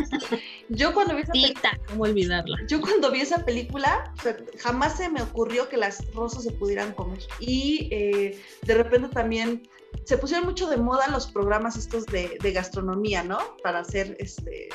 yo 0.68 0.92
cuando 0.92 1.14
vi 1.14 1.22
esa 1.22 1.32
película. 1.32 1.80
¿Cómo 1.88 2.02
olvidarla? 2.02 2.58
Yo 2.68 2.80
cuando 2.82 3.10
vi 3.10 3.20
esa 3.22 3.44
película, 3.46 4.12
jamás 4.58 4.98
se 4.98 5.08
me 5.08 5.22
ocurrió 5.22 5.70
que 5.70 5.78
las 5.78 6.12
rosas 6.12 6.44
se 6.44 6.50
pudieran 6.50 6.92
comer. 6.92 7.20
Y 7.38 7.88
eh, 7.92 8.42
de 8.62 8.74
repente 8.74 9.08
también 9.08 9.62
se 10.04 10.18
pusieron 10.18 10.46
mucho 10.46 10.68
de 10.68 10.76
moda 10.76 11.08
los 11.08 11.30
programas 11.30 11.76
estos 11.76 12.06
de, 12.06 12.38
gastronomía, 12.52 13.22
¿no? 13.22 13.38
Para 13.62 13.80
hacer 13.80 14.16
este, 14.18 14.68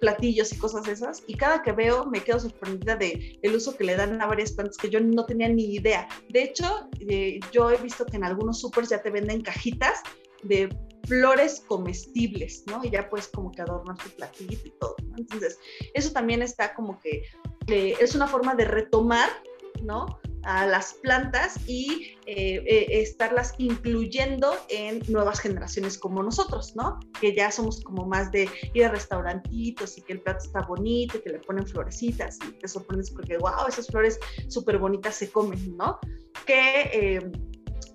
platillos 0.00 0.52
y 0.52 0.58
cosas 0.58 0.86
esas. 0.88 1.22
Y 1.26 1.34
cada 1.34 1.62
que 1.62 1.72
veo 1.72 2.06
me 2.06 2.22
quedo 2.22 2.40
sorprendida 2.40 2.96
de 2.96 3.38
el 3.42 3.54
uso 3.54 3.76
que 3.76 3.84
le 3.84 3.96
dan 3.96 4.20
a 4.20 4.26
varias 4.26 4.52
plantas 4.52 4.76
que 4.76 4.90
yo 4.90 5.00
no 5.00 5.24
tenía 5.24 5.48
ni 5.48 5.74
idea. 5.74 6.08
De 6.28 6.42
hecho, 6.42 6.88
eh, 7.00 7.40
yo 7.52 7.70
he 7.70 7.78
visto 7.78 8.04
que 8.04 8.16
en 8.16 8.24
algunos 8.24 8.60
supers 8.60 8.90
ya 8.90 9.02
te 9.02 9.10
venden 9.10 9.42
cajitas 9.42 10.02
de 10.42 10.68
flores 11.06 11.62
comestibles, 11.66 12.64
¿no? 12.66 12.84
Y 12.84 12.90
ya 12.90 13.08
puedes 13.08 13.28
como 13.28 13.50
que 13.50 13.62
adornar 13.62 13.96
tu 13.98 14.10
platito 14.10 14.66
y 14.66 14.70
todo, 14.78 14.96
¿no? 15.04 15.16
Entonces, 15.16 15.58
eso 15.94 16.12
también 16.12 16.42
está 16.42 16.74
como 16.74 16.98
que 16.98 17.22
es 17.66 18.14
una 18.14 18.26
forma 18.26 18.54
de 18.54 18.64
retomar, 18.64 19.30
¿no? 19.82 20.20
A 20.44 20.66
las 20.66 20.94
plantas 20.94 21.56
y 21.66 22.16
eh, 22.26 22.62
eh, 22.66 22.86
estarlas 23.02 23.54
incluyendo 23.58 24.54
en 24.68 25.00
nuevas 25.08 25.40
generaciones 25.40 25.98
como 25.98 26.22
nosotros, 26.22 26.74
¿no? 26.76 27.00
Que 27.20 27.34
ya 27.34 27.50
somos 27.50 27.80
como 27.82 28.06
más 28.06 28.30
de 28.32 28.48
ir 28.74 28.84
a 28.84 28.88
restaurantitos 28.88 29.98
y 29.98 30.02
que 30.02 30.14
el 30.14 30.20
plato 30.20 30.44
está 30.44 30.62
bonito 30.62 31.18
y 31.18 31.20
que 31.20 31.30
le 31.30 31.38
ponen 31.38 31.66
florecitas 31.66 32.38
y 32.48 32.52
te 32.52 32.68
sorprendes 32.68 33.10
porque, 33.10 33.38
wow, 33.38 33.66
esas 33.68 33.86
flores 33.86 34.18
súper 34.48 34.78
bonitas 34.78 35.16
se 35.16 35.30
comen, 35.30 35.76
¿no? 35.76 35.98
Que 36.46 36.90
eh, 36.92 37.32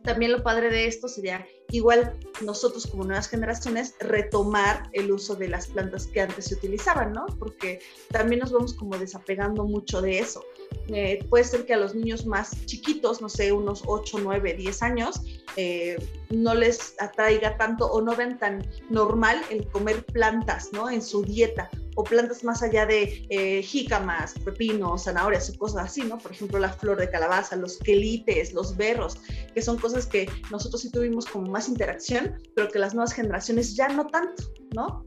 también 0.03 0.31
lo 0.31 0.43
padre 0.43 0.69
de 0.69 0.87
esto 0.87 1.07
sería 1.07 1.45
igual 1.69 2.17
nosotros 2.41 2.87
como 2.87 3.03
nuevas 3.03 3.27
generaciones 3.27 3.95
retomar 3.99 4.89
el 4.93 5.11
uso 5.11 5.35
de 5.35 5.49
las 5.49 5.67
plantas 5.67 6.07
que 6.07 6.21
antes 6.21 6.45
se 6.45 6.55
utilizaban, 6.55 7.13
¿no? 7.13 7.25
Porque 7.39 7.79
también 8.09 8.39
nos 8.39 8.51
vamos 8.51 8.73
como 8.73 8.97
desapegando 8.97 9.65
mucho 9.65 10.01
de 10.01 10.19
eso. 10.19 10.43
Eh, 10.87 11.25
puede 11.29 11.43
ser 11.43 11.65
que 11.65 11.73
a 11.73 11.77
los 11.77 11.95
niños 11.95 12.25
más 12.25 12.65
chiquitos, 12.65 13.21
no 13.21 13.29
sé, 13.29 13.51
unos 13.51 13.83
8, 13.85 14.19
9, 14.21 14.53
10 14.53 14.83
años, 14.83 15.21
eh, 15.55 15.97
no 16.29 16.53
les 16.55 16.95
atraiga 16.99 17.57
tanto 17.57 17.87
o 17.87 18.01
no 18.01 18.15
vean 18.15 18.37
tan 18.39 18.67
normal 18.89 19.41
el 19.49 19.67
comer 19.67 20.05
plantas, 20.05 20.69
¿no? 20.71 20.89
En 20.89 21.01
su 21.01 21.23
dieta 21.23 21.69
o 21.97 22.03
plantas 22.03 22.43
más 22.43 22.61
allá 22.61 22.85
de 22.85 23.25
eh, 23.29 23.61
jícamas, 23.63 24.35
pepinos, 24.45 25.05
zanahorias 25.05 25.49
o 25.49 25.57
cosas 25.57 25.85
así, 25.85 26.03
¿no? 26.03 26.19
Por 26.19 26.31
ejemplo, 26.31 26.59
la 26.59 26.71
flor 26.71 26.97
de 26.97 27.09
calabaza, 27.09 27.55
los 27.55 27.77
quelites, 27.79 28.53
los 28.53 28.77
berros, 28.77 29.17
que 29.53 29.61
son 29.63 29.79
cosas 29.79 30.05
que 30.05 30.29
nosotros 30.51 30.81
sí 30.83 30.91
tuvimos 30.91 31.25
como 31.25 31.51
más 31.51 31.67
interacción, 31.67 32.37
pero 32.55 32.69
que 32.69 32.77
las 32.77 32.93
nuevas 32.93 33.13
generaciones 33.13 33.75
ya 33.75 33.87
no 33.89 34.05
tanto, 34.05 34.43
¿no? 34.75 35.03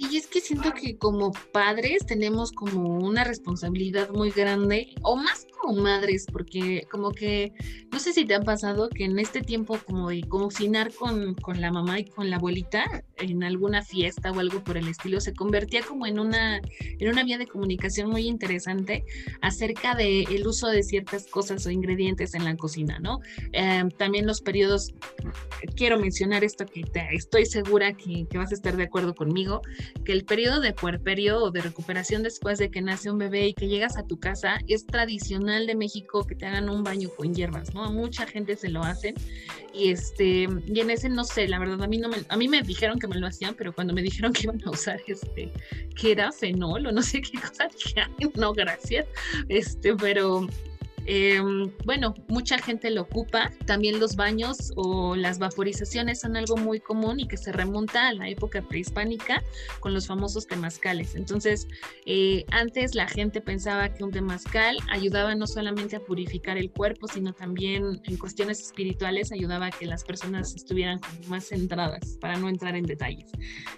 Y 0.00 0.16
es 0.16 0.28
que 0.28 0.40
siento 0.40 0.72
que 0.72 0.96
como 0.96 1.32
padres 1.52 2.06
tenemos 2.06 2.52
como 2.52 2.98
una 2.98 3.24
responsabilidad 3.24 4.10
muy 4.10 4.30
grande, 4.30 4.94
o 5.02 5.16
más 5.16 5.44
como 5.60 5.82
madres, 5.82 6.24
porque 6.32 6.86
como 6.88 7.10
que, 7.10 7.52
no 7.90 7.98
sé 7.98 8.12
si 8.12 8.24
te 8.24 8.36
ha 8.36 8.40
pasado 8.40 8.88
que 8.88 9.04
en 9.04 9.18
este 9.18 9.40
tiempo 9.40 9.76
como 9.84 10.08
de 10.10 10.20
cocinar 10.22 10.94
con, 10.94 11.34
con 11.34 11.60
la 11.60 11.72
mamá 11.72 11.98
y 11.98 12.04
con 12.04 12.30
la 12.30 12.36
abuelita 12.36 13.04
en 13.16 13.42
alguna 13.42 13.82
fiesta 13.82 14.30
o 14.30 14.38
algo 14.38 14.62
por 14.62 14.76
el 14.76 14.86
estilo, 14.86 15.20
se 15.20 15.34
convertía 15.34 15.82
como 15.82 16.06
en 16.06 16.20
una, 16.20 16.60
en 16.80 17.08
una 17.08 17.24
vía 17.24 17.38
de 17.38 17.48
comunicación 17.48 18.10
muy 18.10 18.28
interesante 18.28 19.04
acerca 19.40 19.96
del 19.96 20.26
el 20.30 20.46
uso 20.46 20.68
de 20.68 20.84
ciertas 20.84 21.26
cosas 21.26 21.66
o 21.66 21.70
ingredientes 21.70 22.34
en 22.34 22.44
la 22.44 22.56
cocina, 22.56 22.98
¿no? 23.00 23.18
Eh, 23.52 23.82
también 23.96 24.26
los 24.26 24.40
periodos, 24.40 24.94
quiero 25.74 25.98
mencionar 25.98 26.44
esto 26.44 26.66
que 26.66 26.84
estoy 27.12 27.46
segura 27.46 27.92
que, 27.94 28.26
que 28.30 28.38
vas 28.38 28.52
a 28.52 28.54
estar 28.54 28.76
de 28.76 28.84
acuerdo 28.84 29.14
conmigo, 29.14 29.62
que 30.04 30.12
el 30.12 30.24
periodo 30.24 30.60
de 30.60 30.72
puerperio 30.72 31.38
o 31.38 31.50
de 31.50 31.60
recuperación 31.60 32.22
después 32.22 32.58
de 32.58 32.70
que 32.70 32.80
nace 32.80 33.10
un 33.10 33.18
bebé 33.18 33.48
y 33.48 33.54
que 33.54 33.68
llegas 33.68 33.96
a 33.96 34.04
tu 34.04 34.18
casa 34.18 34.58
es 34.68 34.86
tradicional 34.86 35.66
de 35.66 35.74
México 35.74 36.26
que 36.26 36.34
te 36.34 36.46
hagan 36.46 36.68
un 36.68 36.82
baño 36.82 37.10
con 37.16 37.34
hierbas, 37.34 37.74
¿no? 37.74 37.90
Mucha 37.92 38.26
gente 38.26 38.56
se 38.56 38.68
lo 38.68 38.82
hacen 38.82 39.14
y 39.72 39.90
este 39.90 40.48
y 40.66 40.80
en 40.80 40.90
ese 40.90 41.08
no 41.08 41.24
sé, 41.24 41.48
la 41.48 41.58
verdad 41.58 41.82
a 41.82 41.86
mí 41.86 41.98
no 41.98 42.08
me 42.08 42.18
a 42.28 42.36
mí 42.36 42.48
me 42.48 42.62
dijeron 42.62 42.98
que 42.98 43.06
me 43.06 43.16
lo 43.16 43.26
hacían, 43.26 43.54
pero 43.54 43.72
cuando 43.72 43.92
me 43.92 44.02
dijeron 44.08 44.32
que 44.32 44.44
iban 44.44 44.60
a 44.64 44.70
usar 44.70 45.00
este 45.06 45.52
que 45.94 46.12
era 46.12 46.32
fenol 46.32 46.86
o 46.86 46.92
no 46.92 47.02
sé 47.02 47.20
qué 47.20 47.38
cosa, 47.38 47.68
dije, 47.68 48.02
no, 48.34 48.52
gracias. 48.52 49.06
Este, 49.48 49.94
pero 49.94 50.46
Em, 51.10 51.72
bueno, 51.86 52.12
mucha 52.28 52.58
gente 52.58 52.90
lo 52.90 53.00
ocupa. 53.00 53.50
También 53.64 53.98
los 53.98 54.14
baños 54.14 54.72
o 54.76 55.16
las 55.16 55.38
vaporizaciones 55.38 56.20
son 56.20 56.36
algo 56.36 56.58
muy 56.58 56.80
común 56.80 57.18
y 57.18 57.26
que 57.26 57.38
se 57.38 57.50
remonta 57.50 58.08
a 58.08 58.12
la 58.12 58.28
época 58.28 58.60
prehispánica 58.60 59.42
con 59.80 59.94
los 59.94 60.06
famosos 60.06 60.46
temazcales. 60.46 61.14
Entonces, 61.14 61.66
eh, 62.04 62.44
antes 62.50 62.94
la 62.94 63.08
gente 63.08 63.40
pensaba 63.40 63.94
que 63.94 64.04
un 64.04 64.10
temazcal 64.10 64.76
ayudaba 64.90 65.34
no 65.34 65.46
solamente 65.46 65.96
a 65.96 66.00
purificar 66.00 66.58
el 66.58 66.70
cuerpo, 66.70 67.08
sino 67.08 67.32
también 67.32 68.02
en 68.04 68.16
cuestiones 68.18 68.60
espirituales 68.60 69.32
ayudaba 69.32 69.68
a 69.68 69.70
que 69.70 69.86
las 69.86 70.04
personas 70.04 70.54
estuvieran 70.54 71.00
más 71.26 71.48
centradas, 71.48 72.18
para 72.20 72.36
no 72.36 72.50
entrar 72.50 72.76
en 72.76 72.84
detalles. 72.84 73.30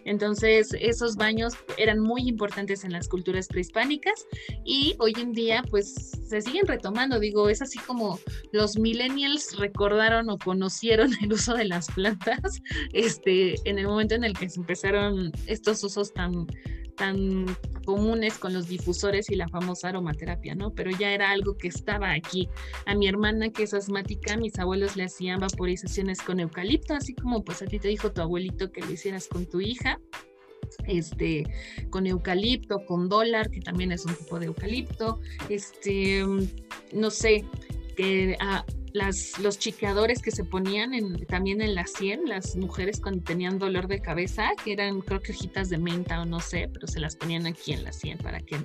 Entonces, 0.04 0.74
esos 0.80 1.14
baños 1.14 1.54
eran 1.78 2.00
muy 2.00 2.22
importantes 2.28 2.82
en 2.82 2.90
las 2.90 3.06
culturas 3.06 3.46
prehispánicas 3.46 4.26
y 4.64 4.96
hoy 4.98 5.12
en 5.16 5.30
día 5.30 5.62
pues 5.70 6.10
se 6.28 6.40
siguen 6.40 6.66
retomando 6.66 7.19
digo, 7.20 7.48
es 7.48 7.62
así 7.62 7.78
como 7.78 8.18
los 8.52 8.78
millennials 8.78 9.56
recordaron 9.58 10.30
o 10.30 10.38
conocieron 10.38 11.12
el 11.22 11.32
uso 11.32 11.54
de 11.54 11.66
las 11.66 11.86
plantas, 11.88 12.60
este, 12.92 13.56
en 13.68 13.78
el 13.78 13.86
momento 13.86 14.14
en 14.14 14.24
el 14.24 14.36
que 14.36 14.48
empezaron 14.56 15.32
estos 15.46 15.82
usos 15.84 16.12
tan, 16.12 16.46
tan 16.96 17.46
comunes 17.84 18.38
con 18.38 18.52
los 18.52 18.68
difusores 18.68 19.30
y 19.30 19.36
la 19.36 19.48
famosa 19.48 19.88
aromaterapia, 19.88 20.54
¿no? 20.54 20.72
Pero 20.74 20.90
ya 20.90 21.12
era 21.12 21.30
algo 21.30 21.56
que 21.56 21.68
estaba 21.68 22.12
aquí. 22.12 22.48
A 22.86 22.94
mi 22.94 23.08
hermana 23.08 23.50
que 23.50 23.64
es 23.64 23.74
asmática, 23.74 24.36
mis 24.36 24.58
abuelos 24.58 24.96
le 24.96 25.04
hacían 25.04 25.40
vaporizaciones 25.40 26.20
con 26.20 26.40
eucalipto, 26.40 26.94
así 26.94 27.14
como 27.14 27.44
pues 27.44 27.62
a 27.62 27.66
ti 27.66 27.78
te 27.78 27.88
dijo 27.88 28.12
tu 28.12 28.20
abuelito 28.20 28.70
que 28.70 28.82
lo 28.82 28.90
hicieras 28.90 29.28
con 29.28 29.46
tu 29.46 29.60
hija 29.60 29.98
este, 30.86 31.44
con 31.90 32.06
eucalipto, 32.06 32.84
con 32.86 33.08
dólar, 33.08 33.50
que 33.50 33.60
también 33.60 33.92
es 33.92 34.04
un 34.04 34.14
tipo 34.14 34.38
de 34.38 34.46
eucalipto, 34.46 35.20
este, 35.48 36.24
no 36.92 37.10
sé, 37.10 37.44
que 37.96 38.36
ah, 38.40 38.64
las, 38.92 39.38
los 39.38 39.58
chiqueadores 39.58 40.22
que 40.22 40.30
se 40.30 40.44
ponían 40.44 40.92
también 41.26 41.60
en 41.60 41.74
la 41.74 41.86
sien, 41.86 42.22
las 42.26 42.56
mujeres 42.56 43.00
cuando 43.00 43.22
tenían 43.22 43.58
dolor 43.58 43.86
de 43.86 44.00
cabeza, 44.00 44.50
que 44.64 44.72
eran 44.72 45.00
creo 45.00 45.20
que 45.20 45.32
hojitas 45.32 45.68
de 45.70 45.78
menta 45.78 46.20
o 46.20 46.24
no 46.24 46.40
sé, 46.40 46.68
pero 46.72 46.86
se 46.86 47.00
las 47.00 47.16
ponían 47.16 47.46
aquí 47.46 47.72
en 47.72 47.84
la 47.84 47.92
sien 47.92 48.18
para 48.18 48.40
que 48.40 48.56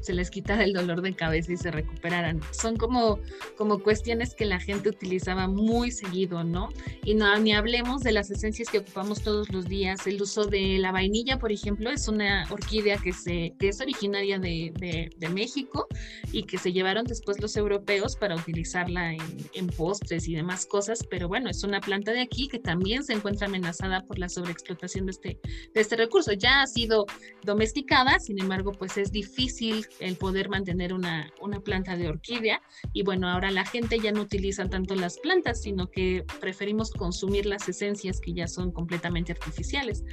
se 0.00 0.14
les 0.14 0.30
quitara 0.30 0.64
el 0.64 0.72
dolor 0.72 1.02
de 1.02 1.14
cabeza 1.14 1.52
y 1.52 1.56
se 1.56 1.70
recuperaran. 1.70 2.40
Son 2.52 2.76
como, 2.76 3.18
como 3.56 3.82
cuestiones 3.82 4.34
que 4.34 4.44
la 4.44 4.60
gente 4.60 4.88
utilizaba 4.88 5.48
muy 5.48 5.90
seguido, 5.90 6.44
¿no? 6.44 6.68
Y 7.04 7.14
no, 7.14 7.36
ni 7.38 7.52
hablemos 7.52 8.02
de 8.02 8.12
las 8.12 8.30
esencias 8.30 8.68
que 8.68 8.78
ocupamos 8.78 9.22
todos 9.22 9.50
los 9.50 9.66
días. 9.66 10.06
El 10.06 10.20
uso 10.20 10.46
de 10.46 10.78
la 10.78 10.92
vainilla, 10.92 11.38
por 11.38 11.52
ejemplo, 11.52 11.90
es 11.90 12.08
una 12.08 12.46
orquídea 12.50 12.96
que, 12.98 13.12
se, 13.12 13.54
que 13.58 13.68
es 13.68 13.80
originaria 13.80 14.38
de, 14.38 14.72
de, 15.18 15.28
México 15.28 15.88
y 16.32 16.44
que 16.44 16.58
se 16.58 16.72
llevaron 16.72 17.06
después 17.06 17.40
los 17.40 17.56
europeos 17.56 18.14
para 18.14 18.36
utilizarla 18.36 19.14
en, 19.14 19.20
en 19.54 19.66
postres 19.76 20.28
y 20.28 20.34
demás 20.34 20.66
cosas, 20.66 21.06
pero 21.08 21.28
bueno, 21.28 21.50
es 21.50 21.64
una 21.64 21.80
planta 21.80 22.12
de 22.12 22.20
aquí 22.20 22.48
que 22.48 22.58
también 22.58 23.04
se 23.04 23.12
encuentra 23.12 23.46
amenazada 23.46 24.04
por 24.04 24.18
la 24.18 24.28
sobreexplotación 24.28 25.06
de 25.06 25.12
este, 25.12 25.40
de 25.74 25.80
este 25.80 25.96
recurso. 25.96 26.32
Ya 26.32 26.62
ha 26.62 26.66
sido 26.66 27.06
domesticada, 27.42 28.18
sin 28.18 28.40
embargo, 28.40 28.72
pues 28.72 28.96
es 28.96 29.12
difícil 29.12 29.86
el 30.00 30.16
poder 30.16 30.48
mantener 30.48 30.92
una, 30.92 31.32
una 31.40 31.60
planta 31.60 31.96
de 31.96 32.08
orquídea 32.08 32.60
y 32.92 33.02
bueno, 33.02 33.28
ahora 33.28 33.50
la 33.50 33.64
gente 33.64 33.98
ya 33.98 34.12
no 34.12 34.22
utiliza 34.22 34.68
tanto 34.68 34.94
las 34.94 35.18
plantas, 35.18 35.62
sino 35.62 35.90
que 35.90 36.24
preferimos 36.40 36.90
consumir 36.90 37.46
las 37.46 37.68
esencias 37.68 38.20
que 38.20 38.32
ya 38.32 38.46
son 38.46 38.72
completamente 38.72 39.32
artificiales. 39.32 40.04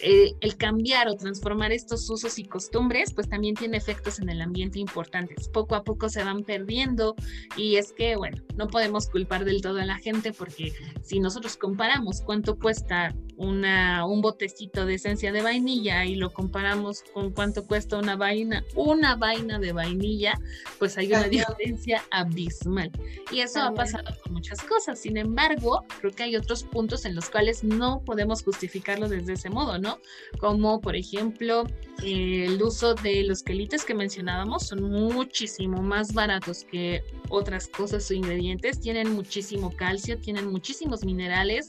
Eh, 0.00 0.34
el 0.40 0.56
cambiar 0.56 1.08
o 1.08 1.14
transformar 1.14 1.70
estos 1.70 2.08
usos 2.10 2.38
y 2.38 2.44
costumbres, 2.44 3.12
pues 3.12 3.28
también 3.28 3.54
tiene 3.54 3.76
efectos 3.76 4.18
en 4.18 4.28
el 4.28 4.40
ambiente 4.40 4.80
importantes. 4.80 5.48
Poco 5.48 5.76
a 5.76 5.84
poco 5.84 6.08
se 6.08 6.24
van 6.24 6.42
perdiendo 6.42 7.14
y 7.56 7.76
es 7.76 7.92
que, 7.92 8.16
bueno, 8.16 8.42
no 8.56 8.66
podemos 8.66 9.01
culpar 9.08 9.44
del 9.44 9.60
todo 9.60 9.80
a 9.80 9.84
la 9.84 9.98
gente 9.98 10.32
porque 10.32 10.72
si 11.02 11.20
nosotros 11.20 11.56
comparamos 11.56 12.20
cuánto 12.20 12.58
cuesta 12.58 13.14
una, 13.36 14.04
un 14.06 14.20
botecito 14.20 14.86
de 14.86 14.94
esencia 14.94 15.32
de 15.32 15.42
vainilla 15.42 16.04
y 16.04 16.14
lo 16.14 16.32
comparamos 16.32 17.02
con 17.12 17.32
cuánto 17.32 17.66
cuesta 17.66 17.98
una 17.98 18.16
vaina, 18.16 18.64
una 18.76 19.16
vaina 19.16 19.58
de 19.58 19.72
vainilla, 19.72 20.38
pues 20.78 20.96
hay 20.98 21.08
una 21.08 21.24
diferencia 21.24 22.02
abismal. 22.10 22.90
Y 23.30 23.40
eso 23.40 23.60
ha 23.60 23.74
pasado 23.74 24.14
con 24.22 24.34
muchas 24.34 24.62
cosas. 24.62 25.00
Sin 25.00 25.16
embargo, 25.16 25.84
creo 26.00 26.12
que 26.12 26.22
hay 26.22 26.36
otros 26.36 26.64
puntos 26.64 27.04
en 27.04 27.14
los 27.14 27.30
cuales 27.30 27.64
no 27.64 28.02
podemos 28.04 28.42
justificarlo 28.42 29.08
desde 29.08 29.32
ese 29.32 29.50
modo, 29.50 29.78
¿no? 29.78 29.98
Como 30.38 30.80
por 30.80 30.96
ejemplo 30.96 31.64
el 32.02 32.60
uso 32.62 32.94
de 32.94 33.22
los 33.24 33.42
quelites 33.42 33.84
que 33.84 33.94
mencionábamos 33.94 34.66
son 34.66 34.82
muchísimo 34.82 35.82
más 35.82 36.12
baratos 36.12 36.64
que 36.64 37.02
otras 37.28 37.68
cosas 37.68 38.10
o 38.10 38.14
ingredientes, 38.14 38.80
tienen 38.92 39.14
muchísimo 39.14 39.74
calcio, 39.74 40.18
tienen 40.18 40.48
muchísimos 40.52 41.02
minerales, 41.02 41.64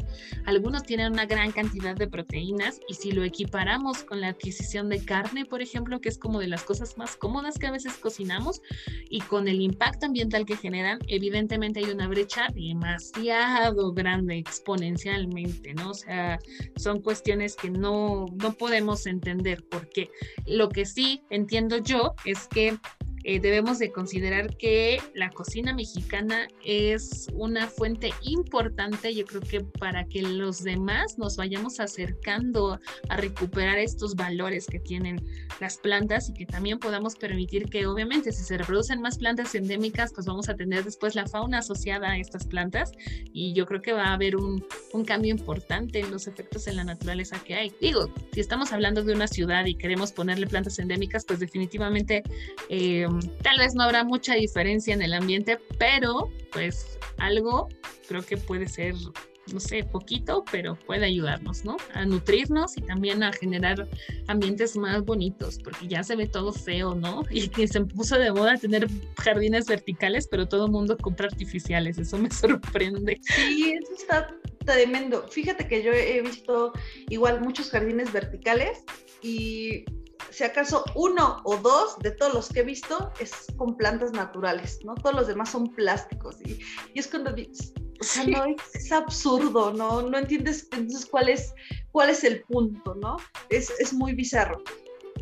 algunos 0.46 0.84
tienen 0.84 1.14
una 1.14 1.26
gran 1.26 1.54
cantidad 1.54 1.96
de 1.96 2.06
proteínas 2.06 2.82
y 2.90 2.96
si 2.96 3.14
lo 3.14 3.24
equiparamos 3.24 4.04
con 4.04 4.20
la 4.20 4.28
adquisición 4.28 4.89
de 4.89 5.06
carne, 5.06 5.45
por 5.45 5.62
ejemplo, 5.62 6.02
que 6.02 6.10
es 6.10 6.18
como 6.18 6.41
de 6.41 6.47
las 6.47 6.64
cosas 6.64 6.97
más 6.97 7.16
cómodas 7.16 7.58
que 7.58 7.68
a 7.68 7.72
veces 7.72 7.93
cocinamos 7.93 8.62
y 9.10 9.22
con 9.22 9.47
el 9.47 9.62
impacto 9.62 10.06
ambiental 10.06 10.45
que 10.45 10.58
generan, 10.58 11.00
evidentemente 11.08 11.80
hay 11.80 11.91
una 11.91 12.10
brecha 12.10 12.47
demasiado 12.54 13.93
grande 13.93 14.36
exponencialmente, 14.38 15.74
¿no? 15.76 15.91
O 15.91 15.93
sea, 15.93 16.39
son 16.76 17.02
cuestiones 17.02 17.56
que 17.56 17.70
no, 17.70 18.26
no 18.34 18.52
podemos 18.52 19.06
entender 19.06 19.64
por 19.70 19.88
qué. 19.88 20.10
Lo 20.45 20.68
que 20.68 20.86
sí 20.86 21.24
entiendo 21.30 21.78
yo 21.78 22.16
es 22.26 22.50
que 22.50 22.78
eh, 23.24 23.39
debemos 23.39 23.80
de 23.80 23.91
considerar 23.91 24.57
que 24.57 24.99
la 25.13 25.30
cocina 25.30 25.74
mexicana 25.74 26.47
es 26.63 27.28
una 27.34 27.67
fuente 27.67 28.11
importante, 28.21 29.13
yo 29.13 29.26
creo 29.26 29.41
que 29.41 29.61
para 29.61 30.05
que 30.05 30.21
los 30.21 30.63
demás 30.63 31.17
nos 31.17 31.38
vayamos 31.38 31.80
acercando 31.80 32.80
a 33.09 33.17
recuperar 33.17 33.78
estos 33.78 34.15
valores 34.15 34.67
que 34.67 34.80
tienen 34.80 35.24
las 35.59 35.78
plantas 35.78 36.30
y 36.30 36.34
que 36.34 36.45
también 36.45 36.80
podamos 36.80 37.15
permitir 37.15 37.69
que 37.69 37.86
obviamente 37.88 38.32
si 38.32 38.43
se 38.43 38.57
reproducen 38.57 39.01
más 39.01 39.17
plantas 39.17 39.55
endémicas, 39.55 40.13
pues 40.13 40.26
vamos 40.26 40.49
a 40.49 40.55
tener 40.55 40.84
después 40.84 41.15
la 41.15 41.28
fauna 41.28 41.59
asociada 41.59 42.11
a 42.11 42.17
estas 42.17 42.45
plantas 42.45 42.91
y 43.32 43.53
yo 43.53 43.65
creo 43.65 43.82
que 43.82 43.93
va 43.93 44.07
a 44.07 44.13
haber 44.13 44.36
un, 44.36 44.65
un 44.93 45.05
cambio 45.05 45.32
importante 45.32 45.99
en 45.99 46.11
los 46.11 46.28
efectos 46.28 46.67
en 46.67 46.76
la 46.76 46.84
naturaleza 46.84 47.41
que 47.43 47.55
hay. 47.55 47.74
Digo, 47.80 48.09
si 48.34 48.39
estamos 48.39 48.74
hablando 48.74 49.03
de 49.03 49.13
una 49.13 49.28
ciudad 49.28 49.65
y 49.65 49.76
queremos 49.76 50.11
ponerle 50.11 50.47
plantas 50.47 50.80
endémicas, 50.80 51.26
pues 51.26 51.39
definitivamente 51.39 52.24
eh, 52.69 53.07
tal 53.41 53.57
vez 53.57 53.76
no 53.76 53.84
habrá 53.84 54.03
mucha 54.03 54.36
diferencia 54.36 54.93
en 54.93 55.01
el 55.01 55.14
ambiente, 55.14 55.59
pero 55.78 56.30
pues 56.51 56.99
algo 57.18 57.70
creo 58.07 58.22
que 58.22 58.38
puede 58.38 58.68
ser 58.68 58.95
no 59.51 59.59
sé, 59.59 59.84
poquito, 59.84 60.45
pero 60.51 60.76
puede 60.76 61.05
ayudarnos, 61.05 61.66
¿no? 61.66 61.78
A 61.93 62.05
nutrirnos 62.05 62.78
y 62.78 62.82
también 62.82 63.24
a 63.24 63.34
generar 63.34 63.88
ambientes 64.28 64.78
más 64.78 65.03
bonitos, 65.03 65.59
porque 65.61 65.88
ya 65.88 66.03
se 66.03 66.16
ve 66.16 66.28
todo 66.28 66.53
feo, 66.53 66.95
¿no? 66.95 67.24
Y 67.30 67.49
que 67.49 67.68
se 67.68 67.82
puso 67.82 68.18
de 68.18 68.32
moda 68.32 68.57
tener 68.57 68.88
jardines 69.18 69.66
verticales, 69.66 70.28
pero 70.28 70.47
todo 70.47 70.68
el 70.68 70.72
mundo 70.72 70.97
compra 70.97 71.28
artificiales, 71.28 71.97
eso 71.97 72.18
me 72.18 72.30
sorprende. 72.32 73.20
Sí, 73.22 73.74
eso 73.74 73.93
está 73.97 74.34
tremendo. 74.66 75.28
Fíjate 75.28 75.68
que 75.68 75.84
yo 75.84 75.91
he 75.91 76.22
visto 76.22 76.72
igual 77.09 77.41
muchos 77.41 77.70
jardines 77.70 78.14
verticales 78.14 78.84
y 79.22 79.84
si 80.30 80.43
acaso 80.43 80.84
uno 80.95 81.41
o 81.43 81.57
dos 81.57 81.97
de 81.99 82.11
todos 82.11 82.34
los 82.34 82.49
que 82.49 82.61
he 82.61 82.63
visto 82.63 83.11
es 83.19 83.47
con 83.57 83.78
plantas 83.78 84.11
naturales, 84.11 84.80
¿no? 84.84 84.95
Todos 84.95 85.15
los 85.15 85.28
demás 85.28 85.51
son 85.51 85.74
plásticos. 85.74 86.38
Y, 86.45 86.59
es 86.93 87.07
cuando, 87.07 87.32
o 87.32 88.03
sea, 88.03 88.26
no, 88.26 88.45
es, 88.74 88.91
absurdo, 88.91 89.71
¿no? 89.74 90.01
No 90.01 90.17
entiendes 90.17 90.67
entonces 90.71 91.05
cuál 91.05 91.30
es, 91.30 91.53
cuál 91.91 92.09
es 92.09 92.24
el 92.24 92.43
punto, 92.43 92.95
¿no? 92.95 93.17
Es, 93.49 93.71
es 93.80 93.93
muy 93.93 94.13
bizarro. 94.13 94.61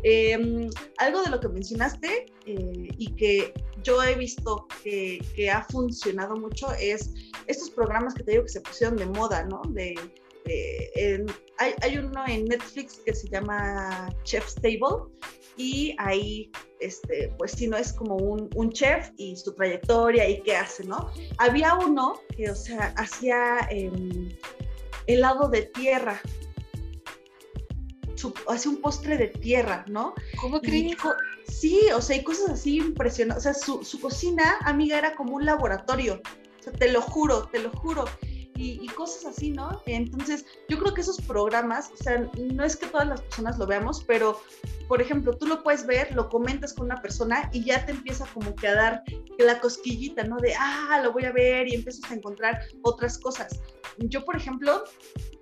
Em, 0.04 0.70
algo 0.98 1.22
de 1.22 1.30
lo 1.30 1.40
que 1.40 1.50
mencionaste 1.50 2.26
eh, 2.46 2.88
y 2.98 3.16
que 3.16 3.54
yo 3.84 4.02
he 4.02 4.16
visto 4.16 4.68
que, 4.84 5.24
que, 5.36 5.52
ha 5.52 5.64
funcionado 5.66 6.36
mucho 6.36 6.72
es 6.74 7.12
estos 7.46 7.70
programas 7.70 8.16
que 8.16 8.24
te 8.24 8.32
digo 8.32 8.44
que 8.44 8.50
se 8.50 8.62
pusieron 8.62 8.96
de 8.96 9.06
moda, 9.06 9.44
¿no? 9.44 9.62
De, 9.70 9.94
hay, 11.58 11.74
hay, 11.82 11.98
uno 11.98 12.24
en 12.28 12.46
Netflix 12.46 13.00
que 13.06 13.14
se 13.14 13.28
llama 13.30 14.10
Chef's 14.24 14.56
Table 14.56 15.12
y 15.58 15.96
ahí, 16.00 16.52
este, 16.80 17.34
pues 17.38 17.52
si 17.52 17.68
no 17.68 17.78
es 17.78 17.94
como 17.94 18.16
un, 18.16 18.50
un, 18.56 18.72
chef 18.72 19.10
y 19.18 19.36
su 19.36 19.54
trayectoria 19.54 20.28
y 20.28 20.42
qué 20.42 20.56
hace, 20.56 20.84
¿no? 20.86 21.12
Había 21.38 21.76
uno 21.76 22.20
que, 22.36 22.50
o 22.50 22.56
sea, 22.56 22.94
hacía 22.98 23.68
eh, 23.70 23.92
helado 25.08 25.50
de 25.50 25.64
tierra, 25.64 26.22
hace 28.48 28.70
un 28.70 28.82
postre 28.82 29.18
de 29.18 29.28
tierra, 29.28 29.86
¿no? 29.88 30.14
¿Cómo 30.40 30.62
crees? 30.62 30.98
Sí, 31.48 31.80
o 31.94 32.02
sea, 32.02 32.16
hay 32.16 32.24
cosas 32.24 32.52
así 32.52 32.78
impresionantes. 32.78 33.46
O 33.46 33.52
sea, 33.52 33.54
su, 33.54 33.84
su, 33.84 34.00
cocina, 34.00 34.58
amiga, 34.62 34.98
era 34.98 35.16
como 35.16 35.36
un 35.36 35.46
laboratorio. 35.46 36.22
O 36.60 36.64
sea, 36.64 36.74
te 36.74 36.92
lo 36.92 37.02
juro, 37.02 37.48
te 37.52 37.60
lo 37.60 37.72
juro 37.72 38.06
y, 38.62 38.88
cosas 38.90 39.26
así, 39.26 39.52
¿no? 39.52 39.82
Entonces, 39.86 40.46
yo 40.70 40.78
creo 40.80 40.94
que 40.94 41.02
esos 41.02 41.20
programas, 41.22 41.92
o 41.92 42.04
sea, 42.04 42.30
no 42.38 42.64
es 42.64 42.76
que 42.76 42.88
todas 42.88 43.08
las 43.08 43.22
personas 43.22 43.58
lo 43.58 43.66
veamos, 43.66 44.04
pero, 44.04 44.40
por 44.88 45.02
ejemplo, 45.02 45.36
tú 45.36 45.48
lo 45.48 45.64
puedes 45.64 45.86
ver, 45.86 46.14
lo 46.14 46.30
comentas 46.30 46.74
con 46.74 46.86
una 46.86 47.02
persona 47.02 47.50
y 47.52 47.64
ya 47.64 47.86
te 47.86 47.92
empieza 47.92 48.26
como 48.34 48.56
que 48.56 48.68
a 48.68 48.76
dar 48.76 49.04
la 49.40 49.60
cosquillita, 49.60 50.24
¿no? 50.24 50.38
De, 50.38 50.54
ah, 50.54 51.00
lo 51.04 51.12
voy 51.12 51.26
a 51.26 51.32
ver 51.32 51.68
y 51.68 51.76
empiezas 51.76 52.10
a 52.12 52.16
encontrar 52.16 52.62
otras 52.84 53.18
cosas. 53.18 53.60
Yo, 53.98 54.24
por 54.24 54.36
ejemplo, 54.36 54.84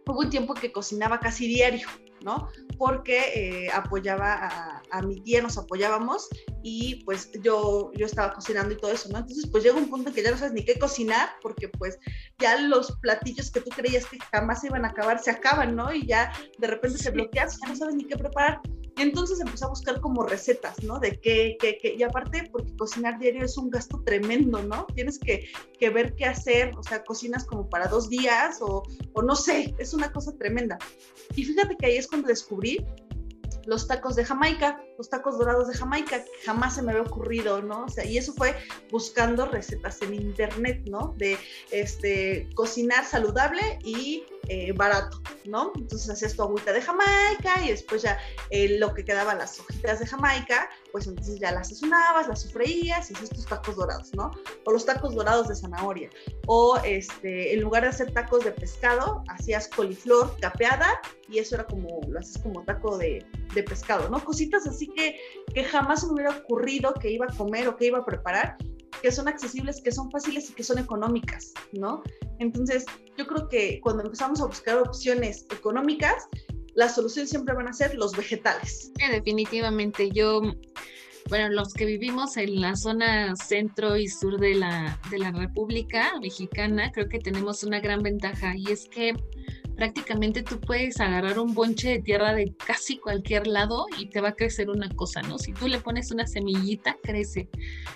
hubo 0.07 0.19
un 0.19 0.29
tiempo 0.29 0.53
que 0.53 0.71
cocinaba 0.71 1.19
casi 1.19 1.47
diario, 1.47 1.87
¿no? 2.21 2.49
Porque 2.77 3.65
eh, 3.65 3.69
apoyaba 3.71 4.81
a, 4.91 5.01
mi 5.01 5.21
tía, 5.21 5.41
nos 5.41 5.57
apoyábamos 5.57 6.27
y 6.63 7.03
pues 7.05 7.31
yo, 7.41 7.91
yo 7.95 8.05
estaba 8.05 8.33
cocinando 8.33 8.73
y 8.73 8.77
todo 8.77 8.91
eso, 8.91 9.09
¿no? 9.09 9.19
Entonces 9.19 9.47
pues 9.51 9.63
llega 9.63 9.77
un 9.77 9.89
punto 9.89 10.09
en 10.09 10.15
que 10.15 10.23
ya 10.23 10.31
no 10.31 10.37
sabes 10.37 10.53
ni 10.53 10.63
qué 10.63 10.77
cocinar 10.77 11.29
porque 11.41 11.69
pues 11.69 11.97
ya 12.39 12.59
los 12.59 12.91
platillos 13.01 13.51
que 13.51 13.61
tú 13.61 13.69
creías 13.69 14.05
que 14.05 14.17
jamás 14.31 14.61
se 14.61 14.67
iban 14.67 14.85
a 14.85 14.89
acabar 14.89 15.19
se 15.19 15.31
acaban, 15.31 15.75
¿no? 15.75 15.93
Y 15.93 16.05
ya 16.05 16.31
de 16.57 16.67
repente 16.67 16.97
se 16.97 17.11
bloquean, 17.11 17.49
ya 17.49 17.67
no 17.67 17.75
sabes 17.75 17.95
ni 17.95 18.05
qué 18.05 18.17
preparar. 18.17 18.61
Entonces 18.99 19.39
empecé 19.39 19.65
a 19.65 19.69
buscar 19.69 20.01
como 20.01 20.23
recetas, 20.23 20.83
¿no? 20.83 20.99
De 20.99 21.19
qué, 21.19 21.57
qué, 21.59 21.77
qué, 21.81 21.95
y 21.95 22.03
aparte 22.03 22.49
porque 22.51 22.75
cocinar 22.75 23.17
diario 23.17 23.45
es 23.45 23.57
un 23.57 23.69
gasto 23.69 24.01
tremendo, 24.05 24.61
¿no? 24.61 24.85
Tienes 24.93 25.17
que, 25.17 25.49
que 25.79 25.89
ver 25.89 26.15
qué 26.15 26.25
hacer, 26.25 26.75
o 26.77 26.83
sea, 26.83 27.03
cocinas 27.03 27.45
como 27.45 27.69
para 27.69 27.87
dos 27.87 28.09
días 28.09 28.57
o, 28.61 28.83
o 29.13 29.21
no 29.21 29.35
sé, 29.35 29.73
es 29.77 29.93
una 29.93 30.11
cosa 30.11 30.33
tremenda. 30.37 30.77
Y 31.35 31.45
fíjate 31.45 31.77
que 31.77 31.85
ahí 31.85 31.97
es 31.97 32.07
cuando 32.07 32.27
descubrí 32.27 32.85
los 33.65 33.87
tacos 33.87 34.15
de 34.15 34.25
Jamaica, 34.25 34.81
los 34.97 35.09
tacos 35.09 35.37
dorados 35.37 35.67
de 35.67 35.75
Jamaica, 35.75 36.23
que 36.23 36.31
jamás 36.45 36.75
se 36.75 36.81
me 36.81 36.91
había 36.91 37.03
ocurrido, 37.03 37.61
¿no? 37.61 37.85
O 37.85 37.89
sea, 37.89 38.03
y 38.03 38.17
eso 38.17 38.33
fue 38.33 38.55
buscando 38.91 39.45
recetas 39.45 40.01
en 40.01 40.15
internet, 40.15 40.81
¿no? 40.89 41.13
De 41.17 41.37
este, 41.71 42.49
cocinar 42.55 43.05
saludable 43.05 43.79
y 43.83 44.23
eh, 44.49 44.73
barato, 44.73 45.21
¿no? 45.45 45.71
Entonces 45.75 46.09
hacías 46.09 46.35
tu 46.35 46.41
agüita 46.41 46.73
de 46.73 46.81
Jamaica 46.81 47.63
y 47.63 47.69
después 47.69 48.01
ya 48.01 48.17
eh, 48.49 48.79
lo 48.79 48.93
que 48.93 49.05
quedaba, 49.05 49.35
las 49.35 49.59
hojitas 49.59 49.99
de 49.99 50.07
Jamaica, 50.07 50.69
pues 50.91 51.05
entonces 51.07 51.39
ya 51.39 51.51
las 51.51 51.69
sazonabas, 51.69 52.27
las 52.27 52.41
sofreías 52.41 53.09
y 53.09 53.13
hacías 53.13 53.29
tus 53.29 53.45
tacos 53.45 53.75
dorados, 53.75 54.11
¿no? 54.13 54.31
O 54.65 54.71
los 54.71 54.85
tacos 54.85 55.13
dorados 55.13 55.47
de 55.47 55.55
zanahoria. 55.55 56.09
O 56.47 56.77
este, 56.83 57.53
en 57.53 57.61
lugar 57.61 57.83
de 57.83 57.89
hacer 57.89 58.11
tacos 58.11 58.43
de 58.43 58.51
pescado, 58.51 59.23
hacías 59.29 59.67
coliflor 59.67 60.35
capeada 60.39 60.99
y 61.27 61.37
eso 61.37 61.55
era 61.55 61.65
como, 61.65 62.01
lo 62.07 62.19
haces 62.19 62.41
como 62.41 62.63
taco 62.63 62.97
de, 62.97 63.23
de 63.53 63.63
pescado, 63.63 64.09
¿no? 64.09 64.23
Cositas 64.25 64.65
así 64.65 64.87
que, 64.87 65.15
que 65.53 65.63
jamás 65.63 66.03
me 66.05 66.13
hubiera 66.13 66.31
ocurrido 66.31 66.93
que 66.95 67.11
iba 67.11 67.27
a 67.27 67.37
comer 67.37 67.67
o 67.67 67.77
que 67.77 67.85
iba 67.85 67.99
a 67.99 68.05
preparar, 68.05 68.57
que 69.01 69.11
son 69.11 69.27
accesibles, 69.27 69.81
que 69.81 69.91
son 69.91 70.11
fáciles 70.11 70.49
y 70.49 70.53
que 70.53 70.63
son 70.63 70.77
económicas, 70.77 71.53
¿no? 71.73 72.03
Entonces, 72.39 72.85
yo 73.17 73.25
creo 73.27 73.47
que 73.47 73.79
cuando 73.81 74.03
empezamos 74.03 74.41
a 74.41 74.45
buscar 74.45 74.77
opciones 74.77 75.45
económicas, 75.51 76.27
la 76.75 76.89
solución 76.89 77.27
siempre 77.27 77.55
van 77.55 77.67
a 77.67 77.73
ser 77.73 77.95
los 77.95 78.15
vegetales. 78.15 78.91
definitivamente, 79.11 80.09
yo, 80.11 80.41
bueno, 81.29 81.49
los 81.49 81.73
que 81.73 81.85
vivimos 81.85 82.37
en 82.37 82.61
la 82.61 82.75
zona 82.75 83.35
centro 83.35 83.97
y 83.97 84.07
sur 84.07 84.39
de 84.39 84.55
la, 84.55 84.99
de 85.09 85.19
la 85.19 85.31
República 85.31 86.13
Mexicana, 86.21 86.91
creo 86.91 87.09
que 87.09 87.19
tenemos 87.19 87.63
una 87.63 87.79
gran 87.79 88.01
ventaja 88.01 88.53
y 88.55 88.71
es 88.71 88.87
que 88.89 89.13
prácticamente 89.79 90.43
tú 90.43 90.59
puedes 90.59 90.99
agarrar 90.99 91.39
un 91.39 91.53
bonche 91.53 91.87
de 91.87 91.99
tierra 92.01 92.33
de 92.33 92.53
casi 92.67 92.97
cualquier 92.97 93.47
lado 93.47 93.85
y 93.97 94.07
te 94.07 94.19
va 94.19 94.29
a 94.29 94.35
crecer 94.35 94.69
una 94.69 94.89
cosa, 94.89 95.21
¿no? 95.21 95.39
Si 95.39 95.53
tú 95.53 95.69
le 95.69 95.79
pones 95.79 96.11
una 96.11 96.27
semillita, 96.27 96.97
crece. 97.01 97.47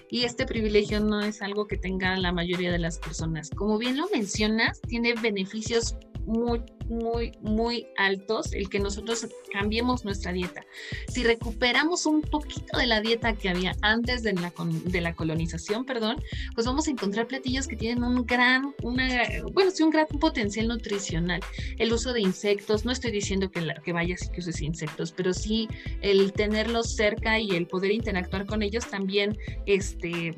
Y 0.09 0.23
este 0.23 0.45
privilegio 0.45 1.01
no 1.01 1.19
es 1.19 1.41
algo 1.41 1.67
que 1.67 1.75
tenga 1.75 2.15
la 2.15 2.31
mayoría 2.31 2.71
de 2.71 2.79
las 2.79 2.99
personas. 2.99 3.49
Como 3.49 3.77
bien 3.77 3.97
lo 3.97 4.07
mencionas, 4.13 4.79
tiene 4.79 5.13
beneficios 5.15 5.97
muy, 6.25 6.61
muy, 6.87 7.31
muy 7.41 7.87
altos 7.97 8.53
el 8.53 8.69
que 8.69 8.79
nosotros 8.79 9.27
cambiemos 9.51 10.05
nuestra 10.05 10.31
dieta. 10.31 10.65
Si 11.07 11.23
recuperamos 11.23 12.05
un 12.05 12.21
poquito 12.21 12.77
de 12.77 12.87
la 12.87 13.01
dieta 13.01 13.33
que 13.33 13.49
había 13.49 13.75
antes 13.81 14.23
de 14.23 14.33
la, 14.33 14.53
de 14.85 15.01
la 15.01 15.15
colonización, 15.15 15.85
perdón, 15.85 16.21
pues 16.55 16.65
vamos 16.65 16.87
a 16.87 16.91
encontrar 16.91 17.27
platillos 17.27 17.67
que 17.67 17.75
tienen 17.75 18.03
un 18.03 18.25
gran, 18.25 18.73
una, 18.81 19.23
bueno, 19.53 19.71
sí, 19.71 19.83
un 19.83 19.91
gran 19.91 20.07
potencial 20.07 20.67
nutricional. 20.67 21.41
El 21.77 21.93
uso 21.93 22.13
de 22.13 22.21
insectos, 22.21 22.85
no 22.85 22.91
estoy 22.91 23.11
diciendo 23.11 23.49
que, 23.51 23.61
la, 23.61 23.75
que 23.75 23.93
vayas 23.93 24.25
y 24.25 24.29
que 24.29 24.39
uses 24.39 24.61
insectos, 24.61 25.11
pero 25.11 25.33
sí 25.33 25.67
el 26.01 26.33
tenerlos 26.33 26.95
cerca 26.95 27.39
y 27.39 27.51
el 27.51 27.67
poder 27.67 27.91
interactuar 27.91 28.45
con 28.45 28.63
ellos 28.63 28.87
también, 28.87 29.37
este, 29.65 30.35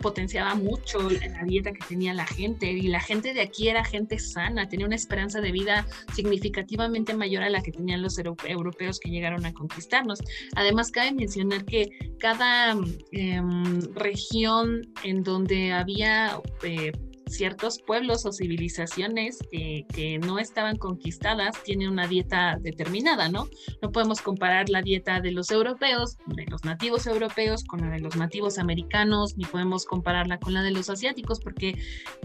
potenciaba 0.00 0.54
mucho 0.54 0.98
la 1.10 1.44
dieta 1.44 1.72
que 1.72 1.84
tenía 1.88 2.14
la 2.14 2.26
gente 2.26 2.70
y 2.70 2.88
la 2.88 3.00
gente 3.00 3.34
de 3.34 3.40
aquí 3.40 3.68
era 3.68 3.84
gente 3.84 4.18
sana, 4.18 4.68
tenía 4.68 4.86
una 4.86 4.96
esperanza 4.96 5.40
de 5.40 5.52
vida 5.52 5.86
significativamente 6.14 7.14
mayor 7.14 7.42
a 7.42 7.50
la 7.50 7.62
que 7.62 7.72
tenían 7.72 8.02
los 8.02 8.18
europeos 8.18 8.98
que 9.00 9.10
llegaron 9.10 9.44
a 9.46 9.52
conquistarnos. 9.52 10.20
Además, 10.56 10.90
cabe 10.90 11.12
mencionar 11.12 11.64
que 11.64 11.90
cada 12.18 12.76
em, 13.12 13.80
región 13.94 14.82
en 15.04 15.22
donde 15.22 15.72
había 15.72 16.40
eh, 16.62 16.92
ciertos 17.28 17.80
pueblos 17.80 18.26
o 18.26 18.32
civilizaciones 18.32 19.38
que, 19.50 19.86
no 20.18 20.38
estaban 20.38 20.76
conquistadas 20.76 21.62
tienen 21.62 21.90
una 21.90 22.06
dieta 22.06 22.56
determinada, 22.60 23.28
¿no? 23.28 23.48
No 23.82 23.90
podemos 23.90 24.20
comparar 24.20 24.68
la 24.68 24.82
dieta 24.82 25.20
de 25.20 25.32
los 25.32 25.50
europeos, 25.50 26.16
de 26.26 26.46
los 26.46 26.64
nativos 26.64 27.06
europeos, 27.06 27.64
con 27.64 27.80
la 27.80 27.90
de 27.90 28.00
los 28.00 28.16
nativos 28.16 28.58
americanos, 28.58 29.36
ni 29.36 29.44
podemos 29.44 29.84
compararla 29.84 30.38
con 30.38 30.54
la 30.54 30.62
de 30.62 30.70
los 30.70 30.88
asiáticos, 30.88 31.40
porque 31.40 31.78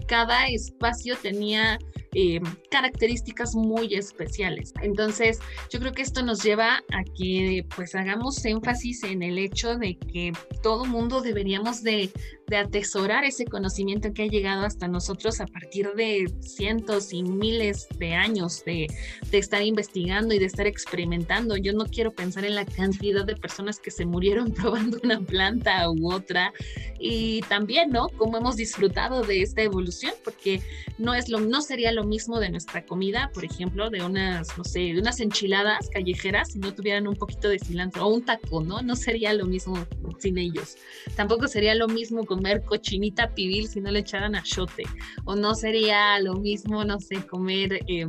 cada 0.06 0.46
espacio 0.48 1.16
tenía 1.16 1.78
eh, 2.12 2.40
características 2.70 3.54
muy 3.54 3.94
especiales. 3.94 4.72
Entonces, 4.82 5.40
yo 5.70 5.80
creo 5.80 5.92
que 5.92 6.02
esto 6.02 6.22
nos 6.22 6.42
lleva 6.42 6.76
a 6.92 7.04
que 7.16 7.66
pues 7.74 7.94
hagamos 7.94 8.44
énfasis 8.44 9.02
en 9.02 9.22
el 9.22 9.38
hecho 9.38 9.76
de 9.76 9.98
que 9.98 10.32
todo 10.62 10.84
mundo 10.84 11.20
deberíamos 11.22 11.82
de, 11.82 12.10
de 12.46 12.56
atesorar 12.56 13.24
ese 13.24 13.44
conocimiento 13.44 14.12
que 14.12 14.24
ha 14.24 14.26
llegado 14.26 14.64
hasta 14.64 14.88
nosotros 14.88 15.40
a 15.40 15.46
partir 15.46 15.90
de 15.94 16.32
cientos 16.40 17.12
y 17.12 17.22
miles 17.22 17.88
de 17.98 18.14
años 18.14 18.64
de, 18.64 18.86
de 19.30 19.38
estar 19.38 19.62
investigando 19.62 20.34
y 20.34 20.38
de 20.38 20.46
estar 20.46 20.66
experimentando. 20.66 21.56
Yo 21.56 21.72
no 21.72 21.86
quiero 21.86 22.12
pensar 22.12 22.44
en 22.44 22.54
la 22.54 22.64
cantidad 22.64 23.24
de 23.24 23.36
personas 23.36 23.78
que 23.78 23.90
se 23.90 24.04
murieron 24.04 24.52
probando 24.54 24.98
una 25.02 25.20
planta 25.20 25.90
u 25.90 26.12
otra 26.12 26.52
y 26.98 27.40
también, 27.42 27.90
¿no? 27.90 28.08
Cómo 28.10 28.36
hemos 28.38 28.56
disfrutado 28.56 29.22
de 29.22 29.42
esta 29.42 29.62
evolución, 29.62 30.14
porque 30.22 30.62
no 30.98 31.14
es 31.14 31.28
lo, 31.28 31.40
no 31.40 31.60
sería 31.60 31.92
lo 31.92 32.04
mismo 32.04 32.40
de 32.40 32.50
nuestra 32.50 32.84
comida, 32.84 33.30
por 33.34 33.44
ejemplo, 33.44 33.90
de 33.90 34.02
unas, 34.02 34.56
no 34.56 34.64
sé, 34.64 34.80
de 34.80 34.98
unas 34.98 35.20
enchiladas 35.20 35.88
callejeras 35.90 36.52
si 36.52 36.58
no 36.58 36.74
tuvieran 36.74 37.06
un 37.06 37.16
poquito 37.16 37.48
de 37.48 37.58
cilantro 37.58 38.06
o 38.06 38.14
un 38.14 38.24
taco, 38.24 38.62
¿no? 38.62 38.82
No 38.82 38.96
sería 38.96 39.32
lo 39.32 39.46
mismo 39.46 39.86
sin 40.18 40.38
ellos. 40.38 40.76
Tampoco 41.16 41.48
sería 41.48 41.74
lo 41.74 41.88
mismo 41.88 42.24
comer 42.34 42.62
cochinita 42.62 43.32
pibil 43.32 43.68
si 43.68 43.80
no 43.80 43.90
le 43.90 44.00
echaran 44.00 44.34
achote, 44.34 44.82
o 45.24 45.36
no 45.36 45.54
sería 45.54 46.18
lo 46.20 46.34
mismo, 46.34 46.84
no 46.84 46.98
sé, 46.98 47.24
comer... 47.26 47.80
Eh, 47.86 48.06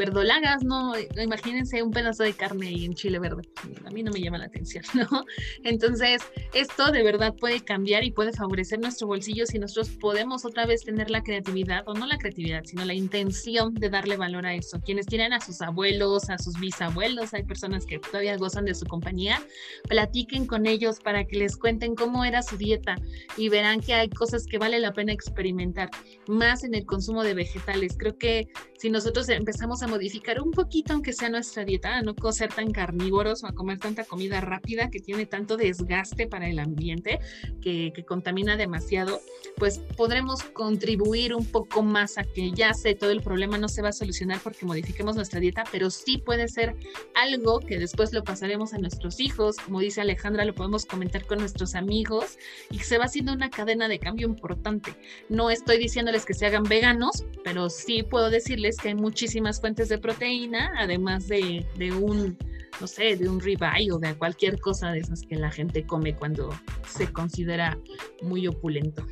verdolagas, 0.00 0.64
¿no? 0.64 0.94
Imagínense 1.22 1.82
un 1.82 1.90
pedazo 1.90 2.22
de 2.22 2.32
carne 2.32 2.72
y 2.72 2.86
en 2.86 2.94
chile 2.94 3.18
verde. 3.18 3.42
A 3.84 3.90
mí 3.90 4.02
no 4.02 4.10
me 4.10 4.20
llama 4.20 4.38
la 4.38 4.46
atención, 4.46 4.82
¿no? 4.94 5.24
Entonces, 5.62 6.22
esto 6.54 6.90
de 6.90 7.02
verdad 7.02 7.34
puede 7.34 7.60
cambiar 7.60 8.02
y 8.02 8.10
puede 8.10 8.32
favorecer 8.32 8.80
nuestro 8.80 9.08
bolsillo 9.08 9.44
si 9.44 9.58
nosotros 9.58 9.90
podemos 10.00 10.46
otra 10.46 10.64
vez 10.64 10.84
tener 10.84 11.10
la 11.10 11.22
creatividad, 11.22 11.82
o 11.86 11.92
no 11.92 12.06
la 12.06 12.16
creatividad, 12.16 12.64
sino 12.64 12.86
la 12.86 12.94
intención 12.94 13.74
de 13.74 13.90
darle 13.90 14.16
valor 14.16 14.46
a 14.46 14.54
eso. 14.54 14.80
Quienes 14.80 15.04
tienen 15.04 15.34
a 15.34 15.40
sus 15.40 15.60
abuelos, 15.60 16.30
a 16.30 16.38
sus 16.38 16.58
bisabuelos, 16.58 17.34
hay 17.34 17.42
personas 17.42 17.84
que 17.84 17.98
todavía 17.98 18.38
gozan 18.38 18.64
de 18.64 18.74
su 18.74 18.86
compañía, 18.86 19.42
platiquen 19.86 20.46
con 20.46 20.64
ellos 20.66 20.98
para 21.00 21.26
que 21.26 21.36
les 21.36 21.58
cuenten 21.58 21.94
cómo 21.94 22.24
era 22.24 22.42
su 22.42 22.56
dieta 22.56 22.96
y 23.36 23.50
verán 23.50 23.80
que 23.80 23.92
hay 23.92 24.08
cosas 24.08 24.46
que 24.46 24.56
vale 24.56 24.78
la 24.78 24.94
pena 24.94 25.12
experimentar, 25.12 25.90
más 26.26 26.64
en 26.64 26.74
el 26.74 26.86
consumo 26.86 27.22
de 27.22 27.34
vegetales. 27.34 27.96
Creo 27.98 28.16
que 28.16 28.48
si 28.80 28.88
nosotros 28.88 29.28
empezamos 29.28 29.82
a 29.82 29.88
modificar 29.88 30.40
un 30.40 30.52
poquito, 30.52 30.94
aunque 30.94 31.12
sea 31.12 31.28
nuestra 31.28 31.66
dieta, 31.66 31.96
a 31.96 32.02
no 32.02 32.14
ser 32.32 32.48
tan 32.48 32.72
carnívoros 32.72 33.44
o 33.44 33.46
a 33.46 33.52
comer 33.52 33.78
tanta 33.78 34.04
comida 34.04 34.40
rápida 34.40 34.88
que 34.88 35.00
tiene 35.00 35.26
tanto 35.26 35.58
desgaste 35.58 36.26
para 36.26 36.48
el 36.48 36.58
ambiente, 36.58 37.20
que, 37.60 37.92
que 37.94 38.04
contamina 38.06 38.56
demasiado, 38.56 39.20
pues 39.58 39.80
podremos 39.98 40.44
contribuir 40.44 41.34
un 41.34 41.44
poco 41.44 41.82
más 41.82 42.16
a 42.16 42.24
que 42.24 42.52
ya 42.52 42.72
sé, 42.72 42.94
todo 42.94 43.10
el 43.10 43.20
problema 43.20 43.58
no 43.58 43.68
se 43.68 43.82
va 43.82 43.90
a 43.90 43.92
solucionar 43.92 44.40
porque 44.42 44.64
modifiquemos 44.64 45.14
nuestra 45.14 45.40
dieta, 45.40 45.64
pero 45.70 45.90
sí 45.90 46.16
puede 46.16 46.48
ser 46.48 46.74
algo 47.14 47.60
que 47.60 47.78
después 47.78 48.14
lo 48.14 48.24
pasaremos 48.24 48.72
a 48.72 48.78
nuestros 48.78 49.20
hijos, 49.20 49.56
como 49.56 49.80
dice 49.80 50.00
Alejandra, 50.00 50.46
lo 50.46 50.54
podemos 50.54 50.86
comentar 50.86 51.26
con 51.26 51.40
nuestros 51.40 51.74
amigos 51.74 52.38
y 52.70 52.78
se 52.78 52.96
va 52.96 53.04
haciendo 53.04 53.34
una 53.34 53.50
cadena 53.50 53.88
de 53.88 53.98
cambio 53.98 54.26
importante. 54.26 54.96
No 55.28 55.50
estoy 55.50 55.76
diciéndoles 55.76 56.24
que 56.24 56.32
se 56.32 56.46
hagan 56.46 56.62
veganos, 56.62 57.26
pero 57.44 57.68
sí 57.68 58.02
puedo 58.02 58.30
decirles 58.30 58.69
que 58.76 58.88
hay 58.88 58.94
muchísimas 58.94 59.60
fuentes 59.60 59.88
de 59.88 59.98
proteína, 59.98 60.72
además 60.78 61.28
de, 61.28 61.66
de 61.76 61.92
un, 61.92 62.36
no 62.80 62.86
sé, 62.86 63.16
de 63.16 63.28
un 63.28 63.40
ribeye 63.40 63.92
o 63.92 63.98
de 63.98 64.14
cualquier 64.14 64.60
cosa 64.60 64.92
de 64.92 65.00
esas 65.00 65.22
que 65.22 65.36
la 65.36 65.50
gente 65.50 65.86
come 65.86 66.14
cuando 66.14 66.50
se 66.86 67.12
considera 67.12 67.78
muy 68.22 68.46
opulento. 68.46 69.06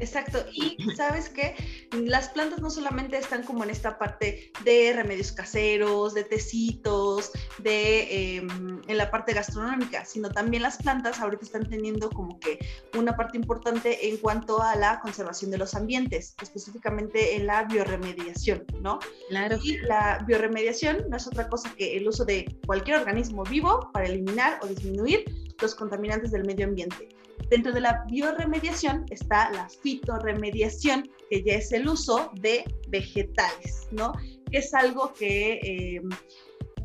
Exacto. 0.00 0.44
Y 0.52 0.76
sabes 0.96 1.28
que 1.28 1.54
las 1.92 2.28
plantas 2.28 2.60
no 2.60 2.70
solamente 2.70 3.16
están 3.16 3.42
como 3.42 3.64
en 3.64 3.70
esta 3.70 3.98
parte 3.98 4.52
de 4.64 4.92
remedios 4.94 5.32
caseros, 5.32 6.14
de 6.14 6.24
tecitos, 6.24 7.32
de 7.58 8.36
eh, 8.36 8.36
en 8.36 8.96
la 8.96 9.10
parte 9.10 9.32
gastronómica, 9.32 10.04
sino 10.04 10.30
también 10.30 10.62
las 10.62 10.78
plantas 10.78 11.20
ahorita 11.20 11.44
están 11.44 11.68
teniendo 11.68 12.10
como 12.10 12.38
que 12.40 12.58
una 12.96 13.16
parte 13.16 13.36
importante 13.36 14.08
en 14.08 14.16
cuanto 14.18 14.62
a 14.62 14.76
la 14.76 15.00
conservación 15.00 15.50
de 15.50 15.58
los 15.58 15.74
ambientes, 15.74 16.34
específicamente 16.40 17.36
en 17.36 17.46
la 17.46 17.64
bioremediación, 17.64 18.64
¿no? 18.80 18.98
Claro. 19.28 19.58
Y 19.62 19.78
la 19.78 20.24
bioremediación 20.26 21.08
no 21.08 21.16
es 21.16 21.26
otra 21.26 21.48
cosa 21.48 21.72
que 21.76 21.96
el 21.96 22.08
uso 22.08 22.24
de 22.24 22.58
cualquier 22.66 22.98
organismo 22.98 23.44
vivo 23.44 23.90
para 23.92 24.06
eliminar 24.06 24.58
o 24.62 24.66
disminuir 24.66 25.24
los 25.60 25.74
contaminantes 25.74 26.30
del 26.30 26.44
medio 26.44 26.66
ambiente. 26.66 27.08
Dentro 27.50 27.72
de 27.72 27.80
la 27.80 28.04
bioremediación 28.08 29.06
está 29.10 29.50
la 29.52 29.68
fitoremediación, 29.68 31.08
que 31.30 31.42
ya 31.42 31.54
es 31.54 31.72
el 31.72 31.88
uso 31.88 32.30
de 32.40 32.64
vegetales, 32.88 33.88
¿no? 33.90 34.12
Que 34.50 34.58
es 34.58 34.74
algo 34.74 35.12
que, 35.14 35.54
eh, 35.54 36.02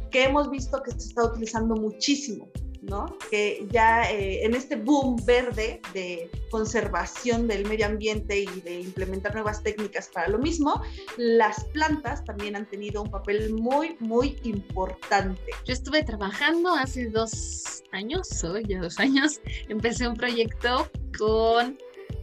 que 0.10 0.24
hemos 0.24 0.50
visto 0.50 0.82
que 0.82 0.92
se 0.92 1.10
está 1.10 1.26
utilizando 1.26 1.76
muchísimo. 1.76 2.50
Que 3.30 3.68
ya 3.72 4.12
eh, 4.12 4.46
en 4.46 4.56
este 4.56 4.76
boom 4.76 5.18
verde 5.26 5.82
de 5.94 6.30
conservación 6.50 7.48
del 7.48 7.66
medio 7.68 7.86
ambiente 7.86 8.40
y 8.40 8.62
de 8.62 8.82
implementar 8.82 9.34
nuevas 9.34 9.64
técnicas 9.64 10.10
para 10.14 10.28
lo 10.28 10.38
mismo, 10.38 10.82
las 11.18 11.64
plantas 11.66 12.24
también 12.24 12.56
han 12.56 12.68
tenido 12.68 13.02
un 13.02 13.10
papel 13.10 13.54
muy, 13.54 13.96
muy 14.00 14.38
importante. 14.44 15.52
Yo 15.66 15.74
estuve 15.74 16.04
trabajando 16.04 16.74
hace 16.74 17.10
dos 17.10 17.84
años, 17.92 18.44
hoy 18.44 18.66
ya 18.68 18.82
dos 18.82 19.00
años, 19.00 19.42
empecé 19.70 20.08
un 20.08 20.16
proyecto 20.16 20.90
con 21.18 21.78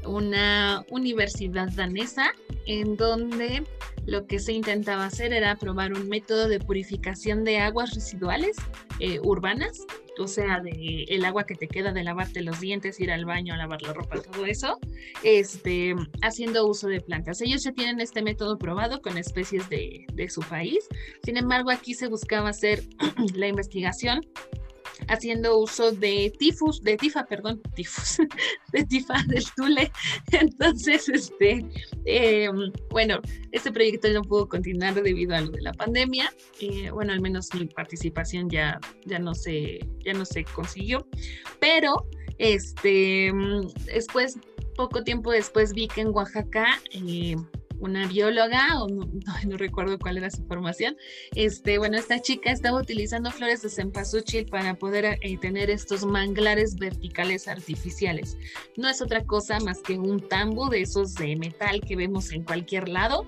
una 0.05 0.85
universidad 0.91 1.69
danesa 1.71 2.33
en 2.67 2.97
donde 2.97 3.65
lo 4.07 4.27
que 4.27 4.39
se 4.39 4.53
intentaba 4.53 5.07
hacer 5.07 5.33
era 5.33 5.57
probar 5.57 5.93
un 5.93 6.09
método 6.09 6.49
de 6.49 6.59
purificación 6.59 7.45
de 7.45 7.59
aguas 7.59 7.95
residuales 7.95 8.57
eh, 8.99 9.21
urbanas 9.23 9.87
o 10.21 10.29
sea, 10.29 10.61
de 10.61 11.05
el 11.09 11.25
agua 11.25 11.45
que 11.45 11.55
te 11.55 11.67
queda 11.67 11.93
de 11.93 12.05
lavarte 12.05 12.43
los 12.43 12.61
dientes, 12.61 13.01
ir 13.01 13.11
al 13.11 13.25
baño, 13.25 13.57
lavar 13.57 13.83
la 13.83 13.93
ropa, 13.93 14.21
todo 14.21 14.45
eso, 14.45 14.79
este, 15.23 15.95
haciendo 16.23 16.67
uso 16.67 16.89
de 16.89 17.01
plantas. 17.01 17.41
Ellos 17.41 17.63
ya 17.63 17.73
tienen 17.73 18.01
este 18.01 18.23
método 18.23 18.59
probado 18.59 19.01
con 19.01 19.17
especies 19.17 19.69
de, 19.69 20.07
de 20.13 20.29
su 20.29 20.41
país. 20.43 20.87
Sin 21.25 21.37
embargo, 21.37 21.71
aquí 21.71 21.95
se 21.95 22.09
buscaba 22.09 22.51
hacer 22.51 22.83
la 23.35 23.49
investigación 23.49 24.21
haciendo 25.09 25.59
uso 25.59 25.93
de 25.93 26.33
tifus, 26.39 26.83
de 26.83 26.97
tifa, 26.97 27.25
perdón, 27.25 27.61
tifus, 27.75 28.19
de 28.73 28.85
tifa 28.85 29.15
del 29.29 29.45
tule. 29.57 29.91
Entonces, 30.33 31.09
este, 31.09 31.65
em, 32.05 32.73
bueno, 32.91 33.21
este 33.53 33.73
proyecto 33.73 34.09
no 34.13 34.23
pudo 34.23 34.49
continuar 34.49 34.95
debido 34.95 35.35
a 35.35 35.41
lo 35.41 35.51
de 35.51 35.63
la 35.63 35.73
pandemia. 35.73 36.33
Eh, 36.61 36.91
bueno, 36.91 37.13
al 37.13 37.21
menos 37.21 37.49
mi 37.55 37.67
participación 37.67 38.49
ya, 38.49 38.79
ya 39.07 39.19
no 39.19 39.35
se, 39.35 39.81
ya 40.05 40.13
no 40.13 40.25
se 40.25 40.45
consiguió. 40.45 41.07
Pero, 41.61 42.09
este, 42.39 43.33
después, 43.87 44.39
poco 44.77 45.03
tiempo 45.05 45.31
después 45.31 45.73
vi 45.75 45.89
que 45.89 46.01
en 46.01 46.09
Oaxaca 46.09 46.81
eh, 46.93 47.37
una 47.81 48.07
bióloga, 48.07 48.83
o 48.83 48.89
no, 49.47 49.57
recuerdo 49.57 49.99
cuál 49.99 50.19
era 50.19 50.31
su 50.31 50.45
formación, 50.45 50.97
este, 51.35 51.79
bueno, 51.79 51.99
esta 51.99 52.21
chica 52.21 52.51
estaba 52.51 52.81
utilizando 52.81 53.31
flores 53.31 53.63
de 53.63 53.71
cempasúchil 53.71 54.47
para 54.47 54.75
poder 54.75 55.19
eh, 55.21 55.39
tener 55.39 55.71
estos 55.71 56.05
manglares 56.05 56.77
verticales 56.77 57.49
artificiales. 57.49 58.37
No 58.77 58.89
es 58.89 59.03
otra 59.03 59.25
cosa 59.25 59.59
más 59.61 59.81
que 59.81 59.99
un 59.99 60.21
tambo 60.29 60.69
de 60.69 60.83
esos 60.83 61.15
de 61.15 61.37
metal 61.37 61.81
que 61.81 61.97
vemos 61.97 62.33
en 62.33 62.45
cualquier 62.45 62.89
lado, 62.89 63.27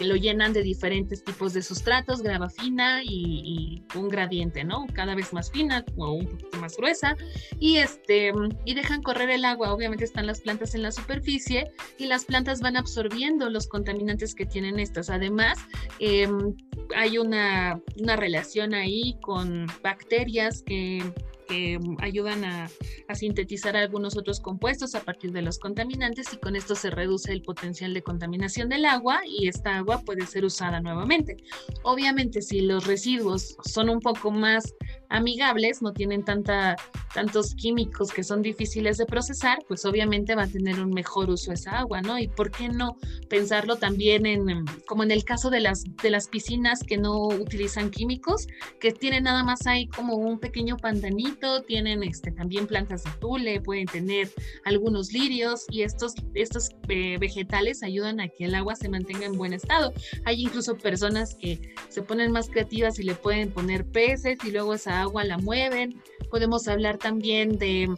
lo 0.00 0.16
llenan 0.16 0.52
de 0.52 0.62
diferentes 0.62 1.24
tipos 1.24 1.52
de 1.52 1.62
sustratos, 1.62 2.22
grava 2.22 2.48
fina 2.48 3.02
y, 3.02 3.82
un 3.94 4.08
gradiente, 4.08 4.64
¿no? 4.64 4.86
Cada 4.92 5.14
vez 5.14 5.32
más 5.32 5.50
fina 5.50 5.84
o 5.96 6.12
un 6.12 6.26
poquito 6.26 6.58
más 6.58 6.76
gruesa 6.76 7.16
y 7.58 7.76
este 7.76 8.32
y 8.64 8.74
dejan 8.74 9.02
correr 9.02 9.30
el 9.30 9.44
agua. 9.44 9.72
Obviamente 9.72 10.04
están 10.04 10.26
las 10.26 10.40
plantas 10.40 10.74
en 10.74 10.82
la 10.82 10.92
superficie 10.92 11.72
y 11.98 12.06
las 12.06 12.24
plantas 12.24 12.60
van 12.60 12.76
absorbiendo 12.76 13.48
los 13.48 13.68
contaminantes 13.68 14.34
que 14.34 14.44
tienen 14.44 14.78
estas. 14.78 15.08
Además, 15.08 15.58
em, 15.98 16.54
hay 16.94 17.18
una, 17.18 17.80
una 18.00 18.16
relación 18.16 18.74
ahí 18.74 19.16
con 19.22 19.66
bacterias 19.82 20.62
que 20.62 21.02
que 21.46 21.78
ayudan 22.00 22.44
a, 22.44 22.70
sintetizar 23.14 23.76
algunos 23.76 24.16
otros 24.16 24.40
compuestos 24.40 24.94
a 24.94 25.00
partir 25.00 25.32
de 25.32 25.40
los 25.40 25.58
contaminantes 25.58 26.32
y 26.32 26.36
con 26.36 26.54
esto 26.54 26.74
se 26.74 26.90
reduce 26.90 27.32
el 27.32 27.42
potencial 27.42 27.94
de 27.94 28.02
contaminación 28.02 28.68
del 28.68 28.84
agua 28.84 29.20
y 29.26 29.48
esta 29.48 29.76
agua 29.76 30.02
puede 30.04 30.26
ser 30.26 30.44
usada 30.44 30.80
nuevamente. 30.80 31.36
Obviamente 31.82 32.42
si 32.42 32.60
los 32.60 32.86
residuos 32.86 33.56
son 33.64 33.88
un 33.88 34.00
poco 34.00 34.30
más 34.30 34.74
amigables, 35.08 35.82
no 35.82 35.92
tienen 35.92 36.24
tanta, 36.24 36.76
tantos 37.14 37.54
químicos 37.54 38.12
que 38.12 38.22
son 38.22 38.42
difíciles 38.42 38.96
de 38.98 39.06
procesar, 39.06 39.58
pues 39.68 39.84
obviamente 39.84 40.34
va 40.34 40.44
a 40.44 40.48
tener 40.48 40.80
un 40.80 40.90
mejor 40.90 41.30
uso 41.30 41.52
esa 41.52 41.78
agua, 41.78 42.02
¿no? 42.02 42.18
¿Y 42.18 42.28
por 42.28 42.50
qué 42.50 42.68
no 42.68 42.96
pensarlo 43.28 43.76
también 43.76 44.26
en, 44.26 44.64
como 44.86 45.02
en 45.02 45.10
el 45.10 45.24
caso 45.24 45.50
de 45.50 45.60
las, 45.60 45.84
de 46.02 46.10
las 46.10 46.28
piscinas 46.28 46.80
que 46.86 46.96
no 46.96 47.26
utilizan 47.28 47.90
químicos, 47.90 48.46
que 48.80 48.92
tienen 48.92 49.24
nada 49.24 49.42
más 49.44 49.66
ahí 49.66 49.86
como 49.88 50.16
un 50.16 50.38
pequeño 50.38 50.76
pantanito, 50.76 51.62
tienen 51.62 52.02
este, 52.02 52.32
también 52.32 52.66
plantas 52.66 53.04
de 53.04 53.10
tule, 53.20 53.60
pueden 53.60 53.86
tener 53.86 54.30
algunos 54.64 55.12
lirios 55.12 55.64
y 55.70 55.82
estos, 55.82 56.14
estos 56.34 56.70
eh, 56.88 57.18
vegetales 57.18 57.82
ayudan 57.82 58.20
a 58.20 58.28
que 58.28 58.44
el 58.44 58.54
agua 58.54 58.74
se 58.76 58.88
mantenga 58.88 59.26
en 59.26 59.36
buen 59.36 59.52
estado. 59.52 59.92
Hay 60.24 60.42
incluso 60.42 60.76
personas 60.76 61.34
que 61.34 61.74
se 61.88 62.02
ponen 62.02 62.32
más 62.32 62.48
creativas 62.48 62.98
y 62.98 63.02
le 63.02 63.14
pueden 63.14 63.50
poner 63.50 63.86
peces 63.86 64.38
y 64.44 64.50
luego 64.50 64.74
esa 64.74 64.95
agua 65.02 65.24
la 65.24 65.38
mueven. 65.38 66.02
Podemos 66.30 66.68
hablar 66.68 66.98
también 66.98 67.58
de... 67.58 67.88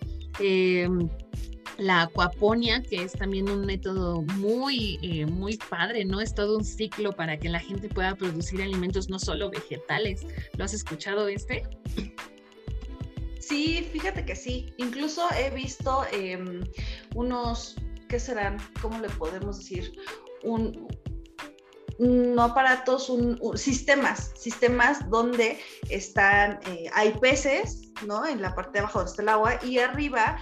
Eh, 0.40 0.88
la 1.78 2.02
acuaponia, 2.02 2.82
que 2.82 3.04
es 3.04 3.12
también 3.12 3.48
un 3.48 3.64
método 3.64 4.22
muy, 4.22 4.98
eh, 5.02 5.26
muy 5.26 5.56
padre, 5.56 6.04
¿no? 6.04 6.20
Es 6.20 6.34
todo 6.34 6.58
un 6.58 6.64
ciclo 6.64 7.12
para 7.12 7.38
que 7.38 7.48
la 7.48 7.60
gente 7.60 7.88
pueda 7.88 8.16
producir 8.16 8.60
alimentos 8.60 9.08
no 9.08 9.18
solo 9.18 9.48
vegetales. 9.48 10.26
¿Lo 10.56 10.64
has 10.64 10.74
escuchado 10.74 11.28
este? 11.28 11.62
Sí, 13.38 13.88
fíjate 13.92 14.24
que 14.24 14.34
sí. 14.34 14.74
Incluso 14.76 15.22
he 15.38 15.50
visto 15.50 16.04
em, 16.12 16.64
unos, 17.14 17.76
¿qué 18.08 18.18
serán? 18.18 18.58
¿Cómo 18.82 19.00
le 19.00 19.08
podemos 19.10 19.58
decir? 19.58 19.92
Un, 20.42 20.88
no 21.98 22.42
aparatos, 22.42 23.08
un, 23.10 23.38
sistemas, 23.56 24.32
sistemas 24.36 25.08
donde 25.10 25.58
están, 25.88 26.60
eh, 26.66 26.90
hay 26.92 27.12
peces, 27.18 27.92
¿no? 28.06 28.26
En 28.26 28.40
la 28.40 28.54
parte 28.54 28.72
de 28.74 28.78
abajo 28.80 29.00
donde 29.00 29.10
está 29.10 29.22
el 29.22 29.28
agua 29.28 29.58
y 29.64 29.78
arriba 29.78 30.38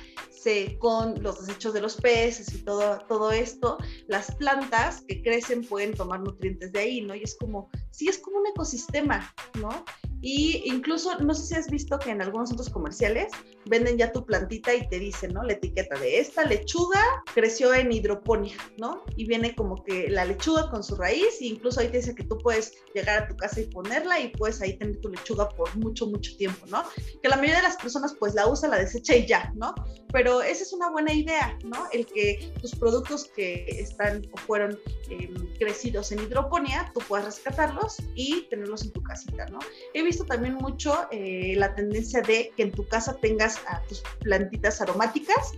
con 0.78 1.20
los 1.22 1.44
desechos 1.44 1.74
de 1.74 1.80
los 1.80 1.96
peces 1.96 2.52
y 2.54 2.64
todo, 2.64 2.98
todo 3.08 3.32
esto, 3.32 3.78
las 4.06 4.32
plantas 4.36 5.02
que 5.08 5.22
crecen 5.22 5.64
pueden 5.64 5.94
tomar 5.94 6.20
nutrientes 6.20 6.72
de 6.72 6.78
ahí, 6.78 7.00
¿no? 7.00 7.14
Y 7.14 7.22
es 7.22 7.36
como, 7.36 7.68
sí, 7.96 8.08
es 8.08 8.18
como 8.18 8.38
un 8.38 8.46
ecosistema, 8.46 9.34
¿no? 9.60 9.84
Y 10.20 10.62
incluso, 10.64 11.18
no 11.20 11.34
sé 11.34 11.46
si 11.46 11.54
has 11.54 11.70
visto 11.70 11.98
que 11.98 12.10
en 12.10 12.20
algunos 12.20 12.48
centros 12.48 12.68
comerciales 12.70 13.30
venden 13.66 13.96
ya 13.96 14.12
tu 14.12 14.24
plantita 14.24 14.74
y 14.74 14.86
te 14.88 14.98
dicen, 14.98 15.32
¿no? 15.32 15.42
La 15.42 15.52
etiqueta 15.54 15.98
de 15.98 16.18
esta 16.18 16.44
lechuga 16.44 17.00
creció 17.34 17.72
en 17.74 17.92
hidroponía, 17.92 18.56
¿no? 18.78 19.04
Y 19.16 19.26
viene 19.26 19.54
como 19.54 19.82
que 19.84 20.08
la 20.08 20.24
lechuga 20.24 20.70
con 20.70 20.82
su 20.82 20.96
raíz, 20.96 21.40
e 21.40 21.46
incluso 21.46 21.80
ahí 21.80 21.88
te 21.88 21.98
dice 21.98 22.14
que 22.14 22.24
tú 22.24 22.38
puedes 22.38 22.72
llegar 22.94 23.22
a 23.22 23.28
tu 23.28 23.36
casa 23.36 23.60
y 23.60 23.66
ponerla 23.66 24.20
y 24.20 24.28
puedes 24.28 24.60
ahí 24.60 24.76
tener 24.76 25.00
tu 25.00 25.08
lechuga 25.08 25.48
por 25.50 25.74
mucho, 25.76 26.06
mucho 26.06 26.36
tiempo, 26.36 26.66
¿no? 26.66 26.82
Que 27.22 27.28
la 27.28 27.36
mayoría 27.36 27.56
de 27.56 27.68
las 27.68 27.76
personas 27.76 28.14
pues 28.18 28.34
la 28.34 28.46
usa, 28.46 28.68
la 28.68 28.78
desecha 28.78 29.14
y 29.14 29.26
ya, 29.26 29.52
¿no? 29.54 29.74
Pero 30.12 30.42
esa 30.42 30.62
es 30.62 30.72
una 30.72 30.90
buena 30.90 31.12
idea, 31.12 31.58
¿no? 31.64 31.86
El 31.92 32.06
que 32.06 32.52
tus 32.60 32.74
productos 32.74 33.30
que 33.36 33.64
están 33.68 34.22
o 34.32 34.36
fueron 34.38 34.78
em, 35.10 35.34
crecidos 35.58 36.10
en 36.12 36.20
hidroponía, 36.20 36.90
tú 36.94 37.00
puedas 37.06 37.26
rescatarlos 37.26 37.85
y 38.14 38.46
tenerlos 38.50 38.82
en 38.82 38.92
tu 38.92 39.02
casita, 39.02 39.46
¿no? 39.46 39.58
He 39.94 40.02
visto 40.02 40.24
también 40.24 40.54
mucho 40.54 41.06
eh, 41.10 41.54
la 41.56 41.74
tendencia 41.74 42.20
de 42.22 42.52
que 42.56 42.62
en 42.64 42.72
tu 42.72 42.86
casa 42.86 43.16
tengas 43.20 43.58
a 43.68 43.82
tus 43.88 44.02
plantitas 44.20 44.80
aromáticas 44.80 45.52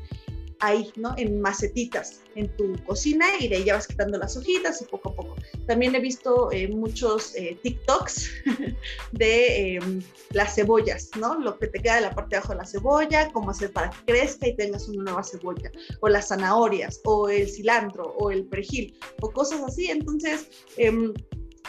ahí, 0.61 0.91
¿no? 0.97 1.15
En 1.17 1.41
macetitas 1.41 2.21
en 2.35 2.49
tu 2.57 2.73
cocina 2.85 3.27
y 3.41 3.49
de 3.49 3.57
ahí 3.57 3.65
ya 3.65 3.75
vas 3.75 3.87
quitando 3.87 4.19
las 4.19 4.37
hojitas 4.37 4.81
y 4.83 4.85
poco 4.85 5.11
a 5.11 5.15
poco. 5.15 5.37
También 5.67 5.95
he 5.95 6.01
visto 6.01 6.51
eh, 6.53 6.69
muchos 6.69 7.35
eh, 7.35 7.59
TikToks 7.63 8.31
de 9.13 9.77
em, 9.77 10.03
las 10.31 10.55
cebollas, 10.55 11.11
¿no? 11.19 11.39
Lo 11.39 11.59
que 11.59 11.69
te 11.69 11.81
queda 11.81 11.97
de 11.97 12.01
la 12.03 12.15
parte 12.15 12.31
de 12.31 12.37
abajo 12.39 12.53
de 12.53 12.59
la 12.59 12.67
cebolla, 12.67 13.31
cómo 13.33 13.51
hacer 13.51 13.73
para 13.73 13.91
que 13.91 14.13
crezca 14.13 14.49
y 14.49 14.57
tengas 14.57 14.89
una 14.89 15.05
nueva 15.05 15.23
cebolla, 15.23 15.71
o 16.01 16.09
las 16.09 16.29
zanahorias, 16.29 17.01
o 17.05 17.29
el 17.29 17.49
cilantro, 17.49 18.15
o 18.19 18.31
el 18.31 18.45
perejil, 18.47 18.99
o 19.21 19.31
cosas 19.31 19.61
así. 19.63 19.91
Entonces, 19.91 20.49
em, 20.77 21.13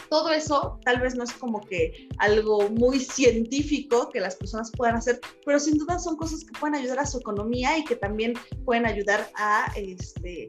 todo 0.08 0.30
eso 0.30 0.78
tal 0.84 1.00
vez 1.00 1.14
no 1.14 1.24
es 1.24 1.32
como 1.32 1.60
que 1.60 2.08
algo 2.18 2.68
muy 2.70 3.00
científico 3.00 4.10
que 4.10 4.20
las 4.20 4.36
personas 4.36 4.70
puedan 4.76 4.96
hacer, 4.96 5.20
pero 5.44 5.58
sin 5.58 5.78
duda 5.78 5.98
son 5.98 6.16
cosas 6.16 6.44
que 6.44 6.58
pueden 6.58 6.76
ayudar 6.76 7.00
a 7.00 7.06
su 7.06 7.18
economía 7.18 7.78
y 7.78 7.84
que 7.84 7.96
también 7.96 8.34
pueden 8.64 8.86
ayudar 8.86 9.30
a 9.34 9.72
este 9.76 10.46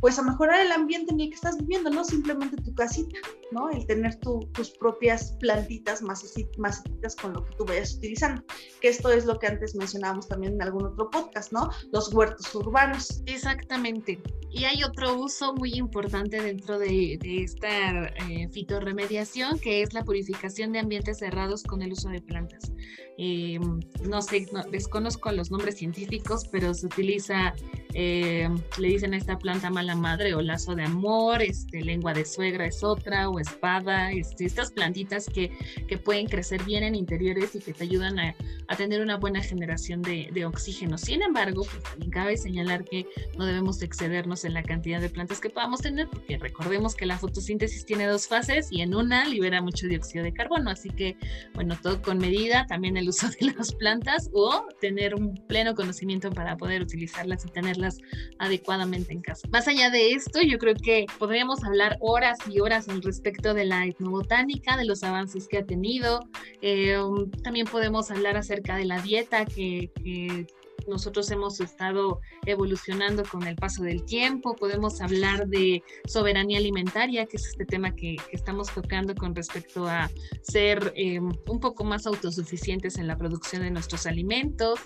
pues 0.00 0.18
a 0.18 0.22
mejorar 0.22 0.60
el 0.60 0.72
ambiente 0.72 1.12
en 1.12 1.20
el 1.20 1.28
que 1.28 1.34
estás 1.34 1.56
viviendo, 1.58 1.90
no 1.90 2.04
simplemente 2.04 2.56
tu 2.56 2.74
casita, 2.74 3.18
¿no? 3.52 3.70
El 3.70 3.86
tener 3.86 4.16
tus 4.16 4.70
propias 4.78 5.32
plantitas 5.40 6.02
macetitas 6.02 7.16
con 7.16 7.34
lo 7.34 7.44
que 7.44 7.56
tú 7.56 7.64
vayas 7.64 7.94
utilizando, 7.94 8.42
que 8.80 8.88
esto 8.88 9.10
es 9.10 9.26
lo 9.26 9.38
que 9.38 9.46
antes 9.46 9.74
mencionábamos 9.74 10.28
también 10.28 10.54
en 10.54 10.62
algún 10.62 10.86
otro 10.86 11.10
podcast, 11.10 11.52
¿no? 11.52 11.70
Los 11.92 12.12
huertos 12.12 12.54
urbanos. 12.54 13.22
Exactamente. 13.26 14.20
Y 14.52 14.64
hay 14.64 14.82
otro 14.82 15.16
uso 15.16 15.54
muy 15.54 15.74
importante 15.74 16.40
dentro 16.40 16.78
de, 16.78 17.18
esta 17.22 18.06
eh, 18.28 18.48
fitorremediación, 18.50 19.60
que 19.60 19.82
es 19.82 19.94
la 19.94 20.04
purificación 20.04 20.72
de 20.72 20.80
ambientes 20.80 21.18
cerrados 21.18 21.62
con 21.62 21.82
el 21.82 21.92
uso 21.92 22.08
de 22.08 22.20
plantas. 22.20 22.72
Eh, 23.16 23.60
no 24.08 24.22
sé, 24.22 24.46
desconozco 24.72 25.30
los 25.30 25.50
nombres 25.50 25.76
científicos, 25.76 26.48
pero 26.50 26.74
se 26.74 26.86
utiliza, 26.86 27.54
eh, 27.94 28.48
le 28.78 28.88
dicen 28.88 29.14
a 29.14 29.18
esta 29.18 29.38
planta 29.38 29.70
mala 29.70 29.89
madre 29.94 30.34
o 30.34 30.40
lazo 30.40 30.74
de 30.74 30.84
amor, 30.84 31.42
este, 31.42 31.82
lengua 31.82 32.12
de 32.12 32.24
suegra 32.24 32.66
es 32.66 32.82
otra, 32.82 33.28
o 33.28 33.38
espada, 33.38 34.10
este, 34.12 34.44
estas 34.44 34.72
plantitas 34.72 35.26
que, 35.26 35.50
que, 35.88 35.98
pueden 35.98 36.26
crecer 36.26 36.62
bien 36.64 36.82
en 36.82 36.94
interiores 36.94 37.54
y 37.54 37.60
que 37.60 37.72
te 37.72 37.84
ayudan 37.84 38.18
a, 38.18 38.34
a 38.68 38.76
tener 38.76 39.00
una 39.00 39.16
buena 39.16 39.42
generación 39.42 40.02
de, 40.02 40.30
de, 40.32 40.46
oxígeno. 40.46 40.96
Sin 40.96 41.22
embargo, 41.22 41.62
pues 41.70 41.82
también 41.82 42.10
cabe 42.10 42.36
señalar 42.36 42.84
que 42.84 43.06
no 43.36 43.44
debemos 43.44 43.82
excedernos 43.82 44.44
en 44.44 44.54
la 44.54 44.62
cantidad 44.62 45.00
de 45.00 45.10
plantas 45.10 45.40
que 45.40 45.50
podamos 45.50 45.80
tener, 45.80 46.08
porque 46.08 46.38
recordemos 46.38 46.94
que 46.94 47.06
la 47.06 47.18
fotosíntesis 47.18 47.84
tiene 47.84 48.06
dos 48.06 48.26
fases 48.26 48.68
y 48.70 48.80
en 48.80 48.94
una 48.94 49.26
libera 49.26 49.60
mucho 49.60 49.86
dióxido 49.86 50.24
de 50.24 50.32
carbono, 50.32 50.70
así 50.70 50.90
que, 50.90 51.16
bueno, 51.54 51.76
todo 51.82 52.00
con 52.00 52.18
medida, 52.18 52.66
también 52.66 52.96
el 52.96 53.08
uso 53.08 53.28
de 53.28 53.52
las 53.56 53.74
plantas 53.74 54.30
o 54.32 54.66
tener 54.80 55.14
un 55.14 55.34
pleno 55.46 55.74
conocimiento 55.74 56.30
para 56.30 56.56
poder 56.56 56.82
utilizarlas 56.82 57.44
y 57.44 57.48
tenerlas 57.50 57.98
adecuadamente 58.38 59.12
en 59.12 59.22
casa. 59.22 59.48
Más 59.50 59.68
allá 59.68 59.79
de 59.88 60.12
esto, 60.12 60.42
yo 60.42 60.58
creo 60.58 60.74
que 60.74 61.06
podríamos 61.18 61.64
hablar 61.64 61.96
horas 62.00 62.36
y 62.50 62.60
horas 62.60 62.88
al 62.90 63.02
respecto 63.02 63.54
de 63.54 63.64
la 63.64 63.86
etnobotánica, 63.86 64.76
de 64.76 64.84
los 64.84 65.02
avances 65.02 65.48
que 65.48 65.58
ha 65.58 65.64
tenido. 65.64 66.20
Eh, 66.60 66.98
también 67.42 67.66
podemos 67.66 68.10
hablar 68.10 68.36
acerca 68.36 68.76
de 68.76 68.84
la 68.84 69.00
dieta 69.00 69.46
que, 69.46 69.90
que 70.02 70.46
nosotros 70.86 71.30
hemos 71.30 71.60
estado 71.60 72.20
evolucionando 72.46 73.22
con 73.24 73.46
el 73.46 73.56
paso 73.56 73.82
del 73.82 74.04
tiempo, 74.04 74.54
podemos 74.56 75.00
hablar 75.00 75.46
de 75.48 75.82
soberanía 76.06 76.58
alimentaria, 76.58 77.26
que 77.26 77.36
es 77.36 77.46
este 77.46 77.64
tema 77.64 77.94
que, 77.94 78.16
estamos 78.32 78.72
tocando 78.72 79.14
con 79.14 79.34
respecto 79.34 79.86
a 79.86 80.10
ser 80.42 80.92
em, 80.96 81.32
un 81.48 81.60
poco 81.60 81.84
más 81.84 82.06
autosuficientes 82.06 82.98
en 82.98 83.06
la 83.06 83.16
producción 83.16 83.62
de 83.62 83.70
nuestros 83.70 84.06
alimentos, 84.06 84.80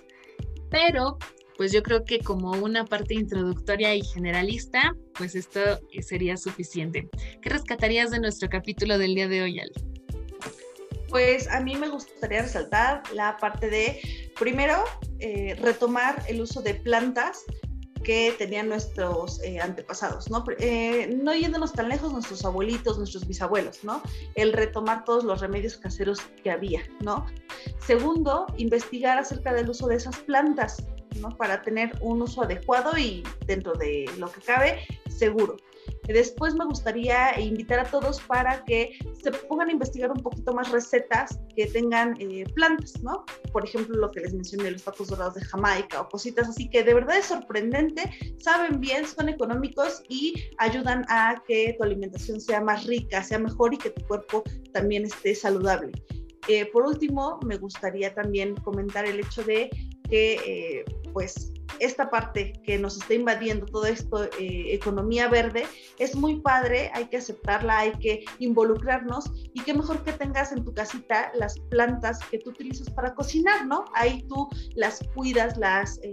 pero 0.70 1.18
pues 1.56 1.72
yo 1.72 1.82
creo 1.82 2.04
que 2.04 2.20
como 2.20 2.52
una 2.52 2.84
parte 2.84 3.14
introductoria 3.14 3.94
y 3.94 4.02
generalista, 4.02 4.96
pues 5.16 5.34
esto 5.34 5.60
sería 6.00 6.36
suficiente. 6.36 7.08
¿Qué 7.40 7.50
rescatarías 7.50 8.10
de 8.10 8.20
nuestro 8.20 8.48
capítulo 8.48 8.98
del 8.98 9.14
día 9.14 9.28
de 9.28 9.42
hoy, 9.42 9.60
Ali? 9.60 9.72
Pues 11.08 11.48
a 11.48 11.60
mí 11.60 11.76
me 11.76 11.88
gustaría 11.88 12.42
resaltar 12.42 13.02
la 13.12 13.36
parte 13.36 13.70
de, 13.70 14.00
primero, 14.36 14.82
eh, 15.20 15.56
retomar 15.60 16.24
el 16.28 16.40
uso 16.40 16.60
de 16.60 16.74
plantas 16.74 17.44
que 18.04 18.34
tenían 18.38 18.68
nuestros 18.68 19.42
eh, 19.42 19.58
antepasados, 19.60 20.30
¿no? 20.30 20.44
Eh, 20.58 21.18
no 21.20 21.34
yéndonos 21.34 21.72
tan 21.72 21.88
lejos, 21.88 22.12
nuestros 22.12 22.44
abuelitos, 22.44 22.98
nuestros 22.98 23.26
bisabuelos, 23.26 23.82
¿no? 23.82 24.02
El 24.34 24.52
retomar 24.52 25.04
todos 25.04 25.24
los 25.24 25.40
remedios 25.40 25.76
caseros 25.76 26.20
que 26.42 26.50
había, 26.50 26.82
¿no? 27.00 27.26
Segundo, 27.84 28.46
investigar 28.58 29.18
acerca 29.18 29.52
del 29.54 29.70
uso 29.70 29.88
de 29.88 29.96
esas 29.96 30.18
plantas, 30.18 30.84
¿no? 31.20 31.30
Para 31.36 31.62
tener 31.62 31.92
un 32.00 32.22
uso 32.22 32.42
adecuado 32.42 32.96
y 32.96 33.22
dentro 33.46 33.72
de 33.74 34.10
lo 34.18 34.30
que 34.30 34.40
cabe, 34.40 34.86
seguro. 35.08 35.56
Después 36.06 36.54
me 36.54 36.64
gustaría 36.66 37.38
invitar 37.40 37.78
a 37.78 37.84
todos 37.84 38.20
para 38.20 38.62
que 38.64 38.98
se 39.22 39.30
pongan 39.30 39.68
a 39.68 39.72
investigar 39.72 40.10
un 40.10 40.22
poquito 40.22 40.52
más 40.52 40.70
recetas 40.70 41.38
que 41.56 41.66
tengan 41.66 42.14
eh, 42.20 42.44
plantas, 42.54 43.00
¿no? 43.02 43.24
Por 43.52 43.64
ejemplo, 43.64 43.96
lo 43.96 44.10
que 44.10 44.20
les 44.20 44.34
mencioné, 44.34 44.70
los 44.70 44.82
tacos 44.82 45.08
dorados 45.08 45.34
de 45.34 45.44
Jamaica 45.44 46.02
o 46.02 46.08
cositas 46.08 46.48
así 46.48 46.68
que 46.68 46.82
de 46.82 46.92
verdad 46.92 47.16
es 47.16 47.26
sorprendente, 47.26 48.10
saben 48.38 48.80
bien, 48.80 49.06
son 49.06 49.28
económicos 49.30 50.02
y 50.08 50.34
ayudan 50.58 51.06
a 51.08 51.42
que 51.46 51.74
tu 51.78 51.84
alimentación 51.84 52.40
sea 52.40 52.60
más 52.60 52.84
rica, 52.84 53.22
sea 53.22 53.38
mejor 53.38 53.72
y 53.72 53.78
que 53.78 53.90
tu 53.90 54.06
cuerpo 54.06 54.42
también 54.72 55.04
esté 55.04 55.34
saludable. 55.34 55.92
Eh, 56.48 56.66
por 56.66 56.84
último, 56.84 57.40
me 57.46 57.56
gustaría 57.56 58.14
también 58.14 58.54
comentar 58.56 59.06
el 59.06 59.20
hecho 59.20 59.42
de 59.44 59.70
que, 60.08 60.34
eh, 60.46 60.84
pues, 61.12 61.53
esta 61.80 62.10
parte 62.10 62.52
que 62.64 62.78
nos 62.78 62.96
está 62.96 63.14
invadiendo, 63.14 63.66
todo 63.66 63.86
esto, 63.86 64.24
eh, 64.38 64.74
economía 64.74 65.28
verde, 65.28 65.64
es 65.98 66.14
muy 66.14 66.40
padre, 66.40 66.90
hay 66.94 67.06
que 67.06 67.18
aceptarla, 67.18 67.78
hay 67.78 67.92
que 67.92 68.24
involucrarnos 68.38 69.30
y 69.52 69.60
qué 69.60 69.74
mejor 69.74 70.02
que 70.02 70.12
tengas 70.12 70.52
en 70.52 70.64
tu 70.64 70.72
casita 70.72 71.32
las 71.34 71.58
plantas 71.70 72.18
que 72.30 72.38
tú 72.38 72.50
utilizas 72.50 72.90
para 72.90 73.14
cocinar, 73.14 73.66
¿no? 73.66 73.84
Ahí 73.94 74.24
tú 74.28 74.48
las 74.74 75.00
cuidas, 75.14 75.56
las, 75.56 76.00
eh, 76.02 76.12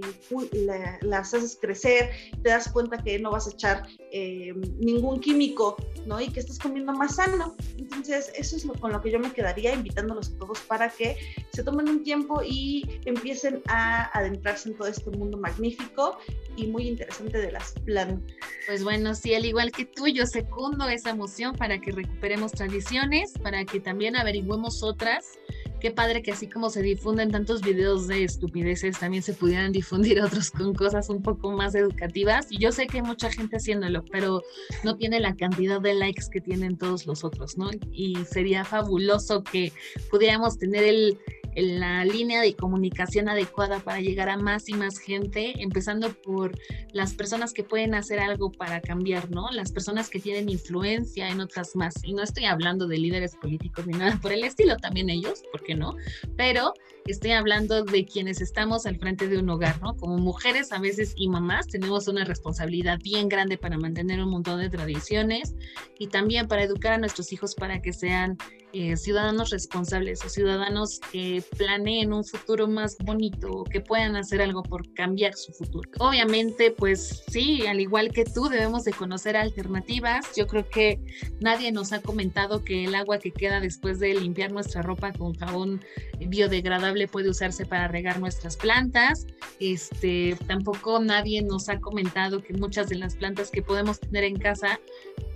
las 1.02 1.34
haces 1.34 1.58
crecer, 1.60 2.12
te 2.44 2.50
das 2.50 2.70
cuenta 2.72 2.98
que 2.98 3.20
no 3.20 3.32
vas 3.32 3.48
a 3.48 3.52
echar 3.52 3.88
eh, 4.12 4.54
ningún 4.80 5.20
químico, 5.20 5.76
¿no? 6.06 6.20
Y 6.20 6.30
que 6.30 6.40
estás 6.40 6.60
comiendo 6.60 6.94
más 6.94 7.16
sano. 7.16 7.56
Entonces, 7.78 8.32
eso 8.36 8.58
es 8.58 8.66
con 8.80 8.92
lo 8.92 9.02
que 9.02 9.12
yo 9.12 9.20
me 9.20 9.32
quedaría, 9.32 9.74
invitándolos 9.74 10.30
a 10.30 10.38
todos 10.38 10.60
para 10.62 10.90
que 10.90 11.18
se 11.54 11.64
tomen 11.64 11.90
un 11.90 12.04
tiempo 12.04 12.42
y 12.44 13.02
empiecen 13.06 13.62
a 13.68 14.06
adentrarse 14.18 14.70
en 14.70 14.78
todo 14.78 14.88
este 14.88 15.10
mundo 15.12 15.38
magnífico 15.52 16.18
y 16.56 16.68
muy 16.68 16.88
interesante 16.88 17.38
de 17.38 17.52
las 17.52 17.74
plantas. 17.86 18.36
Pues 18.68 18.84
bueno, 18.84 19.16
sí, 19.16 19.34
al 19.34 19.46
igual 19.46 19.72
que 19.72 19.86
tú, 19.86 20.08
yo 20.08 20.26
secundo 20.26 20.88
esa 20.88 21.12
emoción 21.12 21.56
para 21.56 21.80
que 21.80 21.92
recuperemos 21.92 22.52
tradiciones, 22.52 23.34
para 23.42 23.66
que 23.66 23.80
también 23.80 24.16
averigüemos 24.16 24.84
otras 24.84 25.40
qué 25.82 25.92
padre 25.92 26.22
que 26.22 26.32
así 26.32 26.48
como 26.48 26.70
se 26.70 26.82
difunden 26.84 27.32
tantos 27.32 27.62
videos 27.62 28.08
de 28.08 28.24
estupideces, 28.24 29.00
también 29.00 29.24
se 29.24 29.34
pudieran 29.34 29.72
difundir 29.72 30.22
otros 30.22 30.52
con 30.52 30.74
cosas 30.74 31.10
un 31.10 31.22
poco 31.24 31.52
más 31.52 31.76
educativas. 31.76 32.48
Y 32.52 32.60
yo 32.60 32.72
sé 32.72 32.88
que 32.88 32.98
hay 32.98 33.04
mucha 33.04 33.32
gente 33.32 33.58
haciéndolo, 33.58 34.06
pero 34.06 34.44
no 34.84 34.96
tiene 34.96 35.20
la 35.20 35.36
cantidad 35.36 35.82
de 35.82 35.96
likes 35.96 36.26
que 36.32 36.40
tienen 36.40 36.78
todos 36.78 37.08
los 37.08 37.24
otros, 37.24 37.58
¿no? 37.58 37.72
Y 37.92 38.16
sería 38.26 38.64
fabuloso 38.64 39.44
que 39.44 39.74
pudiéramos 40.12 40.60
tener 40.60 40.84
el, 40.84 41.18
la 41.56 42.06
línea 42.06 42.42
de 42.42 42.56
comunicación 42.56 43.30
adecuada 43.30 43.80
para 43.80 44.00
llegar 44.00 44.30
a 44.30 44.38
más 44.38 44.70
y 44.70 44.74
más 44.74 44.98
gente, 44.98 45.62
empezando 45.62 46.14
por 46.14 46.58
las 46.94 47.14
personas 47.14 47.54
que 47.54 47.64
pueden 47.64 47.94
hacer 47.94 48.20
algo 48.20 48.52
para 48.52 48.82
cambiar, 48.82 49.30
¿no? 49.32 49.50
Las 49.52 49.72
personas 49.72 50.10
que 50.10 50.20
tienen 50.20 50.50
influencia 50.50 51.30
en 51.30 51.42
otras 51.42 51.76
más. 51.76 51.94
Y 52.04 52.14
no 52.14 52.24
estoy 52.24 52.46
hablando 52.46 52.88
de 52.88 52.98
líderes 52.98 53.36
políticos 53.36 53.88
ni 53.88 53.98
nada 53.98 54.20
por 54.22 54.32
el 54.32 54.44
estilo, 54.44 54.78
también 54.78 55.10
ellos, 55.10 55.44
¿por 55.52 55.64
qué 55.64 55.76
no? 55.76 55.96
Pero 56.38 56.74
estoy 57.06 57.32
hablando 57.32 57.84
de 57.84 58.06
quienes 58.06 58.42
estamos 58.42 58.86
al 58.86 58.98
frente 58.98 59.28
de 59.28 59.38
un 59.38 59.50
hogar, 59.50 59.82
¿no? 59.82 59.96
Como 59.96 60.18
mujeres 60.18 60.72
a 60.72 60.80
veces 60.80 61.14
y 61.16 61.28
mamás 61.30 61.68
tenemos 61.68 62.08
una 62.08 62.24
responsabilidad 62.26 63.00
bien 63.04 63.28
grande 63.28 63.58
para 63.58 63.78
mantener 63.78 64.22
un 64.22 64.30
montón 64.30 64.60
de 64.60 64.70
tradiciones 64.70 65.56
y 65.98 66.08
también 66.08 66.48
para 66.48 66.64
educar 66.64 66.94
a 66.94 66.98
nuestros 66.98 67.34
hijos 67.34 67.56
para 67.56 67.82
que 67.82 67.94
sean 67.94 68.38
eh, 68.74 68.96
ciudadanos 68.98 69.50
responsables 69.50 70.24
o 70.24 70.30
ciudadanos 70.30 71.00
que 71.12 71.44
planeen 71.58 72.14
un 72.14 72.24
futuro 72.24 72.68
más 72.68 72.98
bonito, 73.00 73.64
que 73.66 73.82
puedan 73.82 74.16
hacer 74.16 74.42
algo 74.42 74.64
por 74.64 74.94
cambiar 74.94 75.34
su 75.36 75.52
futuro. 75.54 75.90
Obviamente, 76.00 76.72
pues 76.72 77.24
sí, 77.30 77.66
al 77.68 77.80
igual 77.80 78.12
que 78.12 78.26
tú, 78.26 78.48
debemos 78.50 78.84
de 78.84 78.94
conocer 78.94 79.36
alternativas. 79.36 80.36
Yo 80.36 80.48
creo 80.48 80.68
que 80.70 81.00
nadie 81.40 81.72
nos 81.72 81.92
ha 81.92 82.02
comentado 82.02 82.64
que 82.64 82.86
el 82.86 82.96
agua 82.96 83.20
que 83.20 83.32
queda 83.32 83.60
después 83.60 84.00
de 84.00 84.14
limpiar 84.14 84.52
nuestra 84.52 84.82
ropa 84.82 85.12
con 85.12 85.34
jabón 85.34 85.82
biodegradable 86.20 87.08
puede 87.08 87.30
usarse 87.30 87.66
para 87.66 87.88
regar 87.88 88.20
nuestras 88.20 88.58
plantas. 88.58 89.26
Este, 89.60 90.38
tampoco 90.48 91.00
nadie 91.00 91.42
nos 91.42 91.70
ha 91.70 91.80
comentado 91.80 92.42
que 92.42 92.54
muchas 92.54 92.90
de 92.90 92.96
las 92.96 93.16
plantas 93.16 93.52
que 93.52 93.62
podemos 93.62 94.00
tener 94.00 94.24
en 94.24 94.38
casa 94.38 94.80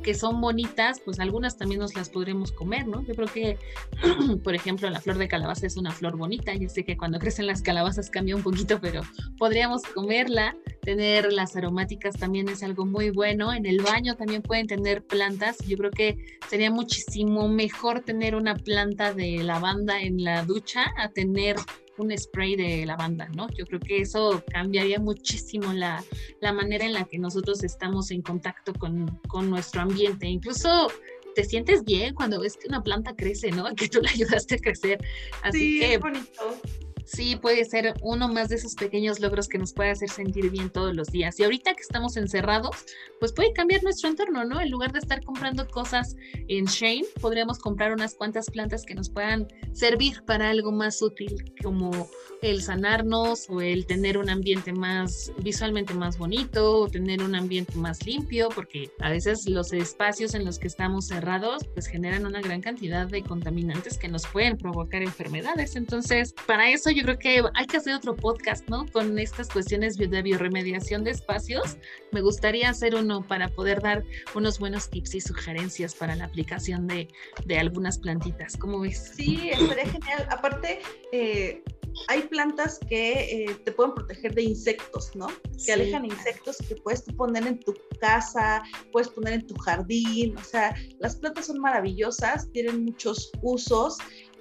que 0.03 0.13
son 0.13 0.39
bonitas, 0.39 1.01
pues 1.03 1.19
algunas 1.19 1.57
también 1.57 1.81
nos 1.81 1.95
las 1.95 2.09
podremos 2.09 2.51
comer, 2.51 2.87
¿no? 2.87 3.03
Yo 3.05 3.15
creo 3.15 3.24
que, 3.25 3.57
por 4.43 4.55
ejemplo, 4.55 4.89
la 4.89 4.99
flor 4.99 5.17
de 5.17 5.27
calabaza 5.27 5.67
es 5.67 5.77
una 5.77 5.91
flor 5.91 6.17
bonita. 6.17 6.53
Yo 6.55 6.69
sé 6.69 6.83
que 6.83 6.97
cuando 6.97 7.19
crecen 7.19 7.47
las 7.47 7.61
calabazas 7.61 8.09
cambia 8.09 8.35
un 8.35 8.43
poquito, 8.43 8.79
pero 8.79 9.01
podríamos 9.37 9.83
comerla. 9.83 10.55
Tener 10.81 11.31
las 11.33 11.55
aromáticas 11.55 12.15
también 12.15 12.47
es 12.49 12.63
algo 12.63 12.85
muy 12.85 13.09
bueno. 13.09 13.53
En 13.53 13.65
el 13.65 13.81
baño 13.81 14.15
también 14.15 14.41
pueden 14.41 14.67
tener 14.67 15.03
plantas. 15.03 15.57
Yo 15.67 15.77
creo 15.77 15.91
que 15.91 16.17
sería 16.49 16.71
muchísimo 16.71 17.47
mejor 17.47 18.01
tener 18.01 18.35
una 18.35 18.55
planta 18.55 19.13
de 19.13 19.43
lavanda 19.43 20.01
en 20.01 20.23
la 20.23 20.43
ducha 20.45 20.85
a 20.97 21.09
tener 21.09 21.55
un 21.97 22.15
spray 22.17 22.55
de 22.55 22.85
lavanda, 22.85 23.27
¿no? 23.29 23.47
Yo 23.57 23.65
creo 23.65 23.79
que 23.79 24.01
eso 24.01 24.43
cambiaría 24.51 24.99
muchísimo 24.99 25.73
la, 25.73 26.03
la 26.41 26.51
manera 26.51 26.85
en 26.85 26.93
la 26.93 27.05
que 27.05 27.17
nosotros 27.17 27.63
estamos 27.63 28.11
en 28.11 28.21
contacto 28.21 28.73
con, 28.73 29.19
con 29.27 29.49
nuestro 29.49 29.81
ambiente. 29.81 30.27
Incluso 30.27 30.89
te 31.35 31.43
sientes 31.43 31.83
bien 31.83 32.15
cuando 32.15 32.39
ves 32.39 32.57
que 32.57 32.67
una 32.67 32.81
planta 32.81 33.15
crece, 33.15 33.51
¿no? 33.51 33.65
Que 33.75 33.87
tú 33.87 34.01
la 34.01 34.09
ayudaste 34.09 34.55
a 34.55 34.57
crecer. 34.57 34.99
Así 35.43 35.59
sí, 35.59 35.79
que 35.79 35.97
bonito 35.99 36.59
sí 37.05 37.35
puede 37.35 37.63
ser 37.65 37.93
uno 38.01 38.27
más 38.27 38.49
de 38.49 38.55
esos 38.55 38.75
pequeños 38.75 39.19
logros 39.19 39.47
que 39.47 39.57
nos 39.57 39.73
puede 39.73 39.91
hacer 39.91 40.09
sentir 40.09 40.49
bien 40.49 40.69
todos 40.69 40.95
los 40.95 41.07
días. 41.07 41.39
Y 41.39 41.43
ahorita 41.43 41.73
que 41.73 41.81
estamos 41.81 42.17
encerrados, 42.17 42.85
pues 43.19 43.31
puede 43.31 43.53
cambiar 43.53 43.83
nuestro 43.83 44.09
entorno, 44.09 44.43
¿no? 44.43 44.59
En 44.59 44.69
lugar 44.69 44.91
de 44.91 44.99
estar 44.99 45.23
comprando 45.23 45.67
cosas 45.67 46.15
en 46.47 46.65
Shane, 46.65 47.05
podríamos 47.21 47.59
comprar 47.59 47.93
unas 47.93 48.15
cuantas 48.15 48.49
plantas 48.49 48.83
que 48.85 48.95
nos 48.95 49.09
puedan 49.09 49.47
servir 49.73 50.23
para 50.25 50.49
algo 50.49 50.71
más 50.71 51.01
útil, 51.01 51.53
como 51.63 52.09
el 52.41 52.61
sanarnos 52.61 53.49
o 53.49 53.61
el 53.61 53.85
tener 53.85 54.17
un 54.17 54.29
ambiente 54.29 54.73
más 54.73 55.31
visualmente 55.37 55.93
más 55.93 56.17
bonito 56.17 56.81
o 56.81 56.87
tener 56.87 57.23
un 57.23 57.35
ambiente 57.35 57.75
más 57.75 58.05
limpio, 58.05 58.49
porque 58.53 58.91
a 58.99 59.09
veces 59.09 59.47
los 59.47 59.73
espacios 59.73 60.33
en 60.35 60.45
los 60.45 60.59
que 60.59 60.67
estamos 60.67 61.07
cerrados 61.07 61.63
pues 61.73 61.87
generan 61.87 62.25
una 62.25 62.41
gran 62.41 62.61
cantidad 62.61 63.07
de 63.07 63.23
contaminantes 63.23 63.97
que 63.97 64.07
nos 64.07 64.27
pueden 64.27 64.57
provocar 64.57 65.01
enfermedades. 65.01 65.75
Entonces, 65.75 66.33
para 66.45 66.69
eso 66.69 66.91
yo 66.95 67.03
creo 67.03 67.19
que 67.19 67.43
hay 67.53 67.65
que 67.67 67.77
hacer 67.77 67.93
otro 67.93 68.15
podcast, 68.15 68.67
¿no? 68.69 68.85
Con 68.91 69.19
estas 69.19 69.49
cuestiones 69.49 69.97
de 69.97 70.21
bioremediación 70.21 71.03
de 71.03 71.11
espacios. 71.11 71.77
Me 72.11 72.21
gustaría 72.21 72.69
hacer 72.69 72.95
uno 72.95 73.21
para 73.27 73.49
poder 73.49 73.81
dar 73.81 74.03
unos 74.33 74.59
buenos 74.59 74.89
tips 74.89 75.15
y 75.15 75.21
sugerencias 75.21 75.93
para 75.93 76.15
la 76.15 76.25
aplicación 76.25 76.87
de, 76.87 77.09
de 77.45 77.57
algunas 77.59 77.99
plantitas. 77.99 78.55
¿Cómo 78.57 78.79
ves? 78.79 79.11
Sí, 79.15 79.49
estaría 79.51 79.85
genial. 79.85 80.27
Aparte, 80.31 80.79
eh, 81.11 81.61
hay 82.07 82.21
plantas 82.23 82.79
que 82.87 83.45
eh, 83.45 83.55
te 83.63 83.71
pueden 83.71 83.93
proteger 83.93 84.33
de 84.33 84.43
insectos, 84.43 85.15
¿no? 85.15 85.27
Que 85.65 85.73
alejan 85.73 86.05
insectos 86.05 86.57
que 86.67 86.75
puedes 86.75 87.01
poner 87.01 87.47
en 87.47 87.59
tu 87.59 87.73
casa, 87.99 88.61
puedes 88.91 89.09
poner 89.09 89.33
en 89.33 89.47
tu 89.47 89.55
jardín, 89.55 90.37
o 90.37 90.43
sea, 90.43 90.75
las 90.99 91.15
plantas 91.15 91.47
son 91.47 91.59
maravillosas, 91.59 92.51
tienen 92.51 92.85
muchos 92.85 93.31
usos 93.41 93.97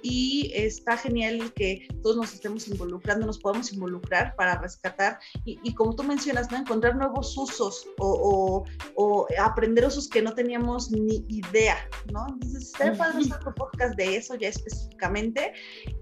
y 0.07 0.51
está 0.53 0.97
genial 0.97 1.51
que 1.55 1.87
todos 2.03 2.15
nos 2.15 2.31
estemos 2.31 2.67
involucrando, 2.67 3.25
nos 3.25 3.39
podamos 3.39 3.73
involucrar 3.73 4.35
para 4.35 4.61
rescatar 4.61 5.17
y, 5.45 5.73
como 5.73 5.95
tú 5.95 6.03
mencionas, 6.03 6.51
¿no? 6.51 6.57
encontrar 6.57 6.95
nuevos 6.95 7.35
usos 7.35 7.87
o, 7.97 8.63
o, 8.95 9.27
aprender 9.39 9.83
usos 9.83 10.07
que 10.07 10.21
no 10.21 10.35
teníamos 10.35 10.91
ni 10.91 11.25
idea, 11.27 11.77
¿no? 12.13 12.27
Entonces, 12.29 12.67
estaría 12.67 12.93
padre 12.93 13.23
otro 13.35 13.55
podcast 13.55 13.95
de 13.97 14.15
eso 14.15 14.35
ya 14.35 14.49
específicamente 14.49 15.53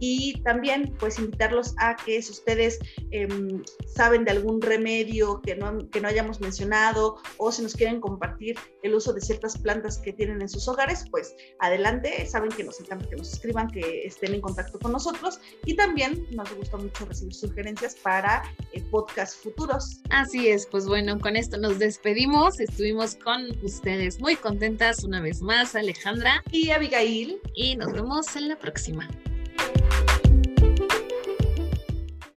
y 0.01 0.41
también 0.43 0.93
pues 0.99 1.17
invitarlos 1.17 1.73
a 1.79 1.95
que 1.95 2.21
si 2.21 2.31
ustedes 2.31 2.79
em, 3.11 3.63
saben 3.95 4.25
de 4.25 4.31
algún 4.31 4.61
remedio 4.61 5.41
que 5.41 5.55
no, 5.55 5.89
que 5.89 6.01
no 6.01 6.09
hayamos 6.09 6.41
mencionado 6.41 7.17
o 7.37 7.51
si 7.53 7.61
nos 7.61 7.73
quieren 7.73 8.01
compartir 8.01 8.57
el 8.81 8.95
uso 8.95 9.13
de 9.13 9.21
ciertas 9.21 9.57
plantas 9.57 9.97
que 9.97 10.11
tienen 10.11 10.41
en 10.41 10.49
sus 10.49 10.67
hogares, 10.67 11.05
pues 11.09 11.33
adelante, 11.59 12.25
saben 12.25 12.49
que 12.49 12.65
nos 12.65 12.81
encanta 12.81 13.07
que 13.07 13.15
nos 13.15 13.31
escriban, 13.31 13.69
que 13.93 14.07
estén 14.07 14.33
en 14.33 14.41
contacto 14.41 14.79
con 14.79 14.91
nosotros 14.91 15.39
y 15.65 15.75
también 15.75 16.25
nos 16.31 16.53
gusta 16.55 16.77
mucho 16.77 17.05
recibir 17.05 17.33
sugerencias 17.33 17.95
para 17.95 18.43
eh, 18.71 18.81
podcasts 18.91 19.37
futuros. 19.37 20.01
Así 20.09 20.47
es, 20.47 20.67
pues 20.67 20.87
bueno, 20.87 21.19
con 21.19 21.35
esto 21.35 21.57
nos 21.57 21.79
despedimos. 21.79 22.59
Estuvimos 22.59 23.15
con 23.15 23.47
ustedes 23.63 24.19
muy 24.19 24.35
contentas 24.35 25.03
una 25.03 25.21
vez 25.21 25.41
más, 25.41 25.75
Alejandra 25.75 26.43
y 26.51 26.71
Abigail. 26.71 27.39
Y 27.55 27.75
nos 27.75 27.93
vemos 27.93 28.35
en 28.35 28.49
la 28.49 28.57
próxima. 28.57 29.07